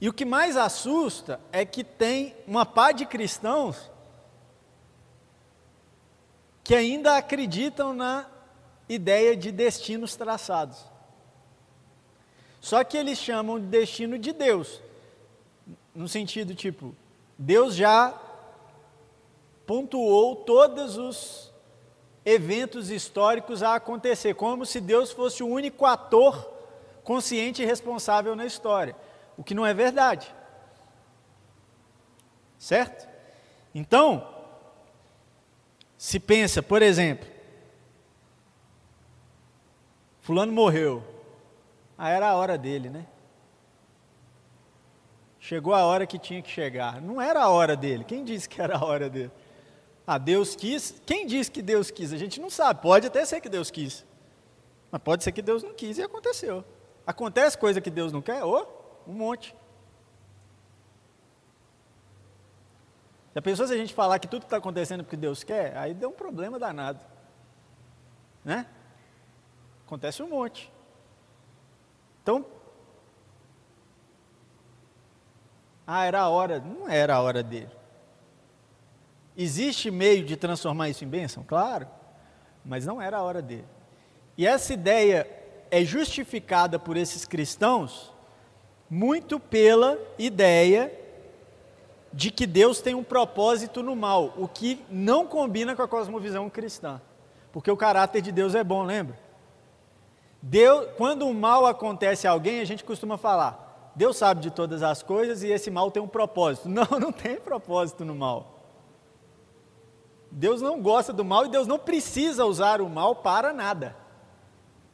E 0.00 0.08
o 0.08 0.12
que 0.12 0.24
mais 0.24 0.56
assusta 0.56 1.40
é 1.50 1.64
que 1.64 1.82
tem 1.82 2.34
uma 2.46 2.66
pá 2.66 2.92
de 2.92 3.06
cristãos 3.06 3.90
que 6.62 6.74
ainda 6.74 7.16
acreditam 7.16 7.94
na 7.94 8.28
ideia 8.88 9.36
de 9.36 9.50
destinos 9.52 10.16
traçados. 10.16 10.84
Só 12.60 12.82
que 12.82 12.96
eles 12.96 13.18
chamam 13.18 13.60
de 13.60 13.66
destino 13.66 14.18
de 14.18 14.32
Deus, 14.32 14.82
no 15.94 16.08
sentido 16.08 16.54
tipo, 16.54 16.94
Deus 17.38 17.74
já 17.74 18.18
pontuou 19.66 20.36
todos 20.36 20.96
os 20.96 21.52
eventos 22.24 22.90
históricos 22.90 23.62
a 23.62 23.74
acontecer, 23.74 24.34
como 24.34 24.64
se 24.66 24.80
Deus 24.80 25.12
fosse 25.12 25.42
o 25.42 25.48
único 25.48 25.84
ator 25.84 26.52
consciente 27.04 27.62
e 27.62 27.66
responsável 27.66 28.34
na 28.34 28.44
história, 28.44 28.96
o 29.36 29.44
que 29.44 29.54
não 29.54 29.64
é 29.64 29.72
verdade. 29.72 30.34
Certo? 32.58 33.08
Então, 33.74 34.26
se 35.96 36.18
pensa, 36.18 36.62
por 36.62 36.82
exemplo, 36.82 37.28
Fulano 40.20 40.52
morreu. 40.52 41.04
Ah, 41.96 42.10
era 42.10 42.28
a 42.30 42.34
hora 42.34 42.58
dele, 42.58 42.90
né? 42.90 43.06
Chegou 45.46 45.72
a 45.72 45.84
hora 45.84 46.08
que 46.08 46.18
tinha 46.18 46.42
que 46.42 46.50
chegar. 46.50 47.00
Não 47.00 47.22
era 47.22 47.40
a 47.44 47.48
hora 47.48 47.76
dele. 47.76 48.02
Quem 48.02 48.24
disse 48.24 48.48
que 48.48 48.60
era 48.60 48.78
a 48.78 48.84
hora 48.84 49.08
dele? 49.08 49.30
Ah, 50.04 50.18
Deus 50.18 50.56
quis. 50.56 51.00
Quem 51.06 51.24
disse 51.24 51.48
que 51.48 51.62
Deus 51.62 51.88
quis? 51.88 52.12
A 52.12 52.16
gente 52.16 52.40
não 52.40 52.50
sabe. 52.50 52.82
Pode 52.82 53.06
até 53.06 53.24
ser 53.24 53.40
que 53.40 53.48
Deus 53.48 53.70
quis. 53.70 54.04
Mas 54.90 55.00
pode 55.00 55.22
ser 55.22 55.30
que 55.30 55.40
Deus 55.40 55.62
não 55.62 55.72
quis 55.72 55.98
e 55.98 56.02
aconteceu. 56.02 56.64
Acontece 57.06 57.56
coisa 57.56 57.80
que 57.80 57.90
Deus 57.90 58.12
não 58.12 58.20
quer? 58.20 58.42
Oh, 58.42 58.66
um 59.06 59.12
monte. 59.12 59.54
Já 63.32 63.40
pensou 63.40 63.68
se 63.68 63.72
a 63.72 63.76
gente 63.76 63.94
falar 63.94 64.18
que 64.18 64.26
tudo 64.26 64.42
está 64.42 64.56
acontecendo 64.56 65.04
porque 65.04 65.16
Deus 65.16 65.44
quer? 65.44 65.76
Aí 65.76 65.94
deu 65.94 66.08
um 66.08 66.12
problema 66.12 66.58
danado. 66.58 66.98
Né? 68.44 68.66
Acontece 69.86 70.24
um 70.24 70.28
monte. 70.28 70.72
Então, 72.24 72.44
ah, 75.86 76.04
era 76.04 76.20
a 76.20 76.28
hora. 76.28 76.58
Não 76.58 76.88
era 76.88 77.14
a 77.14 77.20
hora 77.20 77.42
dele. 77.42 77.70
Existe 79.36 79.90
meio 79.90 80.24
de 80.24 80.36
transformar 80.36 80.88
isso 80.88 81.04
em 81.04 81.08
bênção? 81.08 81.44
Claro. 81.46 81.86
Mas 82.64 82.84
não 82.84 83.00
era 83.00 83.18
a 83.18 83.22
hora 83.22 83.40
dele. 83.40 83.66
E 84.36 84.46
essa 84.46 84.72
ideia 84.72 85.28
é 85.70 85.84
justificada 85.84 86.78
por 86.78 86.96
esses 86.96 87.24
cristãos 87.24 88.12
muito 88.88 89.38
pela 89.38 89.98
ideia 90.18 90.92
de 92.12 92.30
que 92.30 92.46
Deus 92.46 92.80
tem 92.80 92.94
um 92.94 93.04
propósito 93.04 93.82
no 93.82 93.94
mal, 93.94 94.32
o 94.36 94.48
que 94.48 94.82
não 94.88 95.26
combina 95.26 95.76
com 95.76 95.82
a 95.82 95.88
cosmovisão 95.88 96.48
cristã. 96.48 97.00
Porque 97.52 97.70
o 97.70 97.76
caráter 97.76 98.22
de 98.22 98.32
Deus 98.32 98.54
é 98.54 98.64
bom, 98.64 98.82
lembra? 98.82 99.18
Deus, 100.40 100.88
quando 100.96 101.26
um 101.26 101.34
mal 101.34 101.66
acontece 101.66 102.26
a 102.26 102.30
alguém, 102.30 102.60
a 102.60 102.64
gente 102.64 102.84
costuma 102.84 103.18
falar: 103.18 103.65
Deus 103.96 104.18
sabe 104.18 104.42
de 104.42 104.50
todas 104.50 104.82
as 104.82 105.02
coisas 105.02 105.42
e 105.42 105.48
esse 105.48 105.70
mal 105.70 105.90
tem 105.90 106.02
um 106.02 106.06
propósito. 106.06 106.68
Não, 106.70 106.84
não 107.00 107.10
tem 107.10 107.36
propósito 107.36 108.04
no 108.04 108.14
mal. 108.14 108.52
Deus 110.30 110.60
não 110.60 110.82
gosta 110.82 111.14
do 111.14 111.24
mal 111.24 111.46
e 111.46 111.48
Deus 111.48 111.66
não 111.66 111.78
precisa 111.78 112.44
usar 112.44 112.82
o 112.82 112.90
mal 112.90 113.16
para 113.16 113.54
nada, 113.54 113.96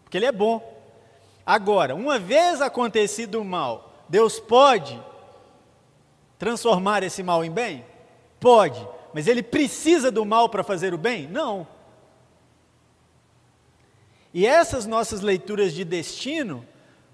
porque 0.05 0.16
Ele 0.16 0.26
é 0.26 0.30
bom. 0.30 0.62
Agora, 1.44 1.96
uma 1.96 2.16
vez 2.16 2.61
acontecido 2.61 3.40
o 3.40 3.44
mal, 3.44 3.92
Deus 4.09 4.38
pode 4.38 5.03
transformar 6.38 7.03
esse 7.03 7.24
mal 7.24 7.44
em 7.44 7.50
bem? 7.50 7.84
Pode, 8.38 8.86
mas 9.12 9.26
Ele 9.26 9.42
precisa 9.42 10.12
do 10.12 10.24
mal 10.24 10.48
para 10.48 10.62
fazer 10.62 10.94
o 10.94 10.98
bem? 10.98 11.26
Não. 11.26 11.66
E 14.32 14.46
essas 14.46 14.86
nossas 14.86 15.22
leituras 15.22 15.72
de 15.72 15.84
destino 15.84 16.64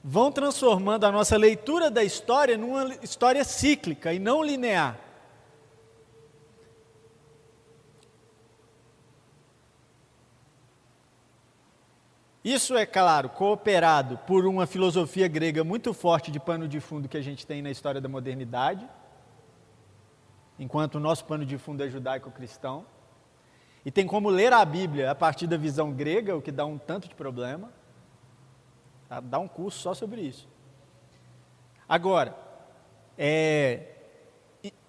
vão 0.03 0.31
transformando 0.31 1.05
a 1.05 1.13
nossa 1.13 1.37
leitura 1.37 1.91
da 1.91 2.05
história 2.05 2.57
numa 2.57 2.95
história 3.03 3.45
cíclica 3.45 4.13
e 4.13 4.19
não 4.19 4.43
linear. 4.43 4.99
Isso 12.45 12.77
é, 12.77 12.87
claro, 12.87 13.29
cooperado 13.29 14.17
por 14.19 14.47
uma 14.47 14.67
filosofia 14.67 15.29
grega 15.29 15.63
muito 15.63 15.93
forte 15.93 16.31
de 16.31 16.41
pano 16.41 16.67
de 16.67 16.81
fundo 16.81 17.07
que 17.09 17.17
a 17.17 17.21
gente 17.21 17.47
tem 17.47 17.61
na 17.61 17.71
história 17.71 18.01
da 18.01 18.09
modernidade, 18.09 18.89
enquanto 20.59 20.95
o 20.95 21.01
nosso 21.01 21.27
pano 21.27 21.45
de 21.45 21.59
fundo 21.59 21.85
é 21.85 21.91
judaico-cristão. 21.91 22.87
E 23.85 23.91
tem 23.91 24.07
como 24.07 24.31
ler 24.31 24.53
a 24.53 24.65
Bíblia 24.65 25.11
a 25.11 25.15
partir 25.15 25.47
da 25.47 25.59
visão 25.59 25.93
grega, 25.93 26.37
o 26.37 26.41
que 26.41 26.51
dá 26.51 26.65
um 26.65 26.79
tanto 26.79 27.07
de 27.07 27.15
problema. 27.15 27.71
Tá? 29.09 29.21
Dá 29.21 29.39
um 29.39 29.49
curso 29.49 29.79
só 29.81 29.95
sobre 29.95 30.21
isso. 30.21 30.47
Agora, 31.89 32.37
é, 33.17 33.87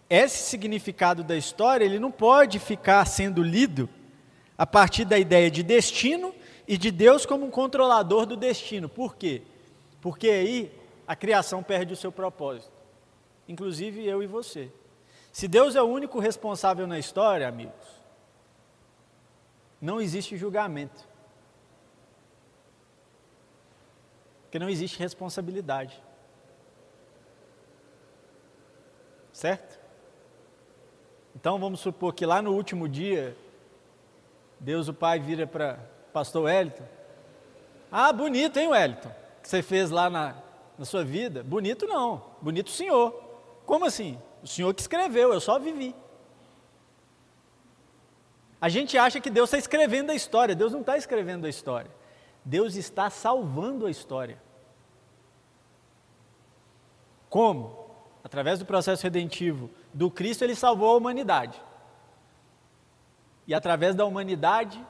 esse 0.09 0.49
significado 0.49 1.23
da 1.23 1.37
história, 1.37 1.85
ele 1.85 1.99
não 1.99 2.11
pode 2.11 2.59
ficar 2.59 3.05
sendo 3.05 3.41
lido 3.41 3.87
a 4.57 4.65
partir 4.65 5.05
da 5.05 5.17
ideia 5.17 5.49
de 5.49 5.63
destino 5.63 6.33
e 6.67 6.77
de 6.77 6.91
Deus 6.91 7.25
como 7.25 7.45
um 7.45 7.49
controlador 7.51 8.25
do 8.25 8.35
destino. 8.35 8.89
Por 8.89 9.15
quê? 9.15 9.41
Porque 10.01 10.29
aí 10.29 10.71
a 11.07 11.15
criação 11.15 11.63
perde 11.63 11.93
o 11.93 11.97
seu 11.97 12.11
propósito. 12.11 12.71
Inclusive 13.47 14.05
eu 14.05 14.21
e 14.21 14.27
você. 14.27 14.71
Se 15.31 15.47
Deus 15.47 15.75
é 15.75 15.81
o 15.81 15.87
único 15.87 16.19
responsável 16.19 16.85
na 16.85 16.99
história, 16.99 17.47
amigos, 17.47 17.73
não 19.81 20.01
existe 20.01 20.37
julgamento. 20.37 21.08
Porque 24.49 24.57
não 24.57 24.67
existe 24.67 24.97
responsabilidade. 24.97 26.01
Certo? 29.31 29.79
Então 31.35 31.59
vamos 31.59 31.81
supor 31.81 32.15
que 32.15 32.25
lá 32.25 32.41
no 32.41 32.51
último 32.53 32.89
dia, 32.89 33.37
Deus 34.59 34.87
o 34.87 34.93
Pai 34.93 35.19
vira 35.19 35.45
para 35.45 35.77
pastor 36.11 36.45
Wellington. 36.45 36.83
Ah, 37.91 38.11
bonito, 38.11 38.57
hein, 38.57 38.69
Wellington? 38.69 39.11
Que 39.43 39.47
você 39.47 39.61
fez 39.61 39.91
lá 39.91 40.09
na, 40.09 40.35
na 40.79 40.83
sua 40.83 41.03
vida? 41.03 41.43
Bonito 41.43 41.85
não, 41.85 42.23
bonito 42.41 42.69
o 42.69 42.71
senhor. 42.71 43.13
Como 43.67 43.85
assim? 43.85 44.19
O 44.41 44.47
senhor 44.47 44.73
que 44.73 44.81
escreveu, 44.81 45.31
eu 45.31 45.39
só 45.39 45.59
vivi. 45.59 45.95
A 48.59 48.67
gente 48.67 48.97
acha 48.97 49.21
que 49.21 49.29
Deus 49.29 49.49
está 49.49 49.59
escrevendo 49.59 50.09
a 50.09 50.15
história. 50.15 50.55
Deus 50.55 50.73
não 50.73 50.81
está 50.81 50.97
escrevendo 50.97 51.45
a 51.45 51.49
história. 51.49 51.98
Deus 52.49 52.75
está 52.75 53.11
salvando 53.11 53.85
a 53.85 53.91
história. 53.91 54.41
Como? 57.29 57.87
Através 58.23 58.57
do 58.57 58.65
processo 58.65 59.03
redentivo 59.03 59.69
do 59.93 60.09
Cristo, 60.09 60.43
ele 60.43 60.55
salvou 60.55 60.89
a 60.89 60.97
humanidade. 60.97 61.61
E 63.45 63.53
através 63.53 63.95
da 63.95 64.03
humanidade, 64.03 64.83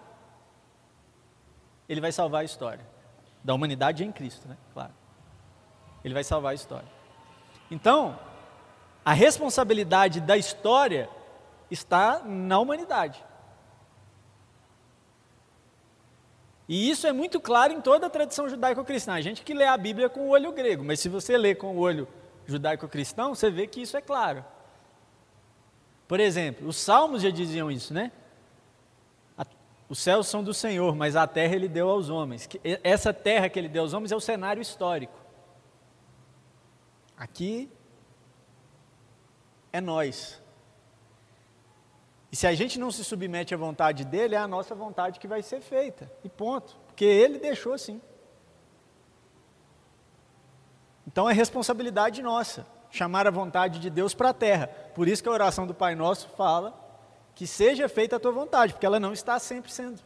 ele 1.89 1.99
vai 1.99 2.13
salvar 2.13 2.41
a 2.41 2.45
história. 2.45 2.85
Da 3.43 3.53
humanidade 3.53 4.05
em 4.05 4.11
Cristo, 4.11 4.47
né? 4.47 4.55
Claro. 4.73 4.93
Ele 6.01 6.13
vai 6.13 6.23
salvar 6.23 6.53
a 6.53 6.55
história. 6.55 6.87
Então, 7.69 8.17
a 9.03 9.11
responsabilidade 9.11 10.21
da 10.21 10.37
história 10.37 11.09
está 11.69 12.21
na 12.23 12.57
humanidade. 12.57 13.21
E 16.69 16.87
isso 16.87 17.07
é 17.07 17.11
muito 17.11 17.39
claro 17.39 17.73
em 17.73 17.81
toda 17.81 18.05
a 18.05 18.09
tradição 18.11 18.47
judaico-cristã. 18.47 19.13
A 19.13 19.21
gente 19.21 19.41
que 19.41 19.55
lê 19.55 19.65
a 19.65 19.75
Bíblia 19.75 20.07
com 20.07 20.27
o 20.27 20.29
olho 20.29 20.51
grego, 20.51 20.83
mas 20.83 20.99
se 20.99 21.09
você 21.09 21.35
lê 21.35 21.55
com 21.55 21.75
o 21.75 21.79
olho 21.79 22.07
judaico-cristão, 22.45 23.33
você 23.33 23.49
vê 23.49 23.65
que 23.65 23.81
isso 23.81 23.97
é 23.97 24.01
claro. 24.01 24.45
Por 26.07 26.19
exemplo, 26.19 26.67
os 26.67 26.77
salmos 26.77 27.23
já 27.23 27.31
diziam 27.31 27.71
isso, 27.71 27.91
né? 27.91 28.11
Os 29.89 29.97
céus 29.97 30.27
são 30.27 30.43
do 30.43 30.53
Senhor, 30.53 30.95
mas 30.95 31.15
a 31.15 31.25
terra 31.25 31.55
ele 31.55 31.67
deu 31.67 31.89
aos 31.89 32.09
homens. 32.09 32.47
Essa 32.83 33.11
terra 33.11 33.49
que 33.49 33.57
ele 33.57 33.67
deu 33.67 33.81
aos 33.81 33.93
homens 33.93 34.11
é 34.11 34.15
o 34.15 34.19
cenário 34.19 34.61
histórico. 34.61 35.19
Aqui 37.17 37.67
é 39.73 39.81
nós. 39.81 40.39
E 42.31 42.35
se 42.35 42.45
a 42.45 42.53
gente 42.53 42.79
não 42.79 42.91
se 42.91 43.03
submete 43.03 43.53
à 43.53 43.57
vontade 43.57 44.05
dele, 44.05 44.35
é 44.35 44.37
a 44.37 44.47
nossa 44.47 44.75
vontade 44.75 45.19
que 45.19 45.27
vai 45.27 45.41
ser 45.41 45.61
feita. 45.61 46.11
E 46.23 46.29
ponto. 46.29 46.77
Porque 46.87 47.05
ele 47.05 47.39
deixou 47.39 47.73
assim. 47.73 48.01
Então 51.07 51.29
é 51.29 51.33
responsabilidade 51.33 52.21
nossa 52.21 52.65
chamar 52.91 53.27
a 53.27 53.31
vontade 53.31 53.79
de 53.79 53.89
Deus 53.89 54.13
para 54.13 54.29
a 54.29 54.33
terra. 54.33 54.67
Por 54.67 55.07
isso 55.07 55.21
que 55.23 55.29
a 55.29 55.31
oração 55.31 55.65
do 55.65 55.73
Pai 55.73 55.95
Nosso 55.95 56.29
fala 56.29 56.87
que 57.35 57.47
seja 57.47 57.87
feita 57.87 58.17
a 58.17 58.19
tua 58.19 58.31
vontade, 58.31 58.73
porque 58.73 58.85
ela 58.85 58.99
não 58.99 59.13
está 59.13 59.39
sempre 59.39 59.71
sendo. 59.71 60.01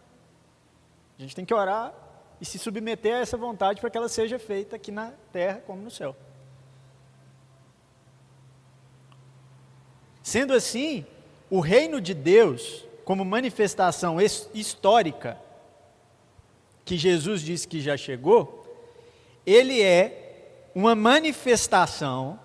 A 1.17 1.21
gente 1.21 1.35
tem 1.35 1.45
que 1.45 1.53
orar 1.53 1.93
e 2.39 2.45
se 2.45 2.59
submeter 2.59 3.15
a 3.15 3.19
essa 3.19 3.37
vontade 3.37 3.81
para 3.81 3.89
que 3.89 3.97
ela 3.97 4.09
seja 4.09 4.37
feita 4.37 4.75
aqui 4.75 4.91
na 4.91 5.11
terra 5.31 5.61
como 5.65 5.81
no 5.81 5.89
céu. 5.89 6.15
Sendo 10.21 10.53
assim, 10.53 11.05
o 11.53 11.59
reino 11.59 12.01
de 12.01 12.15
Deus, 12.15 12.83
como 13.05 13.23
manifestação 13.23 14.17
histórica, 14.19 15.37
que 16.83 16.97
Jesus 16.97 17.43
disse 17.43 17.67
que 17.67 17.79
já 17.79 17.95
chegou, 17.95 18.65
ele 19.45 19.79
é 19.79 20.71
uma 20.73 20.95
manifestação 20.95 22.39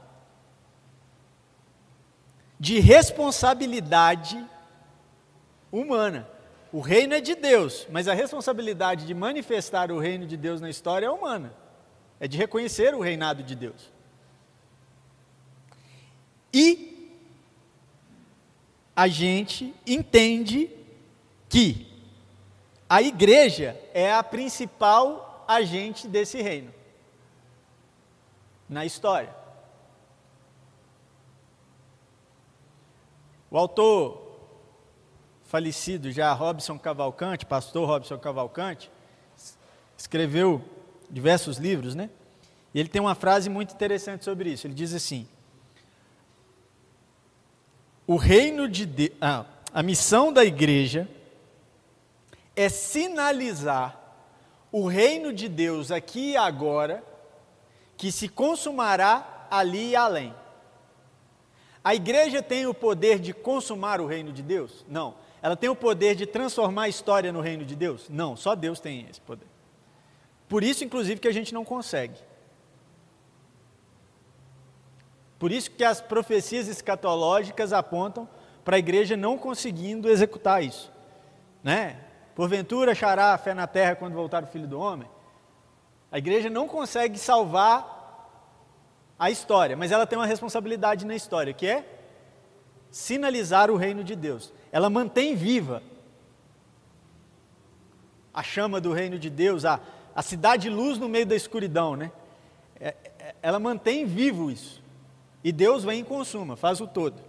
de 2.61 2.81
responsabilidade 2.81 4.47
humana. 5.73 6.29
O 6.71 6.81
reino 6.81 7.15
é 7.15 7.21
de 7.23 7.35
Deus, 7.35 7.87
mas 7.91 8.09
a 8.09 8.13
responsabilidade 8.13 9.07
de 9.07 9.15
manifestar 9.15 9.91
o 9.91 9.99
reino 9.99 10.27
de 10.27 10.37
Deus 10.37 10.61
na 10.61 10.69
história 10.69 11.07
é 11.07 11.11
humana. 11.11 11.55
É 12.21 12.29
de 12.29 12.37
reconhecer 12.37 12.95
o 12.95 13.01
reinado 13.01 13.43
de 13.43 13.55
Deus. 13.55 13.91
E 16.53 16.98
a 18.99 19.07
gente 19.07 19.73
entende 19.87 20.69
que 21.49 21.87
a 22.89 23.01
igreja 23.01 23.81
é 23.95 24.13
a 24.13 24.25
principal 24.25 25.45
agente 25.47 26.09
desse 26.09 26.43
reino 26.43 26.75
na 28.69 28.85
história. 28.85 29.33
O 33.49 33.57
autor 33.57 34.21
falecido 35.45 36.11
já, 36.11 36.33
Robson 36.33 36.77
Cavalcante, 36.77 37.47
pastor 37.47 37.87
Robson 37.87 38.19
Cavalcante, 38.19 38.91
escreveu 39.97 40.61
diversos 41.09 41.59
livros, 41.59 41.95
né? 41.95 42.11
E 42.75 42.81
ele 42.81 42.89
tem 42.89 43.01
uma 43.01 43.15
frase 43.15 43.49
muito 43.49 43.73
interessante 43.73 44.25
sobre 44.25 44.51
isso. 44.51 44.67
Ele 44.67 44.75
diz 44.75 44.93
assim: 44.93 45.29
O 48.09 48.17
reino 48.17 48.67
de 48.67 48.87
Deus, 48.87 49.13
ah, 49.21 49.45
a 49.71 49.83
missão 49.83 50.33
da 50.33 50.43
igreja 50.43 51.07
é 52.57 52.71
sinalizar 52.71 54.01
o 54.73 54.87
reino 54.87 55.31
de 55.31 55.47
Deus 55.47 55.91
aqui 55.91 56.31
e 56.31 56.37
agora, 56.39 57.05
que 57.99 58.11
se 58.11 58.27
consumará 58.27 59.47
ali 59.51 59.91
e 59.91 59.97
além. 59.97 60.35
A 61.85 61.95
igreja 61.95 62.43
tem 62.43 62.67
o 62.67 62.73
poder 62.73 63.19
de 63.19 63.35
consumar 63.35 64.01
o 64.01 64.07
reino 64.07 64.33
de 64.33 64.43
Deus? 64.43 64.87
Não. 64.89 65.17
Ela 65.43 65.55
tem 65.55 65.69
o 65.69 65.77
poder 65.77 66.15
de 66.15 66.25
transformar 66.25 66.85
a 66.85 66.89
história 66.89 67.31
no 67.31 67.43
reino 67.43 67.65
de 67.67 67.77
Deus? 67.77 68.09
Não, 68.09 68.35
só 68.37 68.55
Deus 68.55 68.81
tem 68.81 69.07
esse 69.11 69.21
poder. 69.21 69.47
Por 70.49 70.65
isso, 70.65 70.83
inclusive, 70.83 71.21
que 71.21 71.29
a 71.29 71.33
gente 71.33 71.53
não 71.53 71.63
consegue. 71.63 72.19
Por 75.39 75.53
isso 75.53 75.71
que 75.71 75.85
as 75.85 76.01
profecias 76.01 76.67
escatológicas 76.69 77.73
apontam 77.73 78.29
para 78.65 78.77
a 78.77 78.79
igreja 78.79 79.17
não 79.17 79.39
conseguindo 79.39 80.09
executar 80.09 80.63
isso. 80.63 80.93
Né? 81.63 82.01
Porventura 82.35 82.93
achará 82.93 83.33
a 83.33 83.39
fé 83.39 83.55
na 83.55 83.67
terra 83.67 83.95
quando 83.95 84.15
voltar 84.15 84.43
o 84.43 84.47
Filho 84.47 84.67
do 84.67 84.79
Homem? 84.79 85.09
A 86.11 86.19
igreja 86.19 86.51
não 86.51 86.67
consegue 86.67 87.19
salvar 87.19 87.97
a 89.19 89.31
história, 89.31 89.77
mas 89.77 89.91
ela 89.91 90.07
tem 90.07 90.19
uma 90.19 90.27
responsabilidade 90.27 91.05
na 91.05 91.15
história, 91.15 91.53
que 91.53 91.67
é 91.67 91.85
sinalizar 92.91 93.71
o 93.71 93.77
reino 93.77 94.03
de 94.03 94.15
Deus. 94.17 94.53
Ela 94.73 94.89
mantém 94.89 95.35
viva 95.35 95.83
a 98.33 98.43
chama 98.43 98.81
do 98.81 98.93
reino 98.93 99.19
de 99.19 99.29
Deus, 99.29 99.65
a, 99.65 99.81
a 100.15 100.23
cidade 100.23 100.71
luz 100.71 100.99
no 100.99 101.09
meio 101.09 101.27
da 101.27 101.35
escuridão, 101.35 101.97
né? 101.97 102.13
É, 102.79 102.95
é, 103.19 103.35
ela 103.43 103.59
mantém 103.59 104.07
vivo 104.07 104.51
isso. 104.51 104.81
E 105.43 105.53
Deus 105.53 105.85
vem 105.85 106.01
e 106.01 106.05
consuma, 106.05 106.57
faz 106.57 106.81
o 106.81 106.87
todo. 106.87 107.23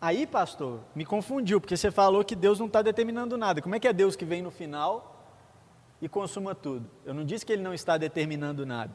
Aí, 0.00 0.26
pastor, 0.26 0.80
me 0.94 1.04
confundiu, 1.04 1.60
porque 1.60 1.76
você 1.76 1.90
falou 1.90 2.24
que 2.24 2.36
Deus 2.36 2.58
não 2.58 2.66
está 2.66 2.82
determinando 2.82 3.36
nada. 3.36 3.60
Como 3.60 3.74
é 3.74 3.80
que 3.80 3.88
é 3.88 3.92
Deus 3.92 4.14
que 4.14 4.24
vem 4.24 4.42
no 4.42 4.50
final 4.50 5.16
e 6.00 6.08
consuma 6.08 6.54
tudo? 6.54 6.88
Eu 7.04 7.12
não 7.12 7.24
disse 7.24 7.44
que 7.44 7.52
Ele 7.52 7.62
não 7.62 7.74
está 7.74 7.96
determinando 7.96 8.64
nada. 8.64 8.92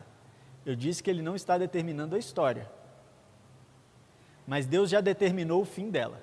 Eu 0.65 0.75
disse 0.75 1.03
que 1.03 1.09
Ele 1.09 1.21
não 1.21 1.35
está 1.35 1.57
determinando 1.57 2.15
a 2.15 2.19
história. 2.19 2.71
Mas 4.47 4.65
Deus 4.65 4.89
já 4.89 5.01
determinou 5.01 5.61
o 5.61 5.65
fim 5.65 5.89
dela. 5.89 6.21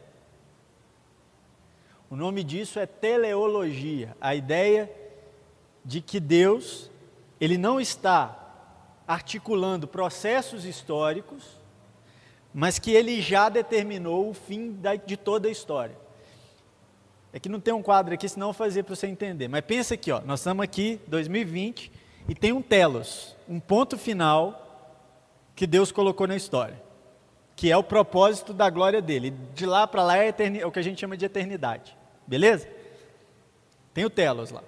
O 2.09 2.17
nome 2.17 2.43
disso 2.43 2.79
é 2.79 2.87
teleologia, 2.87 4.17
a 4.21 4.35
ideia 4.35 4.91
de 5.85 6.01
que 6.01 6.19
Deus, 6.19 6.91
Ele 7.39 7.57
não 7.57 7.81
está 7.81 8.40
articulando 9.13 9.89
processos 9.89 10.65
históricos, 10.65 11.59
mas 12.53 12.79
que 12.79 12.91
Ele 12.93 13.21
já 13.21 13.49
determinou 13.49 14.31
o 14.31 14.35
fim 14.35 14.79
de 15.07 15.17
toda 15.17 15.49
a 15.49 15.51
história. 15.51 15.97
É 17.33 17.39
que 17.39 17.49
não 17.49 17.61
tem 17.61 17.73
um 17.73 17.83
quadro 17.83 18.13
aqui, 18.15 18.29
senão 18.29 18.49
eu 18.49 18.53
fazer 18.53 18.83
para 18.83 18.95
você 18.95 19.07
entender. 19.07 19.49
Mas 19.49 19.63
pensa 19.63 19.95
aqui, 19.95 20.11
ó, 20.11 20.21
nós 20.21 20.41
estamos 20.41 20.63
aqui, 20.63 21.01
2020, 21.07 21.93
e 22.29 22.35
tem 22.35 22.53
um 22.53 22.61
telos, 22.61 23.37
um 23.49 23.59
ponto 23.59 23.97
final 23.97 24.67
que 25.55 25.67
Deus 25.67 25.91
colocou 25.91 26.27
na 26.27 26.37
história 26.37 26.91
que 27.61 27.71
é 27.71 27.77
o 27.77 27.85
propósito 27.85 28.55
da 28.55 28.71
glória 28.71 29.03
dele. 29.03 29.35
De 29.55 29.67
lá 29.67 29.87
para 29.87 30.03
lá 30.03 30.17
é, 30.17 30.35
é, 30.59 30.67
o 30.67 30.73
que 30.73 30.79
a 30.79 30.83
gente 30.83 30.99
chama 30.99 31.15
de 31.15 31.27
eternidade. 31.27 31.95
Beleza? 32.27 32.67
Tem 33.93 34.03
o 34.03 34.09
telos 34.09 34.51
lá. 34.51 34.63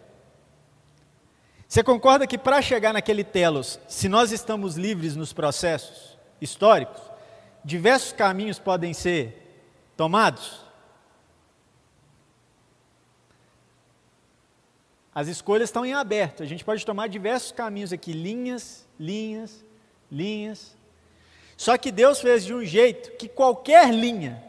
Você 1.73 1.83
concorda 1.83 2.27
que 2.27 2.37
para 2.37 2.61
chegar 2.61 2.93
naquele 2.93 3.25
telos, 3.25 3.81
se 3.89 4.07
nós 4.07 4.31
estamos 4.31 4.75
livres 4.77 5.17
nos 5.17 5.33
processos 5.33 6.19
históricos, 6.39 7.01
diversos 7.65 8.13
caminhos 8.13 8.59
podem 8.59 8.93
ser 8.93 9.65
tomados? 9.97 10.67
As 15.15 15.29
escolhas 15.29 15.71
estão 15.71 15.87
em 15.87 15.95
aberto. 15.95 16.43
A 16.43 16.47
gente 16.47 16.63
pode 16.63 16.85
tomar 16.85 17.09
diversos 17.09 17.53
caminhos 17.53 17.91
aqui, 17.91 18.13
linhas, 18.13 18.87
linhas, 19.01 19.65
linhas, 20.11 20.77
só 21.57 21.79
que 21.79 21.91
Deus 21.91 22.21
fez 22.21 22.45
de 22.45 22.53
um 22.53 22.63
jeito 22.63 23.13
que 23.13 23.31
qualquer 23.31 23.91
linha 23.91 24.45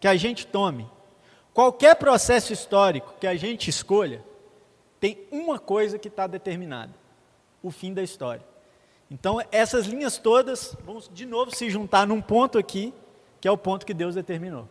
que 0.00 0.08
a 0.08 0.16
gente 0.16 0.46
tome, 0.46 0.90
qualquer 1.52 1.94
processo 1.96 2.54
histórico 2.54 3.16
que 3.20 3.26
a 3.26 3.34
gente 3.34 3.68
escolha, 3.68 4.24
tem 5.04 5.18
uma 5.30 5.58
coisa 5.58 5.98
que 5.98 6.08
está 6.08 6.26
determinada: 6.26 6.94
o 7.62 7.70
fim 7.70 7.92
da 7.92 8.02
história. 8.02 8.42
Então, 9.10 9.38
essas 9.52 9.84
linhas 9.84 10.16
todas 10.16 10.74
vão 10.82 10.98
de 11.12 11.26
novo 11.26 11.54
se 11.54 11.68
juntar 11.68 12.06
num 12.06 12.22
ponto 12.22 12.56
aqui, 12.56 12.94
que 13.38 13.46
é 13.46 13.50
o 13.50 13.58
ponto 13.58 13.84
que 13.84 13.92
Deus 13.92 14.14
determinou, 14.14 14.66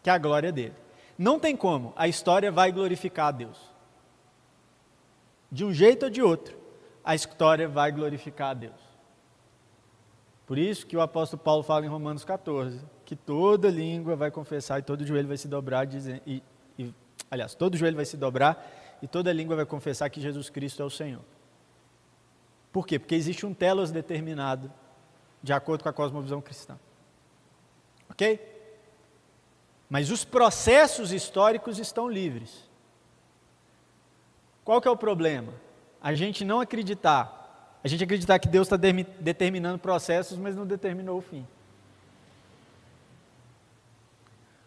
que 0.00 0.08
é 0.08 0.12
a 0.12 0.18
glória 0.18 0.52
dele. 0.52 0.74
Não 1.18 1.40
tem 1.40 1.56
como, 1.56 1.92
a 1.96 2.06
história 2.06 2.52
vai 2.52 2.70
glorificar 2.70 3.26
a 3.26 3.30
Deus. 3.32 3.58
De 5.50 5.64
um 5.64 5.72
jeito 5.72 6.04
ou 6.04 6.10
de 6.10 6.22
outro, 6.22 6.56
a 7.02 7.16
história 7.16 7.66
vai 7.66 7.90
glorificar 7.90 8.50
a 8.50 8.54
Deus. 8.54 8.80
Por 10.46 10.56
isso 10.56 10.86
que 10.86 10.96
o 10.96 11.00
apóstolo 11.00 11.42
Paulo 11.42 11.64
fala 11.64 11.84
em 11.84 11.88
Romanos 11.88 12.24
14, 12.24 12.78
que 13.04 13.16
toda 13.16 13.68
língua 13.70 14.14
vai 14.14 14.30
confessar 14.30 14.78
e 14.78 14.82
todo 14.82 15.04
joelho 15.04 15.26
vai 15.26 15.36
se 15.36 15.48
dobrar, 15.48 15.84
dizendo, 15.84 16.20
e, 16.24 16.40
e, 16.78 16.94
aliás, 17.28 17.56
todo 17.56 17.76
joelho 17.76 17.96
vai 17.96 18.04
se 18.04 18.16
dobrar 18.16 18.83
e 19.04 19.06
toda 19.06 19.30
língua 19.34 19.54
vai 19.54 19.66
confessar 19.66 20.08
que 20.08 20.18
Jesus 20.18 20.48
Cristo 20.48 20.80
é 20.80 20.84
o 20.86 20.88
Senhor. 20.88 21.20
Por 22.72 22.86
quê? 22.86 22.98
Porque 22.98 23.14
existe 23.14 23.44
um 23.44 23.52
telos 23.52 23.90
determinado 23.90 24.72
de 25.42 25.52
acordo 25.52 25.82
com 25.82 25.90
a 25.90 25.92
cosmovisão 25.92 26.40
cristã. 26.40 26.78
Ok? 28.08 28.40
Mas 29.90 30.10
os 30.10 30.24
processos 30.24 31.12
históricos 31.12 31.78
estão 31.78 32.08
livres. 32.08 32.66
Qual 34.64 34.80
que 34.80 34.88
é 34.88 34.90
o 34.90 34.96
problema? 34.96 35.52
A 36.00 36.14
gente 36.14 36.42
não 36.42 36.58
acreditar 36.62 37.42
a 37.84 37.88
gente 37.88 38.02
acreditar 38.02 38.38
que 38.38 38.48
Deus 38.48 38.66
está 38.66 38.78
determinando 39.20 39.78
processos, 39.78 40.38
mas 40.38 40.56
não 40.56 40.66
determinou 40.66 41.18
o 41.18 41.20
fim. 41.20 41.46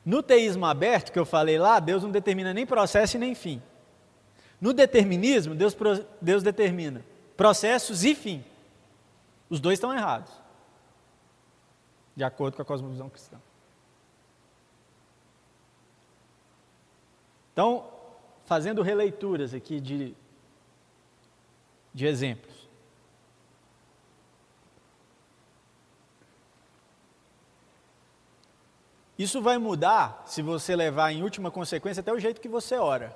No 0.06 0.22
teísmo 0.22 0.68
aberto, 0.68 1.12
que 1.12 1.18
eu 1.18 1.26
falei 1.26 1.58
lá, 1.58 1.80
Deus 1.80 2.04
não 2.04 2.12
determina 2.12 2.54
nem 2.54 2.68
processo 2.68 3.18
e 3.18 3.20
nem 3.20 3.34
fim. 3.34 3.60
No 4.60 4.74
determinismo, 4.74 5.54
Deus, 5.54 5.76
Deus 6.20 6.44
determina 6.44 7.06
processos 7.36 8.04
e 8.04 8.16
fim. 8.16 8.44
Os 9.50 9.60
dois 9.60 9.78
estão 9.78 9.94
errados, 9.94 10.34
de 12.16 12.24
acordo 12.24 12.56
com 12.56 12.62
a 12.62 12.66
cosmovisão 12.66 13.10
cristã. 13.10 13.38
Então, 17.54 17.90
fazendo 18.46 18.82
releituras 18.82 19.54
aqui 19.54 19.80
de, 19.80 20.16
de 21.94 22.06
exemplos. 22.06 22.68
Isso 29.18 29.42
vai 29.42 29.58
mudar, 29.58 30.24
se 30.28 30.44
você 30.44 30.76
levar 30.76 31.12
em 31.12 31.24
última 31.24 31.50
consequência, 31.50 32.02
até 32.02 32.14
o 32.14 32.20
jeito 32.20 32.40
que 32.40 32.48
você 32.48 32.76
ora. 32.76 33.16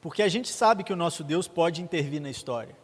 Porque 0.00 0.22
a 0.22 0.28
gente 0.28 0.48
sabe 0.48 0.82
que 0.82 0.92
o 0.92 0.96
nosso 0.96 1.22
Deus 1.22 1.46
pode 1.46 1.82
intervir 1.82 2.20
na 2.20 2.30
história. 2.30 2.76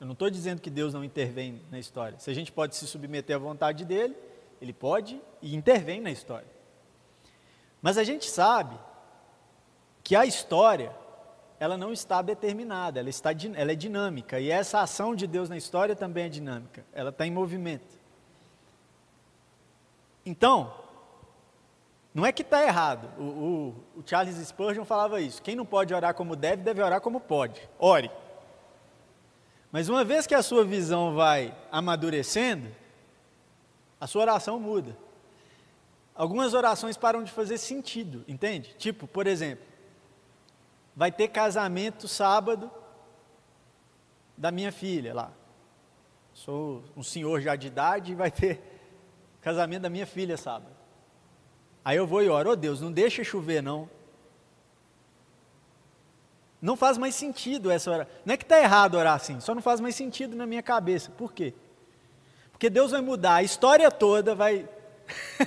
Eu 0.00 0.06
não 0.06 0.12
estou 0.12 0.28
dizendo 0.28 0.60
que 0.60 0.70
Deus 0.70 0.92
não 0.92 1.04
intervém 1.04 1.62
na 1.70 1.78
história. 1.78 2.18
Se 2.18 2.30
a 2.30 2.34
gente 2.34 2.50
pode 2.50 2.74
se 2.76 2.86
submeter 2.86 3.36
à 3.36 3.38
vontade 3.38 3.84
dele, 3.84 4.16
ele 4.60 4.72
pode 4.72 5.20
e 5.40 5.54
intervém 5.54 6.00
na 6.00 6.10
história. 6.10 6.48
Mas 7.80 7.96
a 7.96 8.04
gente 8.04 8.28
sabe 8.28 8.76
que 10.02 10.16
a 10.16 10.26
história 10.26 10.94
ela 11.58 11.76
não 11.76 11.92
está 11.92 12.20
determinada, 12.20 12.98
ela, 12.98 13.08
está, 13.08 13.30
ela 13.54 13.72
é 13.72 13.74
dinâmica. 13.74 14.40
E 14.40 14.50
essa 14.50 14.80
ação 14.80 15.14
de 15.14 15.26
Deus 15.26 15.48
na 15.48 15.56
história 15.56 15.94
também 15.94 16.24
é 16.24 16.28
dinâmica, 16.28 16.84
ela 16.92 17.10
está 17.10 17.26
em 17.26 17.30
movimento. 17.30 17.98
Então, 20.26 20.74
não 22.14 22.24
é 22.24 22.30
que 22.30 22.42
está 22.42 22.64
errado. 22.64 23.10
O, 23.18 23.22
o, 23.22 23.68
o, 23.96 24.02
Charles 24.06 24.36
Spurgeon 24.46 24.84
falava 24.84 25.20
isso. 25.20 25.42
Quem 25.42 25.56
não 25.56 25.66
pode 25.66 25.92
orar 25.92 26.14
como 26.14 26.36
deve, 26.36 26.62
deve 26.62 26.80
orar 26.80 27.00
como 27.00 27.18
pode. 27.18 27.68
Ore. 27.76 28.08
Mas 29.72 29.88
uma 29.88 30.04
vez 30.04 30.24
que 30.24 30.34
a 30.34 30.42
sua 30.42 30.64
visão 30.64 31.16
vai 31.16 31.52
amadurecendo, 31.72 32.68
a 34.00 34.06
sua 34.06 34.22
oração 34.22 34.60
muda. 34.60 34.96
Algumas 36.14 36.54
orações 36.54 36.96
param 36.96 37.24
de 37.24 37.32
fazer 37.32 37.58
sentido, 37.58 38.24
entende? 38.28 38.72
Tipo, 38.78 39.08
por 39.08 39.26
exemplo, 39.26 39.66
vai 40.94 41.10
ter 41.10 41.26
casamento 41.26 42.06
sábado 42.06 42.70
da 44.36 44.52
minha 44.52 44.70
filha 44.70 45.12
lá. 45.12 45.32
Sou 46.32 46.84
um 46.96 47.02
senhor 47.02 47.40
já 47.40 47.56
de 47.56 47.66
idade 47.66 48.12
e 48.12 48.14
vai 48.14 48.30
ter 48.30 48.62
casamento 49.40 49.82
da 49.82 49.90
minha 49.90 50.06
filha 50.06 50.36
sábado. 50.36 50.73
Aí 51.84 51.96
eu 51.96 52.06
vou 52.06 52.22
e 52.22 52.28
oro, 52.28 52.50
oh 52.50 52.56
Deus, 52.56 52.80
não 52.80 52.90
deixa 52.90 53.22
chover 53.22 53.62
não. 53.62 53.90
Não 56.60 56.76
faz 56.76 56.96
mais 56.96 57.14
sentido 57.14 57.70
essa 57.70 57.90
oração. 57.90 58.14
Não 58.24 58.32
é 58.32 58.36
que 58.38 58.44
está 58.44 58.58
errado 58.58 58.94
orar 58.94 59.14
assim, 59.14 59.38
só 59.38 59.54
não 59.54 59.60
faz 59.60 59.80
mais 59.80 59.94
sentido 59.94 60.34
na 60.34 60.46
minha 60.46 60.62
cabeça. 60.62 61.10
Por 61.10 61.32
quê? 61.32 61.52
Porque 62.52 62.70
Deus 62.70 62.92
vai 62.92 63.02
mudar 63.02 63.34
a 63.34 63.42
história 63.42 63.90
toda, 63.90 64.34
vai. 64.34 64.66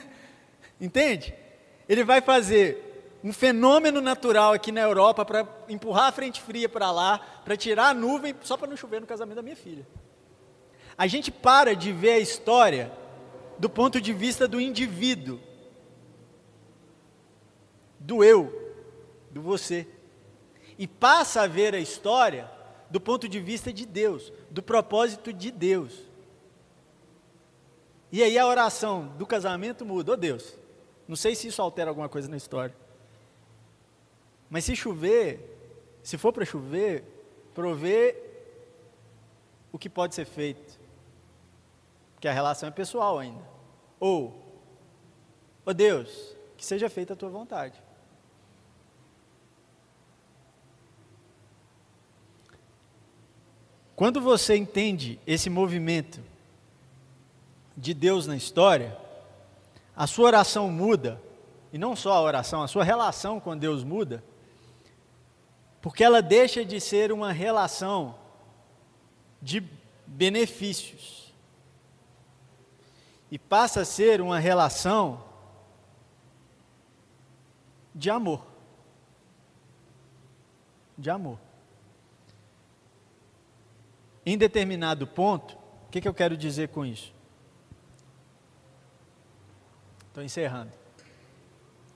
Entende? 0.79 1.33
Ele 1.89 2.03
vai 2.03 2.21
fazer 2.21 3.17
um 3.23 3.33
fenômeno 3.33 3.99
natural 3.99 4.53
aqui 4.53 4.71
na 4.71 4.81
Europa 4.81 5.25
para 5.25 5.47
empurrar 5.67 6.09
a 6.09 6.11
frente 6.11 6.39
fria 6.39 6.69
para 6.69 6.91
lá, 6.91 7.17
para 7.43 7.57
tirar 7.57 7.87
a 7.87 7.93
nuvem, 7.95 8.35
só 8.43 8.55
para 8.55 8.67
não 8.67 8.77
chover 8.77 9.01
no 9.01 9.07
casamento 9.07 9.37
da 9.37 9.41
minha 9.41 9.55
filha. 9.55 9.87
A 10.95 11.07
gente 11.07 11.31
para 11.31 11.75
de 11.75 11.91
ver 11.91 12.11
a 12.11 12.19
história 12.19 12.91
do 13.57 13.69
ponto 13.69 13.99
de 13.99 14.13
vista 14.13 14.47
do 14.47 14.61
indivíduo, 14.61 15.39
do 17.99 18.23
eu, 18.23 18.73
do 19.31 19.41
você 19.41 19.87
e 20.77 20.87
passa 20.87 21.41
a 21.41 21.47
ver 21.47 21.73
a 21.73 21.79
história 21.79 22.49
do 22.89 23.01
ponto 23.01 23.27
de 23.27 23.39
vista 23.39 23.73
de 23.73 23.85
Deus, 23.85 24.31
do 24.49 24.61
propósito 24.61 25.33
de 25.33 25.51
Deus. 25.51 26.03
E 28.11 28.23
aí 28.23 28.37
a 28.37 28.47
oração 28.47 29.07
do 29.17 29.25
casamento 29.25 29.85
muda, 29.85 30.13
oh 30.13 30.17
Deus, 30.17 30.55
não 31.07 31.15
sei 31.15 31.35
se 31.35 31.47
isso 31.47 31.61
altera 31.61 31.89
alguma 31.89 32.07
coisa 32.07 32.29
na 32.29 32.37
história. 32.37 32.75
Mas 34.49 34.63
se 34.63 34.75
chover, 34.75 35.57
se 36.01 36.17
for 36.17 36.31
para 36.31 36.45
chover, 36.45 37.03
prover 37.53 38.23
o 39.71 39.77
que 39.77 39.89
pode 39.89 40.15
ser 40.15 40.25
feito. 40.25 40.79
Porque 42.13 42.27
a 42.27 42.33
relação 42.33 42.69
é 42.69 42.71
pessoal 42.71 43.19
ainda. 43.19 43.43
Ou, 43.99 44.41
oh 45.65 45.73
Deus, 45.73 46.35
que 46.55 46.65
seja 46.65 46.89
feita 46.89 47.13
a 47.13 47.15
tua 47.15 47.29
vontade. 47.29 47.81
Quando 53.97 54.21
você 54.21 54.55
entende 54.55 55.19
esse 55.25 55.49
movimento 55.49 56.21
de 57.75 57.95
Deus 57.95 58.27
na 58.27 58.35
história, 58.35 58.95
a 59.95 60.05
sua 60.05 60.27
oração 60.27 60.69
muda, 60.69 61.19
e 61.73 61.79
não 61.79 61.95
só 61.95 62.13
a 62.13 62.21
oração, 62.21 62.61
a 62.61 62.67
sua 62.67 62.83
relação 62.83 63.39
com 63.39 63.57
Deus 63.57 63.83
muda, 63.83 64.23
porque 65.81 66.03
ela 66.03 66.21
deixa 66.21 66.63
de 66.63 66.79
ser 66.79 67.11
uma 67.11 67.31
relação 67.31 68.13
de 69.41 69.63
benefícios 70.05 71.33
e 73.31 73.39
passa 73.39 73.81
a 73.81 73.85
ser 73.85 74.21
uma 74.21 74.37
relação 74.37 75.23
de 77.95 78.11
amor. 78.11 78.45
De 80.95 81.09
amor. 81.09 81.46
Em 84.29 84.37
determinado 84.37 85.07
ponto, 85.07 85.57
o 85.87 85.89
que, 85.89 86.01
que 86.01 86.07
eu 86.07 86.13
quero 86.13 86.35
dizer 86.35 86.67
com 86.67 86.85
isso? 86.85 87.13
Estou 90.05 90.21
encerrando. 90.21 90.73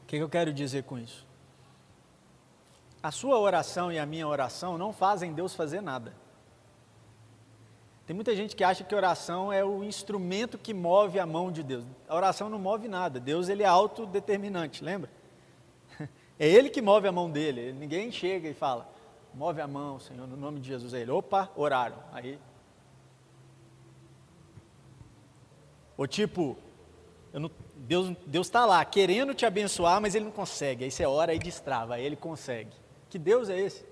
O 0.03 0.05
que, 0.07 0.15
que 0.15 0.23
eu 0.23 0.29
quero 0.29 0.53
dizer 0.53 0.83
com 0.83 0.97
isso? 0.97 1.27
A 3.03 3.11
sua 3.11 3.37
oração 3.37 3.91
e 3.91 3.99
a 3.99 4.05
minha 4.05 4.25
oração 4.25 4.77
não 4.77 4.93
fazem 4.93 5.33
Deus 5.33 5.53
fazer 5.53 5.81
nada. 5.81 6.13
Tem 8.07 8.15
muita 8.15 8.33
gente 8.33 8.55
que 8.55 8.63
acha 8.63 8.85
que 8.85 8.95
oração 8.95 9.51
é 9.51 9.65
o 9.65 9.83
instrumento 9.83 10.57
que 10.57 10.73
move 10.73 11.19
a 11.19 11.25
mão 11.25 11.51
de 11.51 11.61
Deus. 11.61 11.83
A 12.07 12.15
oração 12.15 12.49
não 12.49 12.57
move 12.57 12.87
nada. 12.87 13.19
Deus 13.19 13.49
ele 13.49 13.63
é 13.63 13.67
autodeterminante, 13.67 14.85
lembra? 14.85 15.11
É 16.39 16.47
Ele 16.47 16.69
que 16.69 16.81
move 16.81 17.07
a 17.07 17.11
mão 17.11 17.29
dele. 17.29 17.73
Ninguém 17.73 18.09
chega 18.09 18.47
e 18.47 18.53
fala: 18.53 18.89
Move 19.33 19.61
a 19.61 19.67
mão, 19.67 19.99
Senhor, 19.99 20.27
no 20.27 20.35
nome 20.35 20.59
de 20.59 20.67
Jesus. 20.67 20.93
Aí 20.93 21.01
ele, 21.01 21.11
opa, 21.11 21.49
oraram. 21.55 21.97
Aí. 22.11 22.37
Ou 25.97 26.05
tipo, 26.05 26.57
não, 27.33 27.49
Deus 27.75 28.15
Deus 28.25 28.47
está 28.47 28.65
lá 28.65 28.83
querendo 28.83 29.33
te 29.33 29.45
abençoar, 29.45 30.01
mas 30.01 30.15
ele 30.15 30.25
não 30.25 30.31
consegue. 30.31 30.83
Aí 30.83 30.91
você 30.91 31.05
ora 31.05 31.33
e 31.33 31.39
destrava, 31.39 31.95
aí 31.95 32.05
ele 32.05 32.15
consegue. 32.15 32.71
Que 33.09 33.17
Deus 33.17 33.49
é 33.49 33.59
esse? 33.59 33.85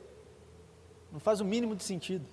Não 1.12 1.20
faz 1.20 1.40
o 1.40 1.46
mínimo 1.46 1.76
de 1.76 1.84
sentido. 1.84 2.26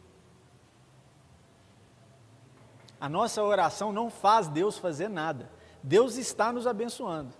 A 3.00 3.08
nossa 3.08 3.42
oração 3.42 3.92
não 3.92 4.10
faz 4.10 4.48
Deus 4.48 4.78
fazer 4.78 5.08
nada. 5.08 5.50
Deus 5.82 6.16
está 6.16 6.52
nos 6.52 6.66
abençoando. 6.66 7.32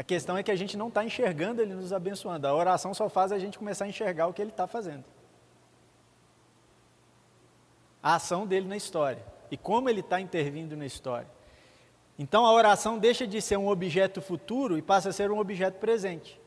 A 0.00 0.02
questão 0.02 0.38
é 0.38 0.42
que 0.42 0.50
a 0.50 0.56
gente 0.56 0.78
não 0.78 0.88
está 0.88 1.04
enxergando 1.04 1.60
Ele 1.60 1.74
nos 1.74 1.92
abençoando. 1.92 2.46
A 2.46 2.54
oração 2.54 2.94
só 2.94 3.06
faz 3.10 3.32
a 3.32 3.38
gente 3.38 3.58
começar 3.58 3.84
a 3.84 3.88
enxergar 3.88 4.28
o 4.28 4.32
que 4.32 4.40
Ele 4.40 4.50
está 4.50 4.66
fazendo. 4.66 5.04
A 8.02 8.14
ação 8.14 8.46
dele 8.46 8.66
na 8.66 8.78
história. 8.78 9.22
E 9.50 9.58
como 9.58 9.90
Ele 9.90 10.00
está 10.00 10.18
intervindo 10.18 10.74
na 10.74 10.86
história. 10.86 11.28
Então 12.18 12.46
a 12.46 12.52
oração 12.54 12.98
deixa 12.98 13.26
de 13.26 13.42
ser 13.42 13.58
um 13.58 13.68
objeto 13.68 14.22
futuro 14.22 14.78
e 14.78 14.80
passa 14.80 15.10
a 15.10 15.12
ser 15.12 15.30
um 15.30 15.38
objeto 15.38 15.78
presente. 15.78 16.40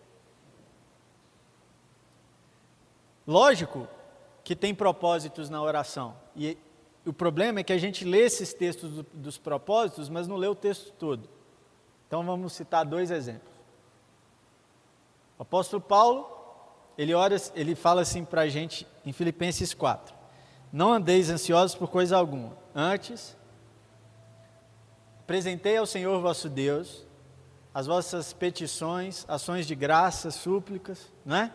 Lógico 3.28 3.88
que 4.44 4.56
tem 4.56 4.74
propósitos 4.74 5.48
na 5.52 5.62
oração. 5.62 6.18
E 6.36 6.58
o 7.06 7.14
problema 7.14 7.60
é 7.60 7.64
que 7.64 7.74
a 7.74 7.78
gente 7.78 8.04
lê 8.04 8.22
esses 8.22 8.52
textos 8.52 8.96
do, 8.96 9.04
dos 9.14 9.38
propósitos, 9.38 10.10
mas 10.10 10.28
não 10.28 10.38
lê 10.38 10.48
o 10.48 10.56
texto 10.56 10.92
todo. 10.94 11.30
Então 12.14 12.24
vamos 12.24 12.54
citar 12.54 12.86
dois 12.86 13.10
exemplos. 13.10 13.52
O 15.36 15.42
apóstolo 15.42 15.82
Paulo, 15.82 16.30
ele, 16.96 17.12
ora, 17.12 17.36
ele 17.56 17.74
fala 17.74 18.02
assim 18.02 18.24
para 18.24 18.42
a 18.42 18.48
gente 18.48 18.86
em 19.04 19.12
Filipenses 19.12 19.74
4: 19.74 20.14
Não 20.72 20.94
andeis 20.94 21.32
ansiosos 21.32 21.76
por 21.76 21.90
coisa 21.90 22.16
alguma, 22.16 22.56
antes, 22.76 23.36
apresentei 25.22 25.76
ao 25.76 25.88
Senhor 25.88 26.22
vosso 26.22 26.50
Deus 26.50 27.08
as 27.74 27.88
vossas 27.88 28.32
petições, 28.32 29.26
ações 29.28 29.66
de 29.66 29.74
graça, 29.74 30.30
súplicas, 30.30 31.12
não 31.26 31.38
é? 31.38 31.52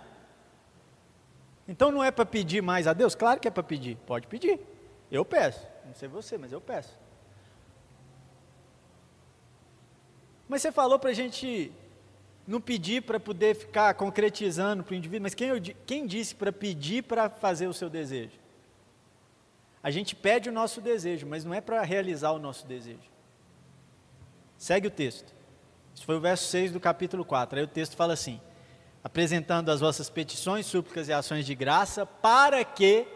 Então 1.68 1.92
não 1.92 2.02
é 2.02 2.10
para 2.10 2.26
pedir 2.26 2.64
mais 2.64 2.88
a 2.88 2.92
Deus? 2.92 3.14
Claro 3.14 3.38
que 3.38 3.46
é 3.46 3.50
para 3.52 3.62
pedir, 3.62 3.96
pode 3.98 4.26
pedir. 4.26 4.58
Eu 5.08 5.24
peço, 5.24 5.64
não 5.86 5.94
sei 5.94 6.08
você, 6.08 6.36
mas 6.36 6.50
eu 6.50 6.60
peço. 6.60 6.98
Mas 10.48 10.62
você 10.62 10.72
falou 10.72 10.98
para 10.98 11.10
a 11.10 11.14
gente 11.14 11.70
não 12.46 12.60
pedir 12.60 13.02
para 13.02 13.20
poder 13.20 13.54
ficar 13.54 13.92
concretizando 13.94 14.82
para 14.82 14.94
o 14.94 14.96
indivíduo, 14.96 15.24
mas 15.24 15.34
quem, 15.34 15.60
quem 15.84 16.06
disse 16.06 16.34
para 16.34 16.50
pedir 16.50 17.02
para 17.02 17.28
fazer 17.28 17.66
o 17.66 17.74
seu 17.74 17.90
desejo? 17.90 18.38
A 19.82 19.90
gente 19.90 20.16
pede 20.16 20.48
o 20.48 20.52
nosso 20.52 20.80
desejo, 20.80 21.26
mas 21.26 21.44
não 21.44 21.52
é 21.52 21.60
para 21.60 21.82
realizar 21.82 22.32
o 22.32 22.38
nosso 22.38 22.66
desejo. 22.66 22.98
Segue 24.56 24.88
o 24.88 24.90
texto. 24.90 25.32
Isso 25.94 26.04
foi 26.04 26.16
o 26.16 26.20
verso 26.20 26.48
6 26.48 26.72
do 26.72 26.80
capítulo 26.80 27.24
4. 27.24 27.58
Aí 27.58 27.64
o 27.64 27.68
texto 27.68 27.96
fala 27.96 28.14
assim: 28.14 28.40
apresentando 29.04 29.70
as 29.70 29.80
vossas 29.80 30.10
petições, 30.10 30.66
súplicas 30.66 31.08
e 31.08 31.12
ações 31.12 31.46
de 31.46 31.54
graça, 31.54 32.04
para 32.04 32.64
que 32.64 33.06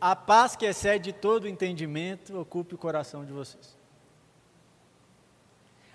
a 0.00 0.16
paz 0.16 0.56
que 0.56 0.66
excede 0.66 1.12
todo 1.12 1.48
entendimento 1.48 2.38
ocupe 2.38 2.74
o 2.74 2.78
coração 2.78 3.24
de 3.24 3.32
vocês. 3.32 3.73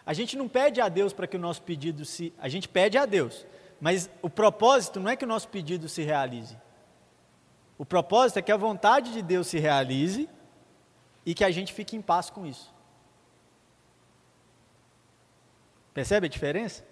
A 0.09 0.13
gente 0.13 0.35
não 0.35 0.47
pede 0.47 0.81
a 0.81 0.89
Deus 0.89 1.13
para 1.13 1.27
que 1.27 1.37
o 1.37 1.39
nosso 1.39 1.61
pedido 1.61 2.03
se. 2.03 2.33
A 2.39 2.49
gente 2.49 2.67
pede 2.67 2.97
a 2.97 3.05
Deus, 3.05 3.45
mas 3.79 4.09
o 4.23 4.29
propósito 4.29 4.99
não 4.99 5.07
é 5.07 5.15
que 5.15 5.23
o 5.23 5.27
nosso 5.27 5.47
pedido 5.49 5.87
se 5.87 6.01
realize. 6.01 6.57
O 7.77 7.85
propósito 7.85 8.39
é 8.39 8.41
que 8.41 8.51
a 8.51 8.57
vontade 8.57 9.13
de 9.13 9.21
Deus 9.21 9.45
se 9.45 9.59
realize 9.59 10.27
e 11.23 11.35
que 11.35 11.43
a 11.43 11.51
gente 11.51 11.71
fique 11.71 11.95
em 11.95 12.01
paz 12.01 12.31
com 12.31 12.43
isso. 12.43 12.73
Percebe 15.93 16.25
a 16.25 16.29
diferença? 16.29 16.83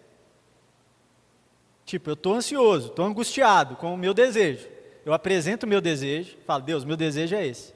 Tipo, 1.85 2.11
eu 2.11 2.13
estou 2.13 2.35
ansioso, 2.35 2.89
estou 2.89 3.03
angustiado 3.03 3.77
com 3.77 3.95
o 3.95 3.97
meu 3.97 4.13
desejo. 4.13 4.69
Eu 5.03 5.11
apresento 5.11 5.65
o 5.65 5.69
meu 5.69 5.81
desejo, 5.81 6.37
falo, 6.45 6.61
Deus, 6.61 6.85
meu 6.85 6.95
desejo 6.95 7.35
é 7.35 7.47
esse. 7.47 7.73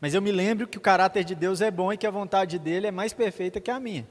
Mas 0.00 0.14
eu 0.14 0.22
me 0.22 0.32
lembro 0.32 0.66
que 0.66 0.78
o 0.78 0.80
caráter 0.80 1.22
de 1.22 1.34
Deus 1.34 1.60
é 1.60 1.70
bom 1.70 1.92
e 1.92 1.98
que 1.98 2.06
a 2.06 2.10
vontade 2.10 2.58
dele 2.58 2.86
é 2.86 2.90
mais 2.90 3.12
perfeita 3.12 3.60
que 3.60 3.70
a 3.70 3.78
minha. 3.78 4.08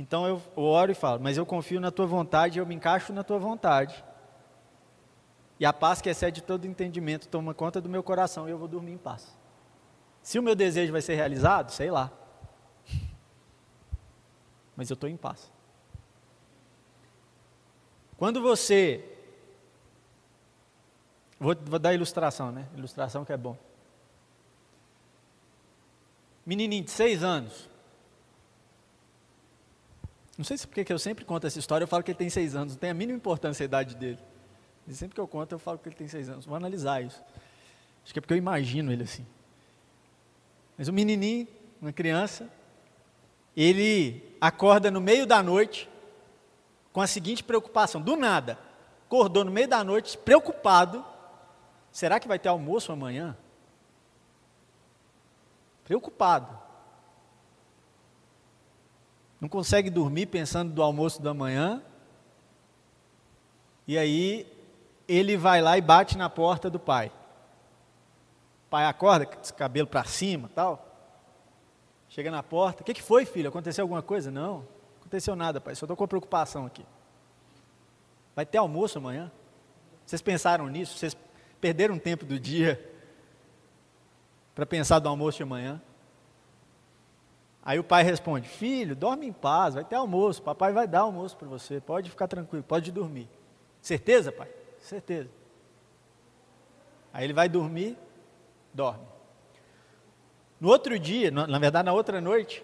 Então 0.00 0.26
eu 0.26 0.42
oro 0.56 0.90
e 0.90 0.94
falo, 0.94 1.20
mas 1.20 1.36
eu 1.36 1.44
confio 1.44 1.78
na 1.78 1.90
tua 1.90 2.06
vontade, 2.06 2.58
eu 2.58 2.64
me 2.64 2.74
encaixo 2.74 3.12
na 3.12 3.22
tua 3.22 3.38
vontade. 3.38 4.02
E 5.58 5.66
a 5.66 5.74
paz 5.74 6.00
que 6.00 6.08
excede 6.08 6.42
todo 6.42 6.66
entendimento 6.66 7.28
toma 7.28 7.52
conta 7.52 7.82
do 7.82 7.88
meu 7.88 8.02
coração 8.02 8.48
e 8.48 8.50
eu 8.50 8.56
vou 8.56 8.66
dormir 8.66 8.92
em 8.92 8.96
paz. 8.96 9.36
Se 10.22 10.38
o 10.38 10.42
meu 10.42 10.54
desejo 10.54 10.90
vai 10.90 11.02
ser 11.02 11.16
realizado, 11.16 11.70
sei 11.70 11.90
lá. 11.90 12.10
Mas 14.74 14.88
eu 14.88 14.94
estou 14.94 15.06
em 15.06 15.18
paz. 15.18 15.52
Quando 18.16 18.40
você. 18.40 19.04
Vou, 21.38 21.54
vou 21.66 21.78
dar 21.78 21.92
ilustração, 21.92 22.50
né? 22.50 22.66
Ilustração 22.74 23.22
que 23.22 23.34
é 23.34 23.36
bom. 23.36 23.54
Menininho 26.46 26.84
de 26.84 26.90
seis 26.90 27.22
anos. 27.22 27.69
Não 30.40 30.44
sei 30.44 30.56
se 30.56 30.66
porque 30.66 30.86
que 30.86 30.90
eu 30.90 30.98
sempre 30.98 31.22
conto 31.22 31.46
essa 31.46 31.58
história, 31.58 31.84
eu 31.84 31.86
falo 31.86 32.02
que 32.02 32.12
ele 32.12 32.16
tem 32.16 32.30
seis 32.30 32.56
anos, 32.56 32.72
não 32.72 32.80
tem 32.80 32.88
a 32.88 32.94
mínima 32.94 33.18
importância 33.18 33.62
a 33.62 33.66
idade 33.66 33.94
dele. 33.94 34.18
E 34.88 34.94
sempre 34.94 35.14
que 35.14 35.20
eu 35.20 35.28
conto, 35.28 35.52
eu 35.52 35.58
falo 35.58 35.76
que 35.76 35.86
ele 35.86 35.94
tem 35.94 36.08
seis 36.08 36.30
anos. 36.30 36.46
Vou 36.46 36.56
analisar 36.56 37.04
isso. 37.04 37.22
Acho 38.02 38.10
que 38.14 38.18
é 38.18 38.22
porque 38.22 38.32
eu 38.32 38.38
imagino 38.38 38.90
ele 38.90 39.02
assim. 39.02 39.26
Mas 40.78 40.88
o 40.88 40.94
menininho, 40.94 41.46
uma 41.78 41.92
criança, 41.92 42.48
ele 43.54 44.34
acorda 44.40 44.90
no 44.90 44.98
meio 44.98 45.26
da 45.26 45.42
noite 45.42 45.86
com 46.90 47.02
a 47.02 47.06
seguinte 47.06 47.44
preocupação: 47.44 48.00
do 48.00 48.16
nada, 48.16 48.58
acordou 49.04 49.44
no 49.44 49.50
meio 49.50 49.68
da 49.68 49.84
noite, 49.84 50.16
preocupado. 50.16 51.04
Será 51.92 52.18
que 52.18 52.26
vai 52.26 52.38
ter 52.38 52.48
almoço 52.48 52.90
amanhã? 52.90 53.36
Preocupado. 55.84 56.69
Não 59.40 59.48
consegue 59.48 59.88
dormir 59.88 60.26
pensando 60.26 60.72
do 60.72 60.82
almoço 60.82 61.22
da 61.22 61.32
manhã. 61.32 61.82
E 63.86 63.96
aí 63.96 64.46
ele 65.08 65.36
vai 65.36 65.62
lá 65.62 65.78
e 65.78 65.80
bate 65.80 66.18
na 66.18 66.28
porta 66.28 66.68
do 66.68 66.78
pai. 66.78 67.10
O 68.66 68.70
pai 68.70 68.84
acorda, 68.84 69.26
cabelo 69.26 69.88
para 69.88 70.04
cima 70.04 70.50
tal. 70.54 70.86
Chega 72.08 72.30
na 72.30 72.42
porta. 72.42 72.82
O 72.82 72.84
que, 72.84 72.92
que 72.92 73.02
foi, 73.02 73.24
filho? 73.24 73.48
Aconteceu 73.48 73.82
alguma 73.82 74.02
coisa? 74.02 74.30
Não, 74.30 74.66
aconteceu 75.00 75.34
nada, 75.34 75.60
pai. 75.60 75.74
Só 75.74 75.86
estou 75.86 75.96
com 75.96 76.06
preocupação 76.06 76.66
aqui. 76.66 76.84
Vai 78.36 78.44
ter 78.44 78.58
almoço 78.58 78.98
amanhã? 78.98 79.30
Vocês 80.04 80.20
pensaram 80.20 80.66
nisso? 80.66 80.98
Vocês 80.98 81.16
perderam 81.60 81.98
tempo 81.98 82.24
do 82.24 82.38
dia 82.38 82.84
para 84.54 84.66
pensar 84.66 84.98
do 84.98 85.08
almoço 85.08 85.38
de 85.38 85.42
amanhã? 85.44 85.80
Aí 87.62 87.78
o 87.78 87.84
pai 87.84 88.02
responde: 88.02 88.48
Filho, 88.48 88.96
dorme 88.96 89.26
em 89.26 89.32
paz, 89.32 89.74
vai 89.74 89.84
ter 89.84 89.96
almoço, 89.96 90.42
papai 90.42 90.72
vai 90.72 90.86
dar 90.86 91.00
almoço 91.00 91.36
para 91.36 91.48
você, 91.48 91.80
pode 91.80 92.10
ficar 92.10 92.26
tranquilo, 92.26 92.64
pode 92.64 92.90
dormir. 92.90 93.28
Certeza, 93.80 94.32
pai? 94.32 94.48
Certeza. 94.80 95.30
Aí 97.12 97.24
ele 97.24 97.32
vai 97.32 97.48
dormir, 97.48 97.98
dorme. 98.72 99.04
No 100.60 100.68
outro 100.68 100.98
dia, 100.98 101.30
na 101.30 101.58
verdade 101.58 101.86
na 101.86 101.92
outra 101.92 102.20
noite, 102.20 102.62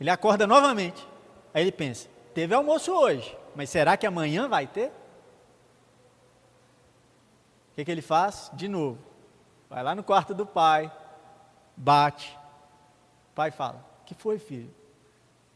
ele 0.00 0.10
acorda 0.10 0.46
novamente. 0.46 1.06
Aí 1.52 1.62
ele 1.62 1.72
pensa: 1.72 2.08
teve 2.32 2.54
almoço 2.54 2.92
hoje, 2.92 3.36
mas 3.54 3.70
será 3.70 3.96
que 3.96 4.06
amanhã 4.06 4.48
vai 4.48 4.66
ter? 4.66 4.88
O 7.72 7.76
que, 7.76 7.84
que 7.84 7.90
ele 7.90 8.02
faz? 8.02 8.50
De 8.54 8.68
novo. 8.68 8.98
Vai 9.68 9.82
lá 9.82 9.94
no 9.94 10.04
quarto 10.04 10.32
do 10.32 10.46
pai, 10.46 10.92
bate. 11.76 12.38
Pai 13.34 13.50
fala: 13.50 13.84
que 14.04 14.14
foi, 14.14 14.38
filho? 14.38 14.70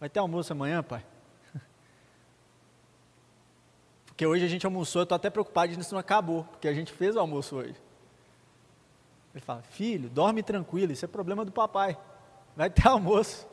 Vai 0.00 0.08
ter 0.08 0.18
almoço 0.18 0.52
amanhã, 0.52 0.82
pai? 0.82 1.04
Porque 4.06 4.26
hoje 4.26 4.44
a 4.44 4.48
gente 4.48 4.66
almoçou, 4.66 5.00
eu 5.00 5.04
estou 5.04 5.16
até 5.16 5.30
preocupado 5.30 5.72
de 5.72 5.80
isso 5.80 5.92
não 5.92 6.00
acabou, 6.00 6.44
porque 6.44 6.68
a 6.68 6.74
gente 6.74 6.92
fez 6.92 7.14
o 7.16 7.20
almoço 7.20 7.56
hoje. 7.56 7.76
Ele 9.34 9.44
fala, 9.44 9.62
filho, 9.62 10.08
dorme 10.08 10.42
tranquilo, 10.42 10.92
isso 10.92 11.04
é 11.04 11.08
problema 11.08 11.44
do 11.44 11.52
papai. 11.52 11.96
Vai 12.56 12.70
ter 12.70 12.86
almoço. 12.88 13.46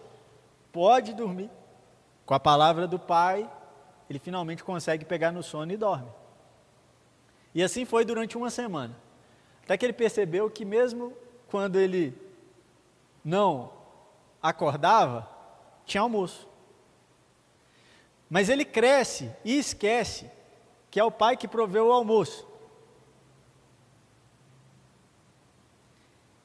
Pode 0.72 1.14
dormir. 1.14 1.50
Com 2.26 2.34
a 2.34 2.40
palavra 2.40 2.88
do 2.88 2.98
pai, 2.98 3.50
ele 4.10 4.18
finalmente 4.18 4.64
consegue 4.64 5.06
pegar 5.06 5.32
no 5.32 5.44
sono 5.44 5.72
e 5.72 5.78
dorme. 5.78 6.10
E 7.54 7.62
assim 7.62 7.86
foi 7.86 8.04
durante 8.04 8.36
uma 8.36 8.50
semana. 8.50 8.96
Até 9.64 9.78
que 9.78 9.86
ele 9.86 9.94
percebeu 9.94 10.50
que 10.50 10.66
mesmo 10.66 11.14
quando 11.48 11.80
ele 11.80 12.18
não 13.24 13.72
acordava, 14.50 15.28
tinha 15.86 16.02
almoço. 16.02 16.48
Mas 18.30 18.48
ele 18.48 18.64
cresce 18.64 19.32
e 19.44 19.58
esquece 19.58 20.30
que 20.92 21.00
é 21.00 21.04
o 21.04 21.12
pai 21.12 21.36
que 21.36 21.48
proveu 21.48 21.88
o 21.88 21.92
almoço. 21.92 22.48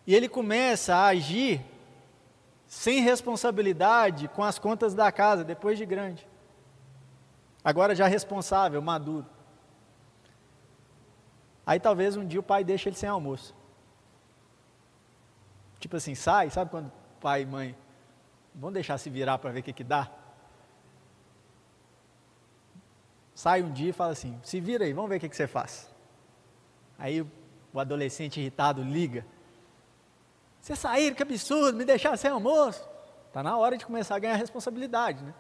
E 0.07 0.15
ele 0.15 0.29
começa 0.29 0.95
a 0.95 1.07
agir 1.09 1.61
sem 2.67 3.01
responsabilidade 3.01 4.29
com 4.29 4.43
as 4.43 4.59
contas 4.59 4.95
da 4.95 5.13
casa, 5.13 5.45
depois 5.45 5.77
de 5.77 5.85
grande. 5.85 6.27
Agora 7.63 7.95
já 7.95 8.07
responsável, 8.07 8.81
maduro. 8.81 9.27
Aí 11.67 11.79
talvez 11.79 12.17
um 12.17 12.27
dia 12.27 12.41
o 12.41 12.43
pai 12.43 12.65
deixe 12.65 12.89
ele 12.89 12.97
sem 12.97 13.09
almoço. 13.09 13.55
Tipo 15.79 15.97
assim, 15.97 16.15
sai, 16.15 16.51
sabe 16.51 16.71
quando 16.71 16.91
pai 17.21 17.43
e 17.43 17.47
mãe 17.47 17.77
vão 18.61 18.71
deixar 18.71 18.99
se 18.99 19.11
virar 19.11 19.39
para 19.39 19.51
ver 19.51 19.61
o 19.61 19.63
que, 19.63 19.73
que 19.73 19.85
dá? 19.85 20.11
sai 23.41 23.63
um 23.63 23.73
dia 23.73 23.89
e 23.89 23.93
fala 23.93 24.13
assim: 24.13 24.39
se 24.43 24.61
vira 24.61 24.85
aí, 24.85 24.93
vamos 24.93 25.09
ver 25.09 25.17
o 25.17 25.21
que, 25.21 25.29
que 25.29 25.37
você 25.37 25.47
faz. 25.47 25.91
Aí 26.99 27.23
o 27.23 27.81
adolescente 27.81 28.39
irritado 28.39 28.83
liga: 28.83 29.25
Você 30.61 30.77
saíram, 30.77 31.17
que 31.17 31.23
absurdo, 31.23 31.79
me 31.79 31.87
deixar 31.87 32.19
sem 32.19 32.31
almoço. 32.31 32.87
Está 33.29 33.43
na 33.43 33.57
hora 33.57 33.79
de 33.79 33.87
começar 33.87 34.17
a 34.17 34.19
ganhar 34.19 34.35
responsabilidade, 34.35 35.25
né? 35.25 35.33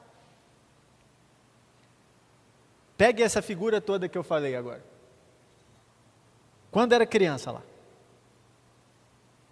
Pegue 2.96 3.22
essa 3.22 3.42
figura 3.42 3.80
toda 3.82 4.08
que 4.08 4.16
eu 4.16 4.22
falei 4.22 4.56
agora. 4.56 4.84
Quando 6.70 6.94
era 6.94 7.04
criança 7.04 7.50
lá, 7.50 7.62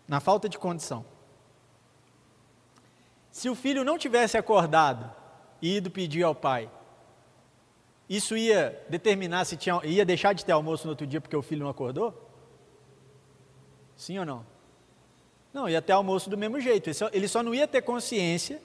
na 0.06 0.20
falta 0.20 0.48
de 0.48 0.58
condição. 0.58 1.04
Se 3.38 3.48
o 3.48 3.54
filho 3.54 3.84
não 3.84 3.96
tivesse 3.96 4.36
acordado 4.36 5.08
e 5.62 5.76
ido 5.76 5.92
pedir 5.92 6.24
ao 6.24 6.34
pai, 6.34 6.68
isso 8.08 8.36
ia 8.36 8.84
determinar 8.88 9.44
se 9.44 9.56
tinha, 9.56 9.80
ia 9.84 10.04
deixar 10.04 10.32
de 10.32 10.44
ter 10.44 10.50
almoço 10.50 10.84
no 10.86 10.90
outro 10.90 11.06
dia 11.06 11.20
porque 11.20 11.36
o 11.36 11.42
filho 11.42 11.62
não 11.62 11.70
acordou? 11.70 12.12
Sim 13.96 14.18
ou 14.18 14.26
não? 14.26 14.44
Não, 15.52 15.68
ia 15.68 15.80
ter 15.80 15.92
almoço 15.92 16.28
do 16.28 16.36
mesmo 16.36 16.58
jeito. 16.58 16.88
Ele 16.88 16.94
só, 16.94 17.10
ele 17.12 17.28
só 17.28 17.40
não 17.40 17.54
ia 17.54 17.68
ter 17.68 17.80
consciência 17.80 18.60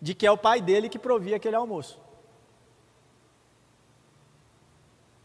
de 0.00 0.14
que 0.14 0.26
é 0.26 0.30
o 0.30 0.38
pai 0.38 0.62
dele 0.62 0.88
que 0.88 0.98
provia 0.98 1.36
aquele 1.36 1.56
almoço. 1.56 2.00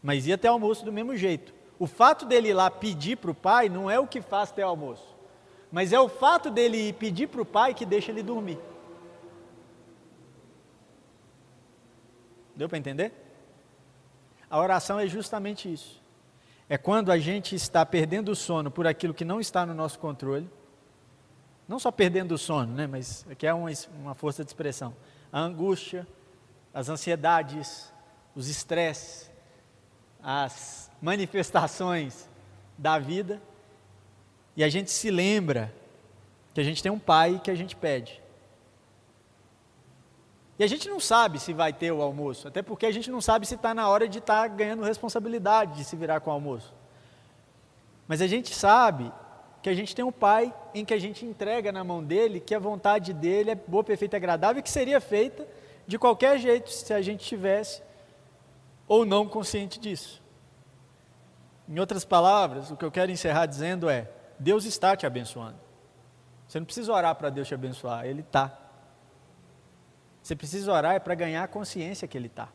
Mas 0.02 0.26
ia 0.26 0.36
ter 0.36 0.48
almoço 0.48 0.84
do 0.84 0.92
mesmo 0.92 1.16
jeito. 1.16 1.54
O 1.78 1.86
fato 1.86 2.26
dele 2.26 2.50
ir 2.50 2.52
lá 2.52 2.70
pedir 2.70 3.16
para 3.16 3.30
o 3.30 3.34
pai 3.34 3.70
não 3.70 3.90
é 3.90 3.98
o 3.98 4.06
que 4.06 4.20
faz 4.20 4.50
ter 4.50 4.60
almoço. 4.60 5.15
Mas 5.76 5.92
é 5.92 6.00
o 6.00 6.08
fato 6.08 6.50
dele 6.50 6.88
ir 6.88 6.94
pedir 6.94 7.26
para 7.26 7.42
o 7.42 7.44
pai 7.44 7.74
que 7.74 7.84
deixa 7.84 8.10
ele 8.10 8.22
dormir. 8.22 8.58
Deu 12.56 12.66
para 12.66 12.78
entender? 12.78 13.12
A 14.48 14.58
oração 14.58 14.98
é 14.98 15.06
justamente 15.06 15.70
isso. 15.70 16.02
É 16.66 16.78
quando 16.78 17.12
a 17.12 17.18
gente 17.18 17.54
está 17.54 17.84
perdendo 17.84 18.30
o 18.30 18.34
sono 18.34 18.70
por 18.70 18.86
aquilo 18.86 19.12
que 19.12 19.22
não 19.22 19.38
está 19.38 19.66
no 19.66 19.74
nosso 19.74 19.98
controle. 19.98 20.48
Não 21.68 21.78
só 21.78 21.90
perdendo 21.90 22.32
o 22.32 22.38
sono, 22.38 22.72
né, 22.72 22.86
mas 22.86 23.26
aqui 23.30 23.46
é 23.46 23.52
uma, 23.52 23.68
uma 24.00 24.14
força 24.14 24.42
de 24.42 24.48
expressão. 24.48 24.96
A 25.30 25.40
angústia, 25.40 26.08
as 26.72 26.88
ansiedades, 26.88 27.92
os 28.34 28.48
estresses, 28.48 29.30
as 30.22 30.90
manifestações 31.02 32.30
da 32.78 32.98
vida. 32.98 33.42
E 34.56 34.64
a 34.64 34.68
gente 34.68 34.90
se 34.90 35.10
lembra 35.10 35.72
que 36.54 36.60
a 36.60 36.64
gente 36.64 36.82
tem 36.82 36.90
um 36.90 36.98
pai 36.98 37.40
que 37.42 37.50
a 37.50 37.54
gente 37.54 37.76
pede. 37.76 38.22
E 40.58 40.64
a 40.64 40.66
gente 40.66 40.88
não 40.88 40.98
sabe 40.98 41.38
se 41.38 41.52
vai 41.52 41.72
ter 41.72 41.92
o 41.92 42.00
almoço, 42.00 42.48
até 42.48 42.62
porque 42.62 42.86
a 42.86 42.90
gente 42.90 43.10
não 43.10 43.20
sabe 43.20 43.46
se 43.46 43.56
está 43.56 43.74
na 43.74 43.88
hora 43.88 44.08
de 44.08 44.18
estar 44.18 44.48
tá 44.48 44.48
ganhando 44.48 44.82
responsabilidade 44.82 45.76
de 45.76 45.84
se 45.84 45.94
virar 45.94 46.20
com 46.20 46.30
o 46.30 46.32
almoço. 46.32 46.72
Mas 48.08 48.22
a 48.22 48.26
gente 48.26 48.54
sabe 48.54 49.12
que 49.62 49.68
a 49.68 49.74
gente 49.74 49.94
tem 49.94 50.04
um 50.04 50.12
pai 50.12 50.54
em 50.72 50.84
que 50.84 50.94
a 50.94 50.98
gente 50.98 51.26
entrega 51.26 51.70
na 51.70 51.84
mão 51.84 52.02
dele 52.02 52.40
que 52.40 52.54
a 52.54 52.58
vontade 52.58 53.12
dele 53.12 53.50
é 53.50 53.54
boa, 53.54 53.84
perfeita 53.84 54.16
agradável 54.16 54.60
e 54.60 54.62
que 54.62 54.70
seria 54.70 55.00
feita 55.00 55.46
de 55.86 55.98
qualquer 55.98 56.38
jeito 56.38 56.70
se 56.70 56.94
a 56.94 57.02
gente 57.02 57.26
tivesse 57.26 57.82
ou 58.88 59.04
não 59.04 59.28
consciente 59.28 59.78
disso. 59.78 60.22
Em 61.68 61.78
outras 61.78 62.04
palavras, 62.04 62.70
o 62.70 62.76
que 62.76 62.84
eu 62.84 62.90
quero 62.90 63.10
encerrar 63.10 63.46
dizendo 63.46 63.90
é: 63.90 64.08
Deus 64.38 64.64
está 64.64 64.96
te 64.96 65.06
abençoando. 65.06 65.58
Você 66.46 66.58
não 66.58 66.66
precisa 66.66 66.92
orar 66.92 67.14
para 67.14 67.30
Deus 67.30 67.48
te 67.48 67.54
abençoar, 67.54 68.06
Ele 68.06 68.20
está. 68.20 68.56
Você 70.22 70.34
precisa 70.34 70.72
orar 70.72 70.94
é 70.94 70.98
para 70.98 71.14
ganhar 71.14 71.44
a 71.44 71.48
consciência 71.48 72.06
que 72.08 72.16
Ele 72.16 72.26
está. 72.26 72.48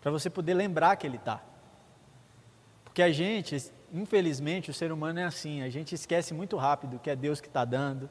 Para 0.00 0.10
você 0.10 0.28
poder 0.28 0.54
lembrar 0.54 0.96
que 0.96 1.06
Ele 1.06 1.16
está. 1.16 1.42
Porque 2.84 3.02
a 3.02 3.10
gente, 3.10 3.72
infelizmente, 3.92 4.70
o 4.70 4.74
ser 4.74 4.92
humano 4.92 5.20
é 5.20 5.24
assim, 5.24 5.62
a 5.62 5.70
gente 5.70 5.94
esquece 5.94 6.34
muito 6.34 6.56
rápido 6.56 6.98
que 6.98 7.08
é 7.08 7.16
Deus 7.16 7.40
que 7.40 7.48
está 7.48 7.64
dando, 7.64 8.10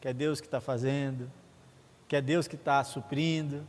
que 0.00 0.08
é 0.08 0.12
Deus 0.12 0.40
que 0.40 0.46
está 0.46 0.60
fazendo, 0.60 1.30
que 2.08 2.16
é 2.16 2.20
Deus 2.20 2.48
que 2.48 2.56
está 2.56 2.82
suprindo. 2.82 3.66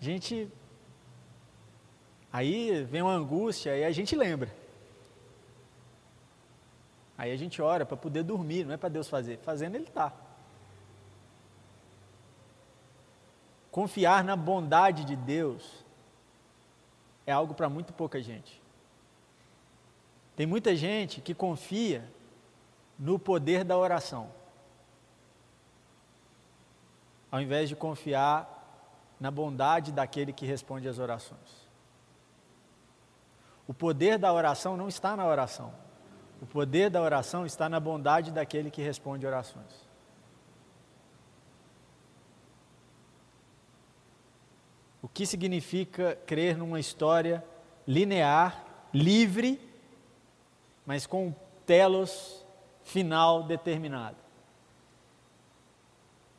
A 0.00 0.04
gente. 0.04 0.48
Aí 2.32 2.84
vem 2.84 3.02
uma 3.02 3.12
angústia 3.12 3.76
e 3.76 3.84
a 3.84 3.90
gente 3.90 4.14
lembra. 4.14 4.54
Aí 7.18 7.32
a 7.32 7.36
gente 7.36 7.60
ora 7.60 7.84
para 7.84 7.96
poder 7.96 8.22
dormir, 8.22 8.64
não 8.64 8.72
é 8.72 8.76
para 8.76 8.88
Deus 8.88 9.08
fazer. 9.08 9.38
Fazendo, 9.38 9.74
Ele 9.74 9.84
está. 9.84 10.12
Confiar 13.70 14.24
na 14.24 14.34
bondade 14.34 15.04
de 15.04 15.14
Deus 15.14 15.84
é 17.26 17.32
algo 17.32 17.54
para 17.54 17.68
muito 17.68 17.92
pouca 17.92 18.22
gente. 18.22 18.60
Tem 20.34 20.46
muita 20.46 20.74
gente 20.74 21.20
que 21.20 21.34
confia 21.34 22.10
no 22.98 23.18
poder 23.18 23.64
da 23.64 23.76
oração, 23.76 24.30
ao 27.30 27.40
invés 27.40 27.68
de 27.68 27.76
confiar 27.76 28.56
na 29.20 29.30
bondade 29.30 29.92
daquele 29.92 30.32
que 30.32 30.46
responde 30.46 30.88
às 30.88 30.98
orações. 30.98 31.59
O 33.70 33.72
poder 33.72 34.18
da 34.18 34.32
oração 34.32 34.76
não 34.76 34.88
está 34.88 35.16
na 35.16 35.24
oração. 35.24 35.72
O 36.42 36.44
poder 36.44 36.90
da 36.90 37.00
oração 37.00 37.46
está 37.46 37.68
na 37.68 37.78
bondade 37.78 38.32
daquele 38.32 38.68
que 38.68 38.82
responde 38.82 39.24
orações. 39.24 39.88
O 45.00 45.06
que 45.06 45.24
significa 45.24 46.18
crer 46.26 46.56
numa 46.56 46.80
história 46.80 47.44
linear, 47.86 48.64
livre, 48.92 49.60
mas 50.84 51.06
com 51.06 51.28
um 51.28 51.34
telos 51.64 52.44
final 52.82 53.44
determinado? 53.44 54.16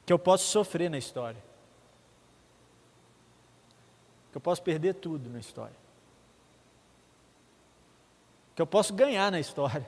Que 0.05 0.11
eu 0.11 0.19
posso 0.19 0.47
sofrer 0.47 0.89
na 0.89 0.97
história. 0.97 1.41
Que 4.34 4.38
eu 4.38 4.41
posso 4.41 4.61
perder 4.61 4.95
tudo 4.95 5.29
na 5.29 5.39
história 5.39 5.80
que 8.56 8.62
eu 8.62 8.68
posso 8.68 8.93
ganhar 8.93 9.32
na 9.32 9.39
história. 9.39 9.88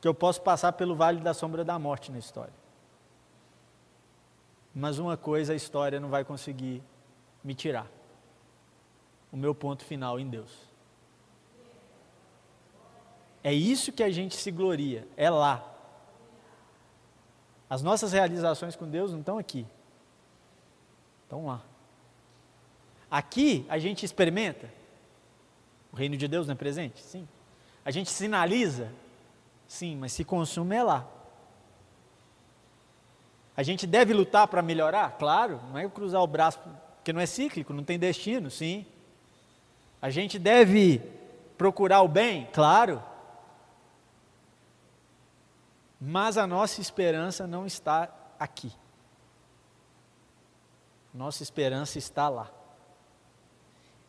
Que 0.00 0.06
eu 0.06 0.14
posso 0.14 0.40
passar 0.42 0.72
pelo 0.72 0.94
vale 0.94 1.20
da 1.20 1.34
sombra 1.34 1.64
da 1.64 1.78
morte 1.78 2.12
na 2.12 2.18
história. 2.18 2.54
Mas 4.74 4.98
uma 4.98 5.16
coisa 5.16 5.52
a 5.52 5.56
história 5.56 5.98
não 5.98 6.08
vai 6.08 6.24
conseguir 6.24 6.82
me 7.42 7.54
tirar: 7.54 7.86
o 9.32 9.36
meu 9.36 9.54
ponto 9.54 9.84
final 9.84 10.20
em 10.20 10.28
Deus. 10.28 10.68
É 13.42 13.52
isso 13.52 13.92
que 13.92 14.02
a 14.02 14.10
gente 14.10 14.36
se 14.36 14.50
gloria, 14.50 15.06
é 15.16 15.30
lá. 15.30 15.64
As 17.70 17.82
nossas 17.82 18.12
realizações 18.12 18.74
com 18.74 18.88
Deus 18.88 19.12
não 19.12 19.20
estão 19.20 19.38
aqui, 19.38 19.66
estão 21.24 21.46
lá. 21.46 21.62
Aqui 23.10 23.64
a 23.68 23.78
gente 23.78 24.04
experimenta, 24.04 24.70
o 25.92 25.96
reino 25.96 26.16
de 26.16 26.28
Deus 26.28 26.46
não 26.46 26.52
é 26.52 26.56
presente? 26.56 27.00
Sim. 27.02 27.26
A 27.84 27.90
gente 27.90 28.10
sinaliza? 28.10 28.92
Sim, 29.66 29.96
mas 29.96 30.12
se 30.12 30.24
consome 30.24 30.76
é 30.76 30.82
lá. 30.82 31.06
A 33.56 33.62
gente 33.62 33.86
deve 33.86 34.12
lutar 34.14 34.46
para 34.46 34.62
melhorar? 34.62 35.18
Claro, 35.18 35.60
não 35.70 35.78
é 35.78 35.88
cruzar 35.88 36.22
o 36.22 36.26
braço, 36.26 36.60
porque 36.96 37.12
não 37.12 37.20
é 37.20 37.26
cíclico, 37.26 37.72
não 37.72 37.82
tem 37.82 37.98
destino, 37.98 38.50
sim. 38.50 38.86
A 40.00 40.10
gente 40.10 40.38
deve 40.38 41.02
procurar 41.56 42.02
o 42.02 42.08
bem? 42.08 42.46
Claro. 42.52 43.02
Mas 46.00 46.38
a 46.38 46.46
nossa 46.46 46.80
esperança 46.80 47.46
não 47.46 47.66
está 47.66 48.08
aqui. 48.38 48.72
Nossa 51.12 51.42
esperança 51.42 51.98
está 51.98 52.28
lá. 52.28 52.48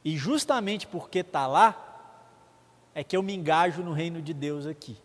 E 0.04 0.18
justamente 0.18 0.88
porque 0.88 1.20
está 1.20 1.46
lá, 1.48 1.86
é 2.94 3.04
que 3.04 3.16
eu 3.16 3.24
me 3.24 3.36
engajo 3.36 3.82
no 3.84 3.94
reino 3.94 4.22
de 4.22 4.34
Deus 4.34 4.66
aqui. 4.66 4.98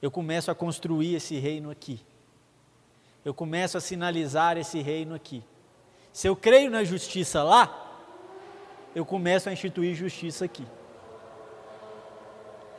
Eu 0.00 0.10
começo 0.10 0.50
a 0.50 0.54
construir 0.54 1.14
esse 1.14 1.38
reino 1.38 1.70
aqui. 1.70 2.00
Eu 3.24 3.34
começo 3.34 3.76
a 3.76 3.80
sinalizar 3.80 4.56
esse 4.56 4.80
reino 4.80 5.14
aqui. 5.14 5.42
Se 6.12 6.28
eu 6.28 6.36
creio 6.36 6.70
na 6.70 6.84
justiça 6.84 7.42
lá, 7.42 7.86
eu 8.94 9.04
começo 9.04 9.48
a 9.48 9.52
instituir 9.52 9.94
justiça 9.94 10.44
aqui. 10.44 10.66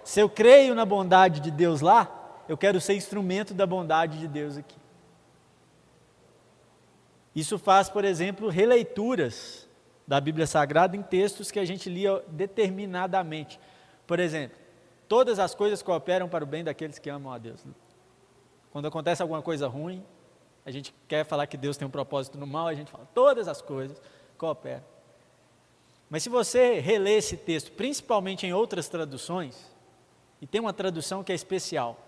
Se 0.04 0.22
eu 0.22 0.30
creio 0.30 0.74
na 0.74 0.86
bondade 0.86 1.41
de 1.41 1.52
Deus 1.52 1.82
lá, 1.82 2.10
eu 2.48 2.58
quero 2.58 2.80
ser 2.80 2.95
instrumento 2.95 3.54
da 3.54 3.68
bondade 3.68 4.18
de 4.18 4.28
Deus 4.28 4.56
aqui. 4.56 4.78
Isso 7.38 7.60
faz, 7.60 7.88
por 7.88 8.04
exemplo, 8.04 8.50
releituras 8.50 9.70
da 10.08 10.20
Bíblia 10.20 10.48
Sagrada 10.48 10.98
em 10.98 11.04
textos 11.04 11.52
que 11.52 11.60
a 11.60 11.66
gente 11.66 11.88
lia 11.88 12.26
determinadamente. 12.30 13.60
Por 14.08 14.20
exemplo, 14.20 14.58
todas 15.08 15.38
as 15.38 15.54
coisas 15.54 15.84
cooperam 15.84 16.28
para 16.28 16.44
o 16.44 16.48
bem 16.48 16.64
daqueles 16.64 16.98
que 16.98 17.12
amam 17.12 17.32
a 17.32 17.38
Deus. 17.38 17.64
Quando 18.72 18.88
acontece 18.88 19.22
alguma 19.22 19.44
coisa 19.44 19.68
ruim, 19.68 20.04
a 20.66 20.72
gente 20.72 20.92
quer 21.08 21.24
falar 21.26 21.46
que 21.46 21.58
Deus 21.58 21.78
tem 21.78 21.88
um 21.88 21.92
propósito 21.92 22.40
no 22.40 22.48
mal, 22.48 22.66
a 22.66 22.74
gente 22.74 22.90
fala, 22.90 23.08
todas 23.14 23.48
as 23.48 23.62
coisas 23.62 24.02
cooperam. 24.36 24.84
Mas 26.10 26.24
se 26.24 26.30
você 26.30 26.80
relê 26.80 27.18
esse 27.18 27.38
texto, 27.38 27.72
principalmente 27.74 28.48
em 28.48 28.54
outras 28.54 28.90
traduções, 28.90 29.64
e 30.42 30.48
tem 30.48 30.60
uma 30.60 30.74
tradução 30.74 31.24
que 31.24 31.32
é 31.32 31.36
especial, 31.36 32.00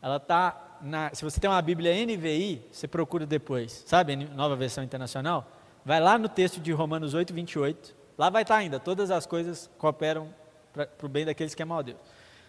ela 0.00 0.16
está 0.16 0.63
na, 0.84 1.14
se 1.14 1.24
você 1.24 1.40
tem 1.40 1.48
uma 1.48 1.60
Bíblia 1.62 1.92
NVI, 2.06 2.62
você 2.70 2.86
procura 2.86 3.26
depois, 3.26 3.82
sabe, 3.86 4.14
nova 4.14 4.54
versão 4.54 4.84
internacional, 4.84 5.50
vai 5.84 6.00
lá 6.00 6.18
no 6.18 6.28
texto 6.28 6.60
de 6.60 6.70
Romanos 6.72 7.14
8, 7.14 7.32
28, 7.32 7.94
lá 8.16 8.30
vai 8.30 8.42
estar 8.42 8.56
ainda, 8.56 8.78
todas 8.78 9.10
as 9.10 9.26
coisas 9.26 9.70
cooperam 9.78 10.28
para 10.72 10.88
o 11.02 11.08
bem 11.08 11.24
daqueles 11.24 11.54
que 11.54 11.62
amam 11.62 11.78
a 11.78 11.82
Deus. 11.82 11.98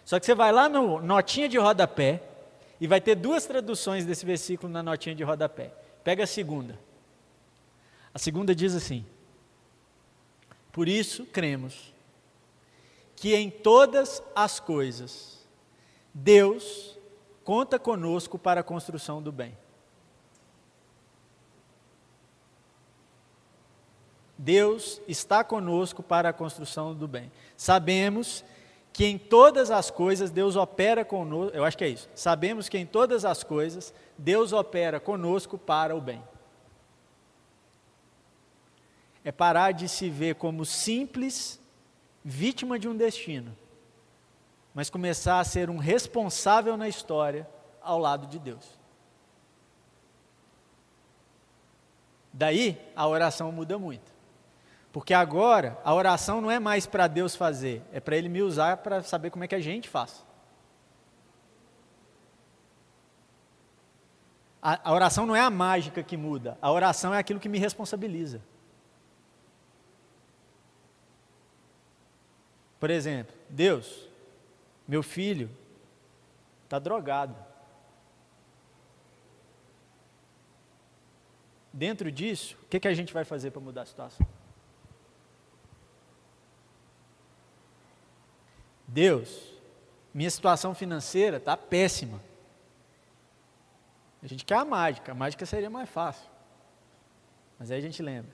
Só 0.04 0.20
que 0.20 0.26
você 0.26 0.34
vai 0.34 0.52
lá 0.52 0.68
no 0.68 1.00
notinha 1.00 1.48
de 1.48 1.58
rodapé, 1.58 2.22
e 2.80 2.86
vai 2.86 3.00
ter 3.00 3.14
duas 3.14 3.46
traduções 3.46 4.04
desse 4.04 4.24
versículo 4.26 4.72
na 4.72 4.82
notinha 4.82 5.14
de 5.14 5.24
rodapé. 5.24 5.72
Pega 6.04 6.24
a 6.24 6.26
segunda. 6.26 6.78
A 8.12 8.18
segunda 8.18 8.54
diz 8.54 8.74
assim: 8.74 9.04
Por 10.72 10.88
isso 10.88 11.24
cremos 11.26 11.92
que 13.14 13.34
em 13.34 13.50
todas 13.50 14.22
as 14.34 14.60
coisas 14.60 15.46
Deus 16.12 16.95
conta 17.46 17.78
conosco 17.78 18.36
para 18.36 18.60
a 18.60 18.64
construção 18.64 19.22
do 19.22 19.30
bem. 19.30 19.56
Deus 24.36 25.00
está 25.06 25.44
conosco 25.44 26.02
para 26.02 26.30
a 26.30 26.32
construção 26.32 26.92
do 26.92 27.06
bem. 27.06 27.30
Sabemos 27.56 28.44
que 28.92 29.06
em 29.06 29.16
todas 29.16 29.70
as 29.70 29.92
coisas 29.92 30.28
Deus 30.28 30.56
opera 30.56 31.04
conosco, 31.04 31.56
eu 31.56 31.64
acho 31.64 31.78
que 31.78 31.84
é 31.84 31.88
isso. 31.88 32.10
Sabemos 32.16 32.68
que 32.68 32.78
em 32.78 32.84
todas 32.84 33.24
as 33.24 33.44
coisas 33.44 33.94
Deus 34.18 34.52
opera 34.52 34.98
conosco 34.98 35.56
para 35.56 35.94
o 35.94 36.00
bem. 36.00 36.20
É 39.22 39.30
parar 39.30 39.70
de 39.70 39.88
se 39.88 40.10
ver 40.10 40.34
como 40.34 40.64
simples 40.64 41.60
vítima 42.24 42.76
de 42.76 42.88
um 42.88 42.96
destino 42.96 43.56
mas 44.76 44.90
começar 44.90 45.40
a 45.40 45.44
ser 45.44 45.70
um 45.70 45.78
responsável 45.78 46.76
na 46.76 46.86
história 46.86 47.48
ao 47.80 47.98
lado 47.98 48.26
de 48.26 48.38
Deus. 48.38 48.78
Daí 52.30 52.78
a 52.94 53.08
oração 53.08 53.50
muda 53.50 53.78
muito. 53.78 54.12
Porque 54.92 55.14
agora 55.14 55.80
a 55.82 55.94
oração 55.94 56.42
não 56.42 56.50
é 56.50 56.58
mais 56.58 56.84
para 56.84 57.06
Deus 57.06 57.34
fazer, 57.34 57.82
é 57.90 58.00
para 58.00 58.18
Ele 58.18 58.28
me 58.28 58.42
usar 58.42 58.76
para 58.76 59.02
saber 59.02 59.30
como 59.30 59.44
é 59.44 59.48
que 59.48 59.54
a 59.54 59.60
gente 59.60 59.88
faz. 59.88 60.22
A, 64.60 64.90
a 64.90 64.92
oração 64.92 65.24
não 65.24 65.34
é 65.34 65.40
a 65.40 65.48
mágica 65.48 66.02
que 66.02 66.18
muda, 66.18 66.58
a 66.60 66.70
oração 66.70 67.14
é 67.14 67.18
aquilo 67.18 67.40
que 67.40 67.48
me 67.48 67.58
responsabiliza. 67.58 68.42
Por 72.78 72.90
exemplo, 72.90 73.34
Deus, 73.48 74.06
meu 74.86 75.02
filho 75.02 75.50
está 76.64 76.78
drogado. 76.78 77.36
Dentro 81.72 82.10
disso, 82.10 82.56
o 82.62 82.66
que, 82.68 82.80
que 82.80 82.88
a 82.88 82.94
gente 82.94 83.12
vai 83.12 83.24
fazer 83.24 83.50
para 83.50 83.60
mudar 83.60 83.82
a 83.82 83.86
situação? 83.86 84.26
Deus, 88.86 89.52
minha 90.14 90.30
situação 90.30 90.74
financeira 90.74 91.36
está 91.36 91.56
péssima. 91.56 92.20
A 94.22 94.26
gente 94.26 94.44
quer 94.44 94.56
a 94.56 94.64
mágica, 94.64 95.12
a 95.12 95.14
mágica 95.14 95.44
seria 95.44 95.68
mais 95.68 95.88
fácil. 95.88 96.28
Mas 97.58 97.70
aí 97.70 97.78
a 97.78 97.82
gente 97.82 98.02
lembra: 98.02 98.32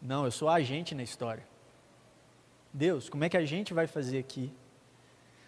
não, 0.00 0.24
eu 0.24 0.30
sou 0.30 0.48
agente 0.48 0.94
na 0.94 1.02
história. 1.02 1.46
Deus, 2.72 3.08
como 3.08 3.24
é 3.24 3.28
que 3.28 3.36
a 3.36 3.44
gente 3.44 3.74
vai 3.74 3.86
fazer 3.86 4.18
aqui? 4.18 4.52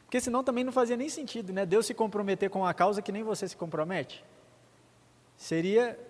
Porque 0.08 0.22
senão 0.22 0.42
também 0.42 0.64
não 0.64 0.72
fazia 0.72 0.96
nem 0.96 1.10
sentido, 1.10 1.52
né? 1.52 1.66
Deus 1.66 1.84
se 1.84 1.92
comprometer 1.92 2.48
com 2.48 2.60
uma 2.60 2.72
causa 2.72 3.02
que 3.02 3.12
nem 3.12 3.22
você 3.22 3.46
se 3.46 3.54
compromete. 3.54 4.24
Seria 5.36 6.00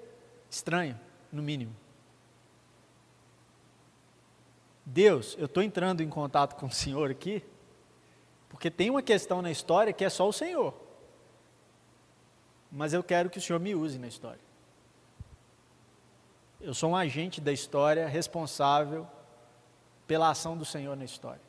estranho, 0.49 0.97
no 1.33 1.43
mínimo. 1.43 1.75
Deus, 4.87 5.35
eu 5.37 5.47
estou 5.47 5.65
entrando 5.65 6.01
em 6.01 6.09
contato 6.09 6.55
com 6.55 6.67
o 6.67 6.71
Senhor 6.71 7.11
aqui, 7.11 7.43
porque 8.49 8.71
tem 8.71 8.89
uma 8.89 9.03
questão 9.03 9.43
na 9.43 9.51
história 9.51 9.93
que 9.93 10.05
é 10.05 10.09
só 10.09 10.29
o 10.29 10.33
Senhor. 10.33 10.73
Mas 12.71 12.93
eu 12.93 13.03
quero 13.03 13.29
que 13.29 13.39
o 13.39 13.43
Senhor 13.43 13.59
me 13.59 13.75
use 13.75 13.99
na 13.99 14.07
história. 14.07 14.41
Eu 16.61 16.73
sou 16.73 16.91
um 16.91 16.97
agente 16.97 17.41
da 17.41 17.53
história 17.53 18.07
responsável 18.07 19.09
pela 20.07 20.31
ação 20.31 20.57
do 20.57 20.65
Senhor 20.65 20.97
na 20.97 21.05
história. 21.05 21.48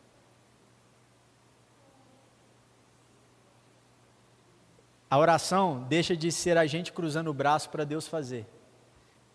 A 5.10 5.18
oração 5.18 5.84
deixa 5.90 6.16
de 6.16 6.32
ser 6.32 6.58
a 6.58 6.68
gente 6.68 6.94
cruzando 6.94 7.30
o 7.30 7.34
braço 7.34 7.70
para 7.70 7.84
Deus 7.84 8.08
fazer 8.08 8.46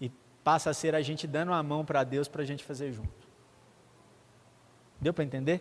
e 0.00 0.08
passa 0.44 0.70
a 0.70 0.74
ser 0.74 0.94
a 0.94 1.02
gente 1.02 1.26
dando 1.26 1.52
a 1.52 1.62
mão 1.62 1.84
para 1.84 2.04
Deus 2.04 2.28
para 2.28 2.42
a 2.42 2.44
gente 2.44 2.62
fazer 2.62 2.92
junto. 2.92 3.26
Deu 5.00 5.12
para 5.12 5.24
entender? 5.24 5.60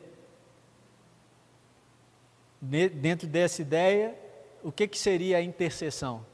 Dentro 2.62 3.28
dessa 3.28 3.62
ideia, 3.62 4.16
o 4.62 4.72
que, 4.72 4.88
que 4.88 4.98
seria 4.98 5.38
a 5.38 5.42
intercessão? 5.42 6.26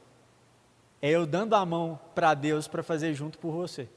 É 1.00 1.08
eu 1.08 1.26
dando 1.26 1.56
a 1.56 1.64
mão 1.64 1.98
para 2.14 2.34
Deus 2.34 2.68
para 2.68 2.82
fazer 2.82 3.14
junto 3.14 3.38
por 3.38 3.52
você. 3.52 3.88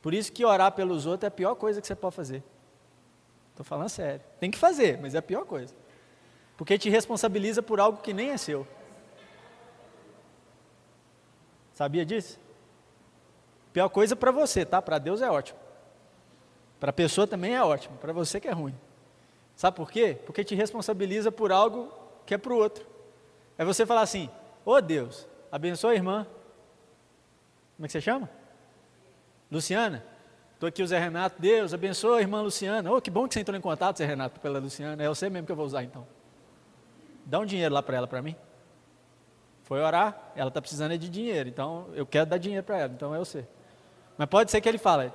Por 0.00 0.14
isso 0.14 0.32
que 0.32 0.44
orar 0.44 0.72
pelos 0.72 1.04
outros 1.04 1.24
é 1.24 1.26
a 1.26 1.30
pior 1.30 1.56
coisa 1.56 1.80
que 1.80 1.86
você 1.86 1.96
pode 1.96 2.14
fazer. 2.14 2.42
Estou 3.50 3.64
falando 3.64 3.88
sério. 3.88 4.22
Tem 4.38 4.50
que 4.50 4.56
fazer, 4.56 4.98
mas 4.98 5.14
é 5.14 5.18
a 5.18 5.22
pior 5.22 5.44
coisa. 5.44 5.74
Porque 6.60 6.76
te 6.76 6.90
responsabiliza 6.90 7.62
por 7.62 7.80
algo 7.80 8.02
que 8.02 8.12
nem 8.12 8.32
é 8.32 8.36
seu. 8.36 8.66
Sabia 11.72 12.04
disso? 12.04 12.38
Pior 13.72 13.88
coisa 13.88 14.14
para 14.14 14.30
você, 14.30 14.66
tá? 14.66 14.82
Para 14.82 14.98
Deus 14.98 15.22
é 15.22 15.30
ótimo. 15.30 15.58
Para 16.78 16.90
a 16.90 16.92
pessoa 16.92 17.26
também 17.26 17.54
é 17.54 17.64
ótimo. 17.64 17.96
Para 17.96 18.12
você 18.12 18.38
que 18.38 18.46
é 18.46 18.50
ruim. 18.50 18.74
Sabe 19.56 19.74
por 19.74 19.90
quê? 19.90 20.18
Porque 20.26 20.44
te 20.44 20.54
responsabiliza 20.54 21.32
por 21.32 21.50
algo 21.50 21.90
que 22.26 22.34
é 22.34 22.36
para 22.36 22.52
o 22.52 22.56
outro. 22.58 22.86
É 23.56 23.64
você 23.64 23.86
falar 23.86 24.02
assim: 24.02 24.28
Ô 24.62 24.72
oh 24.72 24.82
Deus, 24.82 25.26
abençoa 25.50 25.92
a 25.92 25.94
irmã. 25.94 26.26
Como 27.74 27.86
é 27.86 27.88
que 27.88 27.92
você 27.92 28.02
chama? 28.02 28.28
Luciana, 29.50 30.04
estou 30.52 30.68
aqui 30.68 30.82
o 30.82 30.86
Zé 30.86 30.98
Renato, 30.98 31.40
Deus 31.40 31.72
abençoa 31.72 32.18
a 32.18 32.20
irmã 32.20 32.42
Luciana. 32.42 32.92
Oh, 32.92 33.00
que 33.00 33.10
bom 33.10 33.26
que 33.26 33.32
você 33.32 33.40
entrou 33.40 33.56
em 33.56 33.62
contato, 33.62 33.96
Zé 33.96 34.04
Renato, 34.04 34.38
pela 34.40 34.58
Luciana. 34.58 35.02
É 35.02 35.08
você 35.08 35.30
mesmo 35.30 35.46
que 35.46 35.52
eu 35.52 35.56
vou 35.56 35.64
usar 35.64 35.82
então. 35.82 36.19
Dá 37.24 37.38
um 37.38 37.46
dinheiro 37.46 37.74
lá 37.74 37.82
para 37.82 37.96
ela, 37.96 38.06
para 38.06 38.20
mim. 38.22 38.36
Foi 39.64 39.80
orar, 39.80 40.32
ela 40.34 40.48
está 40.48 40.60
precisando 40.60 40.96
de 40.98 41.08
dinheiro, 41.08 41.48
então 41.48 41.86
eu 41.94 42.04
quero 42.04 42.26
dar 42.28 42.38
dinheiro 42.38 42.64
para 42.64 42.78
ela, 42.78 42.92
então 42.92 43.14
é 43.14 43.18
você. 43.18 43.46
Mas 44.18 44.28
pode 44.28 44.50
ser 44.50 44.60
que 44.60 44.68
ele 44.68 44.78
fale, 44.78 45.12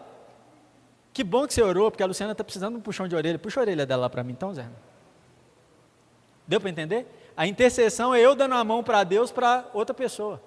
que 1.15 1.23
bom 1.23 1.47
que 1.47 1.53
você 1.53 1.61
orou, 1.61 1.89
porque 1.89 2.03
a 2.03 2.05
Luciana 2.05 2.33
está 2.33 2.43
precisando 2.43 2.73
de 2.73 2.79
um 2.79 2.81
puxão 2.81 3.07
de 3.07 3.15
orelha. 3.15 3.39
Puxa 3.39 3.61
a 3.61 3.63
orelha 3.63 3.85
dela 3.85 4.01
lá 4.01 4.09
para 4.09 4.21
mim, 4.21 4.33
então, 4.33 4.53
Zé. 4.53 4.67
Deu 6.45 6.59
para 6.59 6.69
entender? 6.69 7.07
A 7.37 7.47
intercessão 7.47 8.13
é 8.13 8.19
eu 8.19 8.35
dando 8.35 8.53
a 8.53 8.63
mão 8.65 8.83
para 8.83 9.01
Deus 9.05 9.31
para 9.31 9.65
outra 9.73 9.93
pessoa. 9.93 10.41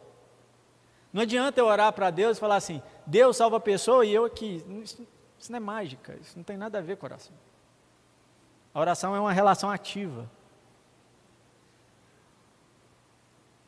Não 1.11 1.23
adianta 1.23 1.59
eu 1.59 1.65
orar 1.65 1.91
para 1.95 2.11
Deus 2.11 2.37
e 2.37 2.41
falar 2.41 2.57
assim, 2.57 2.83
Deus 3.07 3.39
salva 3.39 3.57
a 3.57 3.61
pessoa 3.61 4.05
e 4.05 4.13
eu 4.13 4.27
aqui. 4.27 4.63
Isso, 4.83 5.07
isso 5.39 5.51
não 5.51 5.57
é 5.57 5.61
mágica, 5.61 6.19
isso 6.21 6.37
não 6.37 6.45
tem 6.45 6.59
nada 6.59 6.77
a 6.77 6.83
ver 6.83 6.99
com 6.99 7.07
oração. 7.07 7.35
A 8.75 8.79
oração 8.79 9.17
é 9.17 9.21
uma 9.21 9.33
relação 9.33 9.71
ativa. 9.71 10.31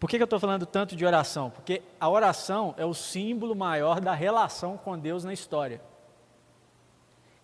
Por 0.01 0.09
que, 0.09 0.17
que 0.17 0.23
eu 0.23 0.25
estou 0.25 0.41
falando 0.41 0.65
tanto 0.65 0.97
de 0.97 1.05
oração? 1.05 1.51
Porque 1.51 1.83
a 2.01 2.09
oração 2.09 2.75
é 2.79 2.87
o 2.87 2.95
símbolo 2.95 3.55
maior 3.55 4.01
da 4.01 4.15
relação 4.15 4.79
com 4.79 4.99
Deus 4.99 5.25
na 5.25 5.33
história. 5.35 5.79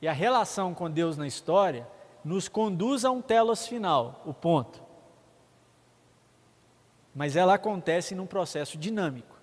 E 0.01 0.09
a 0.09 0.13
relação 0.13 0.73
com 0.73 0.91
Deus 0.91 1.19
na 1.19 1.27
história 1.27 1.87
nos 2.25 2.49
conduz 2.49 3.05
a 3.05 3.11
um 3.11 3.21
telos 3.21 3.67
final, 3.67 4.23
o 4.25 4.33
ponto. 4.33 4.83
Mas 7.15 7.37
ela 7.37 7.55
acontece 7.55 8.15
num 8.15 8.27
processo 8.27 8.79
dinâmico. 8.79 9.37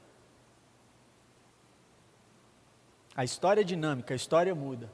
A 3.16 3.24
história 3.24 3.62
é 3.62 3.64
dinâmica, 3.64 4.16
a 4.16 4.18
história 4.18 4.56
muda. 4.56 4.92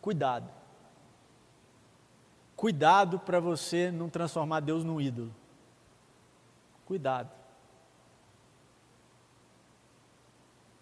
Cuidado. 0.00 0.50
Cuidado 2.56 3.18
para 3.18 3.38
você 3.38 3.90
não 3.90 4.08
transformar 4.08 4.60
Deus 4.60 4.82
num 4.82 4.98
ídolo. 4.98 5.34
Cuidado. 6.86 7.39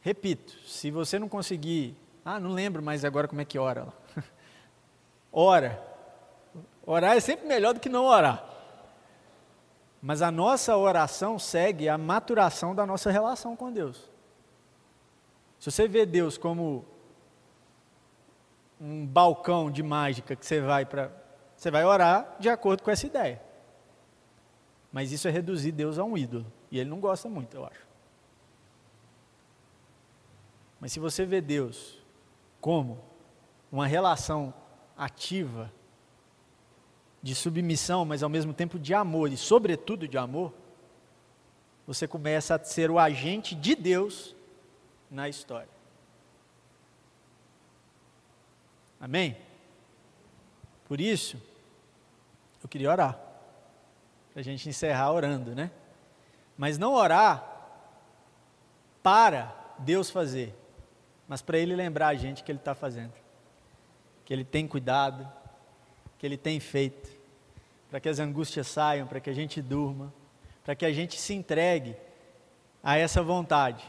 Repito, 0.08 0.54
se 0.64 0.90
você 0.90 1.18
não 1.18 1.28
conseguir, 1.28 1.94
ah, 2.24 2.40
não 2.40 2.52
lembro 2.52 2.82
mais 2.82 3.04
agora 3.04 3.28
como 3.28 3.42
é 3.42 3.44
que 3.44 3.58
ora. 3.58 3.92
ora. 5.30 5.86
Orar 6.86 7.14
é 7.14 7.20
sempre 7.20 7.46
melhor 7.46 7.74
do 7.74 7.80
que 7.80 7.90
não 7.90 8.06
orar. 8.06 8.42
Mas 10.00 10.22
a 10.22 10.30
nossa 10.30 10.74
oração 10.78 11.38
segue 11.38 11.90
a 11.90 11.98
maturação 11.98 12.74
da 12.74 12.86
nossa 12.86 13.10
relação 13.10 13.54
com 13.54 13.70
Deus. 13.70 14.10
Se 15.60 15.70
você 15.70 15.86
vê 15.86 16.06
Deus 16.06 16.38
como 16.38 16.86
um 18.80 19.06
balcão 19.06 19.70
de 19.70 19.82
mágica 19.82 20.34
que 20.34 20.46
você 20.46 20.58
vai 20.58 20.86
para. 20.86 21.12
Você 21.54 21.70
vai 21.70 21.84
orar 21.84 22.34
de 22.40 22.48
acordo 22.48 22.82
com 22.82 22.90
essa 22.90 23.06
ideia. 23.06 23.42
Mas 24.90 25.12
isso 25.12 25.28
é 25.28 25.30
reduzir 25.30 25.72
Deus 25.72 25.98
a 25.98 26.04
um 26.04 26.16
ídolo. 26.16 26.50
E 26.70 26.78
ele 26.78 26.88
não 26.88 26.98
gosta 26.98 27.28
muito, 27.28 27.54
eu 27.54 27.66
acho. 27.66 27.87
Mas 30.80 30.92
se 30.92 31.00
você 31.00 31.24
vê 31.24 31.40
Deus 31.40 31.98
como 32.60 33.02
uma 33.70 33.86
relação 33.86 34.54
ativa, 34.96 35.72
de 37.22 37.34
submissão, 37.34 38.04
mas 38.04 38.22
ao 38.22 38.28
mesmo 38.28 38.52
tempo 38.52 38.78
de 38.78 38.94
amor, 38.94 39.32
e 39.32 39.36
sobretudo 39.36 40.06
de 40.06 40.16
amor, 40.16 40.52
você 41.86 42.06
começa 42.06 42.54
a 42.54 42.64
ser 42.64 42.90
o 42.90 42.98
agente 42.98 43.54
de 43.54 43.74
Deus 43.74 44.34
na 45.10 45.28
história. 45.28 45.68
Amém? 49.00 49.36
Por 50.86 51.00
isso, 51.00 51.40
eu 52.62 52.68
queria 52.68 52.90
orar. 52.90 53.18
Para 54.32 54.40
a 54.40 54.42
gente 54.42 54.68
encerrar 54.68 55.12
orando, 55.12 55.54
né? 55.54 55.70
Mas 56.56 56.78
não 56.78 56.94
orar 56.94 57.44
para 59.02 59.54
Deus 59.78 60.10
fazer, 60.10 60.54
mas 61.28 61.42
para 61.42 61.58
Ele 61.58 61.76
lembrar 61.76 62.08
a 62.08 62.14
gente 62.14 62.42
que 62.42 62.50
Ele 62.50 62.58
está 62.58 62.74
fazendo. 62.74 63.12
Que 64.24 64.32
Ele 64.32 64.44
tem 64.44 64.66
cuidado, 64.66 65.30
que 66.18 66.26
Ele 66.26 66.38
tem 66.38 66.58
feito, 66.58 67.10
para 67.90 68.00
que 68.00 68.08
as 68.08 68.18
angústias 68.18 68.66
saiam, 68.66 69.06
para 69.06 69.20
que 69.20 69.28
a 69.28 69.34
gente 69.34 69.60
durma, 69.60 70.12
para 70.64 70.74
que 70.74 70.86
a 70.86 70.92
gente 70.92 71.20
se 71.20 71.34
entregue 71.34 71.94
a 72.82 72.96
essa 72.96 73.22
vontade. 73.22 73.84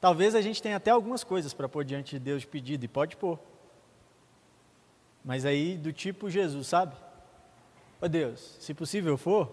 Talvez 0.00 0.34
a 0.34 0.40
gente 0.40 0.62
tenha 0.62 0.76
até 0.76 0.92
algumas 0.92 1.24
coisas 1.24 1.52
para 1.52 1.68
pôr 1.68 1.84
diante 1.84 2.12
de 2.12 2.20
Deus 2.20 2.42
de 2.42 2.46
pedido, 2.46 2.84
e 2.84 2.88
pode 2.88 3.16
pôr. 3.16 3.38
Mas 5.24 5.44
aí, 5.44 5.76
do 5.76 5.92
tipo 5.92 6.30
Jesus, 6.30 6.68
sabe? 6.68 6.94
Ó 8.00 8.06
Deus, 8.06 8.56
se 8.60 8.74
possível 8.74 9.16
for, 9.16 9.50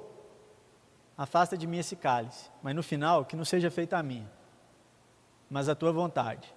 afasta 1.17 1.57
de 1.57 1.65
mim 1.65 1.77
esse 1.77 1.95
cálice, 1.95 2.49
mas 2.61 2.75
no 2.75 2.83
final, 2.83 3.25
que 3.25 3.35
não 3.35 3.45
seja 3.45 3.71
feita 3.71 3.97
a 3.97 4.03
minha 4.03 4.29
mas 5.51 5.67
a 5.67 5.75
tua 5.75 5.91
vontade. 5.91 6.47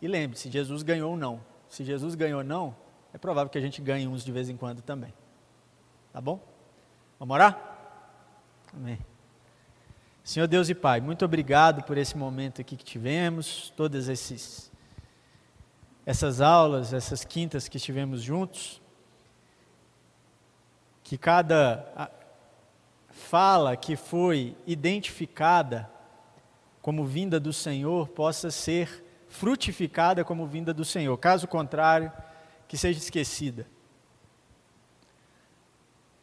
E 0.00 0.08
lembre-se, 0.08 0.50
Jesus 0.50 0.82
ganhou 0.82 1.14
não. 1.18 1.38
Se 1.68 1.84
Jesus 1.84 2.14
ganhou 2.14 2.42
não, 2.42 2.74
é 3.12 3.18
provável 3.18 3.50
que 3.50 3.58
a 3.58 3.60
gente 3.60 3.82
ganhe 3.82 4.08
uns 4.08 4.24
de 4.24 4.32
vez 4.32 4.48
em 4.48 4.56
quando 4.56 4.80
também. 4.80 5.12
Tá 6.10 6.20
bom? 6.20 6.40
Vamos 7.18 7.34
orar? 7.34 7.76
Amém. 8.74 8.98
Senhor 10.24 10.46
Deus 10.46 10.70
e 10.70 10.74
Pai, 10.74 10.98
muito 10.98 11.26
obrigado 11.26 11.82
por 11.82 11.98
esse 11.98 12.16
momento 12.16 12.62
aqui 12.62 12.74
que 12.74 12.84
tivemos, 12.84 13.70
todas 13.76 14.08
esses, 14.08 14.72
essas 16.06 16.40
aulas, 16.40 16.94
essas 16.94 17.24
quintas 17.24 17.68
que 17.68 17.76
estivemos 17.76 18.22
juntos. 18.22 18.80
Que 21.04 21.18
cada 21.18 22.10
fala 23.10 23.76
que 23.76 23.94
foi 23.94 24.56
identificada 24.66 25.90
como 26.88 27.04
vinda 27.04 27.38
do 27.38 27.52
Senhor 27.52 28.08
possa 28.08 28.50
ser 28.50 29.04
frutificada 29.28 30.24
como 30.24 30.46
vinda 30.46 30.72
do 30.72 30.86
Senhor. 30.86 31.14
Caso 31.18 31.46
contrário, 31.46 32.10
que 32.66 32.78
seja 32.78 32.98
esquecida. 32.98 33.66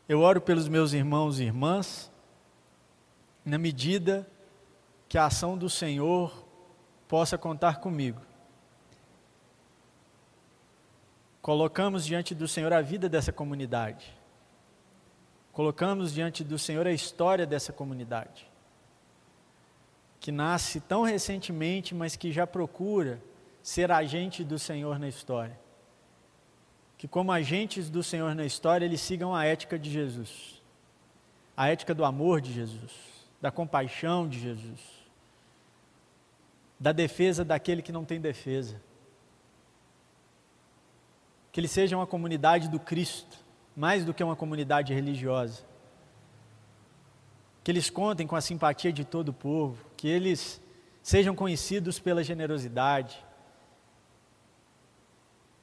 Eu 0.10 0.22
oro 0.22 0.42
pelos 0.42 0.68
meus 0.68 0.92
irmãos 0.92 1.40
e 1.40 1.44
irmãs, 1.44 2.12
na 3.46 3.60
medida 3.60 4.28
que 5.08 5.20
a 5.20 5.28
ação 5.28 5.56
do 5.56 5.70
Senhor 5.70 6.34
possa 7.08 7.38
contar 7.38 7.80
comigo. 7.80 8.20
Colocamos 11.44 12.04
diante 12.04 12.34
do 12.34 12.48
Senhor 12.48 12.74
a 12.74 12.82
vida 12.82 13.08
dessa 13.08 13.32
comunidade. 13.32 14.12
Colocamos 15.54 16.12
diante 16.12 16.44
do 16.44 16.58
Senhor 16.58 16.88
a 16.88 16.92
história 16.92 17.46
dessa 17.46 17.72
comunidade. 17.72 18.55
Que 20.26 20.31
nasce 20.31 20.80
tão 20.80 21.03
recentemente, 21.03 21.93
mas 21.93 22.15
que 22.15 22.31
já 22.31 22.47
procura 22.47 23.22
ser 23.61 23.91
agente 23.91 24.43
do 24.43 24.57
Senhor 24.57 24.97
na 24.97 25.07
história. 25.07 25.56
Que, 26.97 27.07
como 27.07 27.31
agentes 27.31 27.91
do 27.91 28.02
Senhor 28.02 28.34
na 28.34 28.43
história, 28.43 28.85
eles 28.85 29.02
sigam 29.02 29.35
a 29.35 29.45
ética 29.45 29.77
de 29.77 29.91
Jesus, 29.91 30.64
a 31.56 31.69
ética 31.69 31.93
do 31.93 32.03
amor 32.03 32.41
de 32.41 32.52
Jesus, 32.52 32.91
da 33.39 33.52
compaixão 33.52 34.27
de 34.27 34.39
Jesus, 34.39 34.80
da 36.80 36.91
defesa 36.91 37.45
daquele 37.45 37.84
que 37.84 37.91
não 37.91 38.03
tem 38.03 38.19
defesa 38.19 38.81
que 41.52 41.60
eles 41.61 41.72
sejam 41.72 41.99
uma 42.02 42.07
comunidade 42.07 42.68
do 42.68 42.77
Cristo, 42.77 43.38
mais 43.77 44.03
do 44.03 44.14
que 44.14 44.22
uma 44.22 44.35
comunidade 44.35 44.91
religiosa. 44.91 45.64
Que 47.64 47.72
eles 47.72 47.89
contem 47.89 48.26
com 48.26 48.35
a 48.35 48.41
simpatia 48.41 48.91
de 48.91 49.06
todo 49.06 49.30
o 49.30 49.34
povo, 49.34 49.85
que 49.96 50.08
eles 50.08 50.62
sejam 51.02 51.36
conhecidos 51.36 52.00
pela 52.00 52.24
generosidade, 52.24 53.24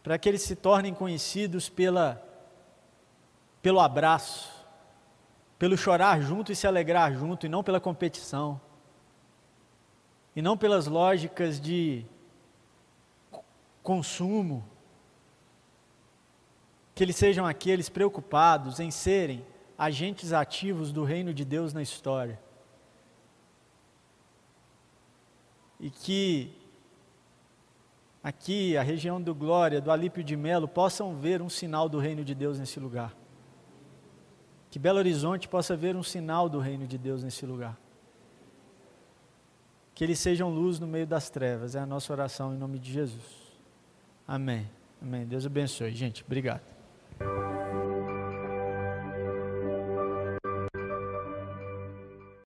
para 0.02 0.18
que 0.18 0.28
eles 0.28 0.42
se 0.42 0.56
tornem 0.56 0.94
conhecidos 0.94 1.68
pela, 1.68 2.22
pelo 3.60 3.80
abraço, 3.80 4.50
pelo 5.58 5.76
chorar 5.76 6.20
junto 6.20 6.50
e 6.50 6.56
se 6.56 6.66
alegrar 6.66 7.12
junto, 7.12 7.46
e 7.46 7.48
não 7.48 7.62
pela 7.62 7.80
competição, 7.80 8.60
e 10.34 10.42
não 10.42 10.56
pelas 10.56 10.86
lógicas 10.86 11.60
de 11.60 12.04
consumo, 13.82 14.64
que 16.94 17.02
eles 17.02 17.16
sejam 17.16 17.46
aqueles 17.46 17.88
preocupados 17.88 18.80
em 18.80 18.90
serem 18.90 19.44
agentes 19.78 20.32
ativos 20.32 20.92
do 20.92 21.04
reino 21.04 21.32
de 21.32 21.44
Deus 21.44 21.72
na 21.72 21.82
história. 21.82 22.38
E 25.82 25.90
que 25.90 26.52
aqui, 28.22 28.76
a 28.76 28.82
região 28.82 29.20
do 29.20 29.34
Glória, 29.34 29.80
do 29.80 29.90
Alípio 29.90 30.22
de 30.22 30.36
Melo, 30.36 30.68
possam 30.68 31.16
ver 31.16 31.42
um 31.42 31.48
sinal 31.48 31.88
do 31.88 31.98
reino 31.98 32.24
de 32.24 32.36
Deus 32.36 32.56
nesse 32.56 32.78
lugar. 32.78 33.12
Que 34.70 34.78
Belo 34.78 34.98
Horizonte 34.98 35.48
possa 35.48 35.76
ver 35.76 35.96
um 35.96 36.02
sinal 36.02 36.48
do 36.48 36.60
reino 36.60 36.86
de 36.86 36.96
Deus 36.96 37.24
nesse 37.24 37.44
lugar. 37.44 37.76
Que 39.92 40.04
eles 40.04 40.20
sejam 40.20 40.48
luz 40.48 40.78
no 40.78 40.86
meio 40.86 41.06
das 41.06 41.28
trevas. 41.28 41.74
É 41.74 41.80
a 41.80 41.86
nossa 41.86 42.12
oração 42.12 42.54
em 42.54 42.56
nome 42.56 42.78
de 42.78 42.92
Jesus. 42.92 43.42
Amém. 44.26 44.70
Amém. 45.02 45.26
Deus 45.26 45.44
abençoe. 45.44 45.92
Gente, 45.92 46.22
obrigado. 46.24 46.62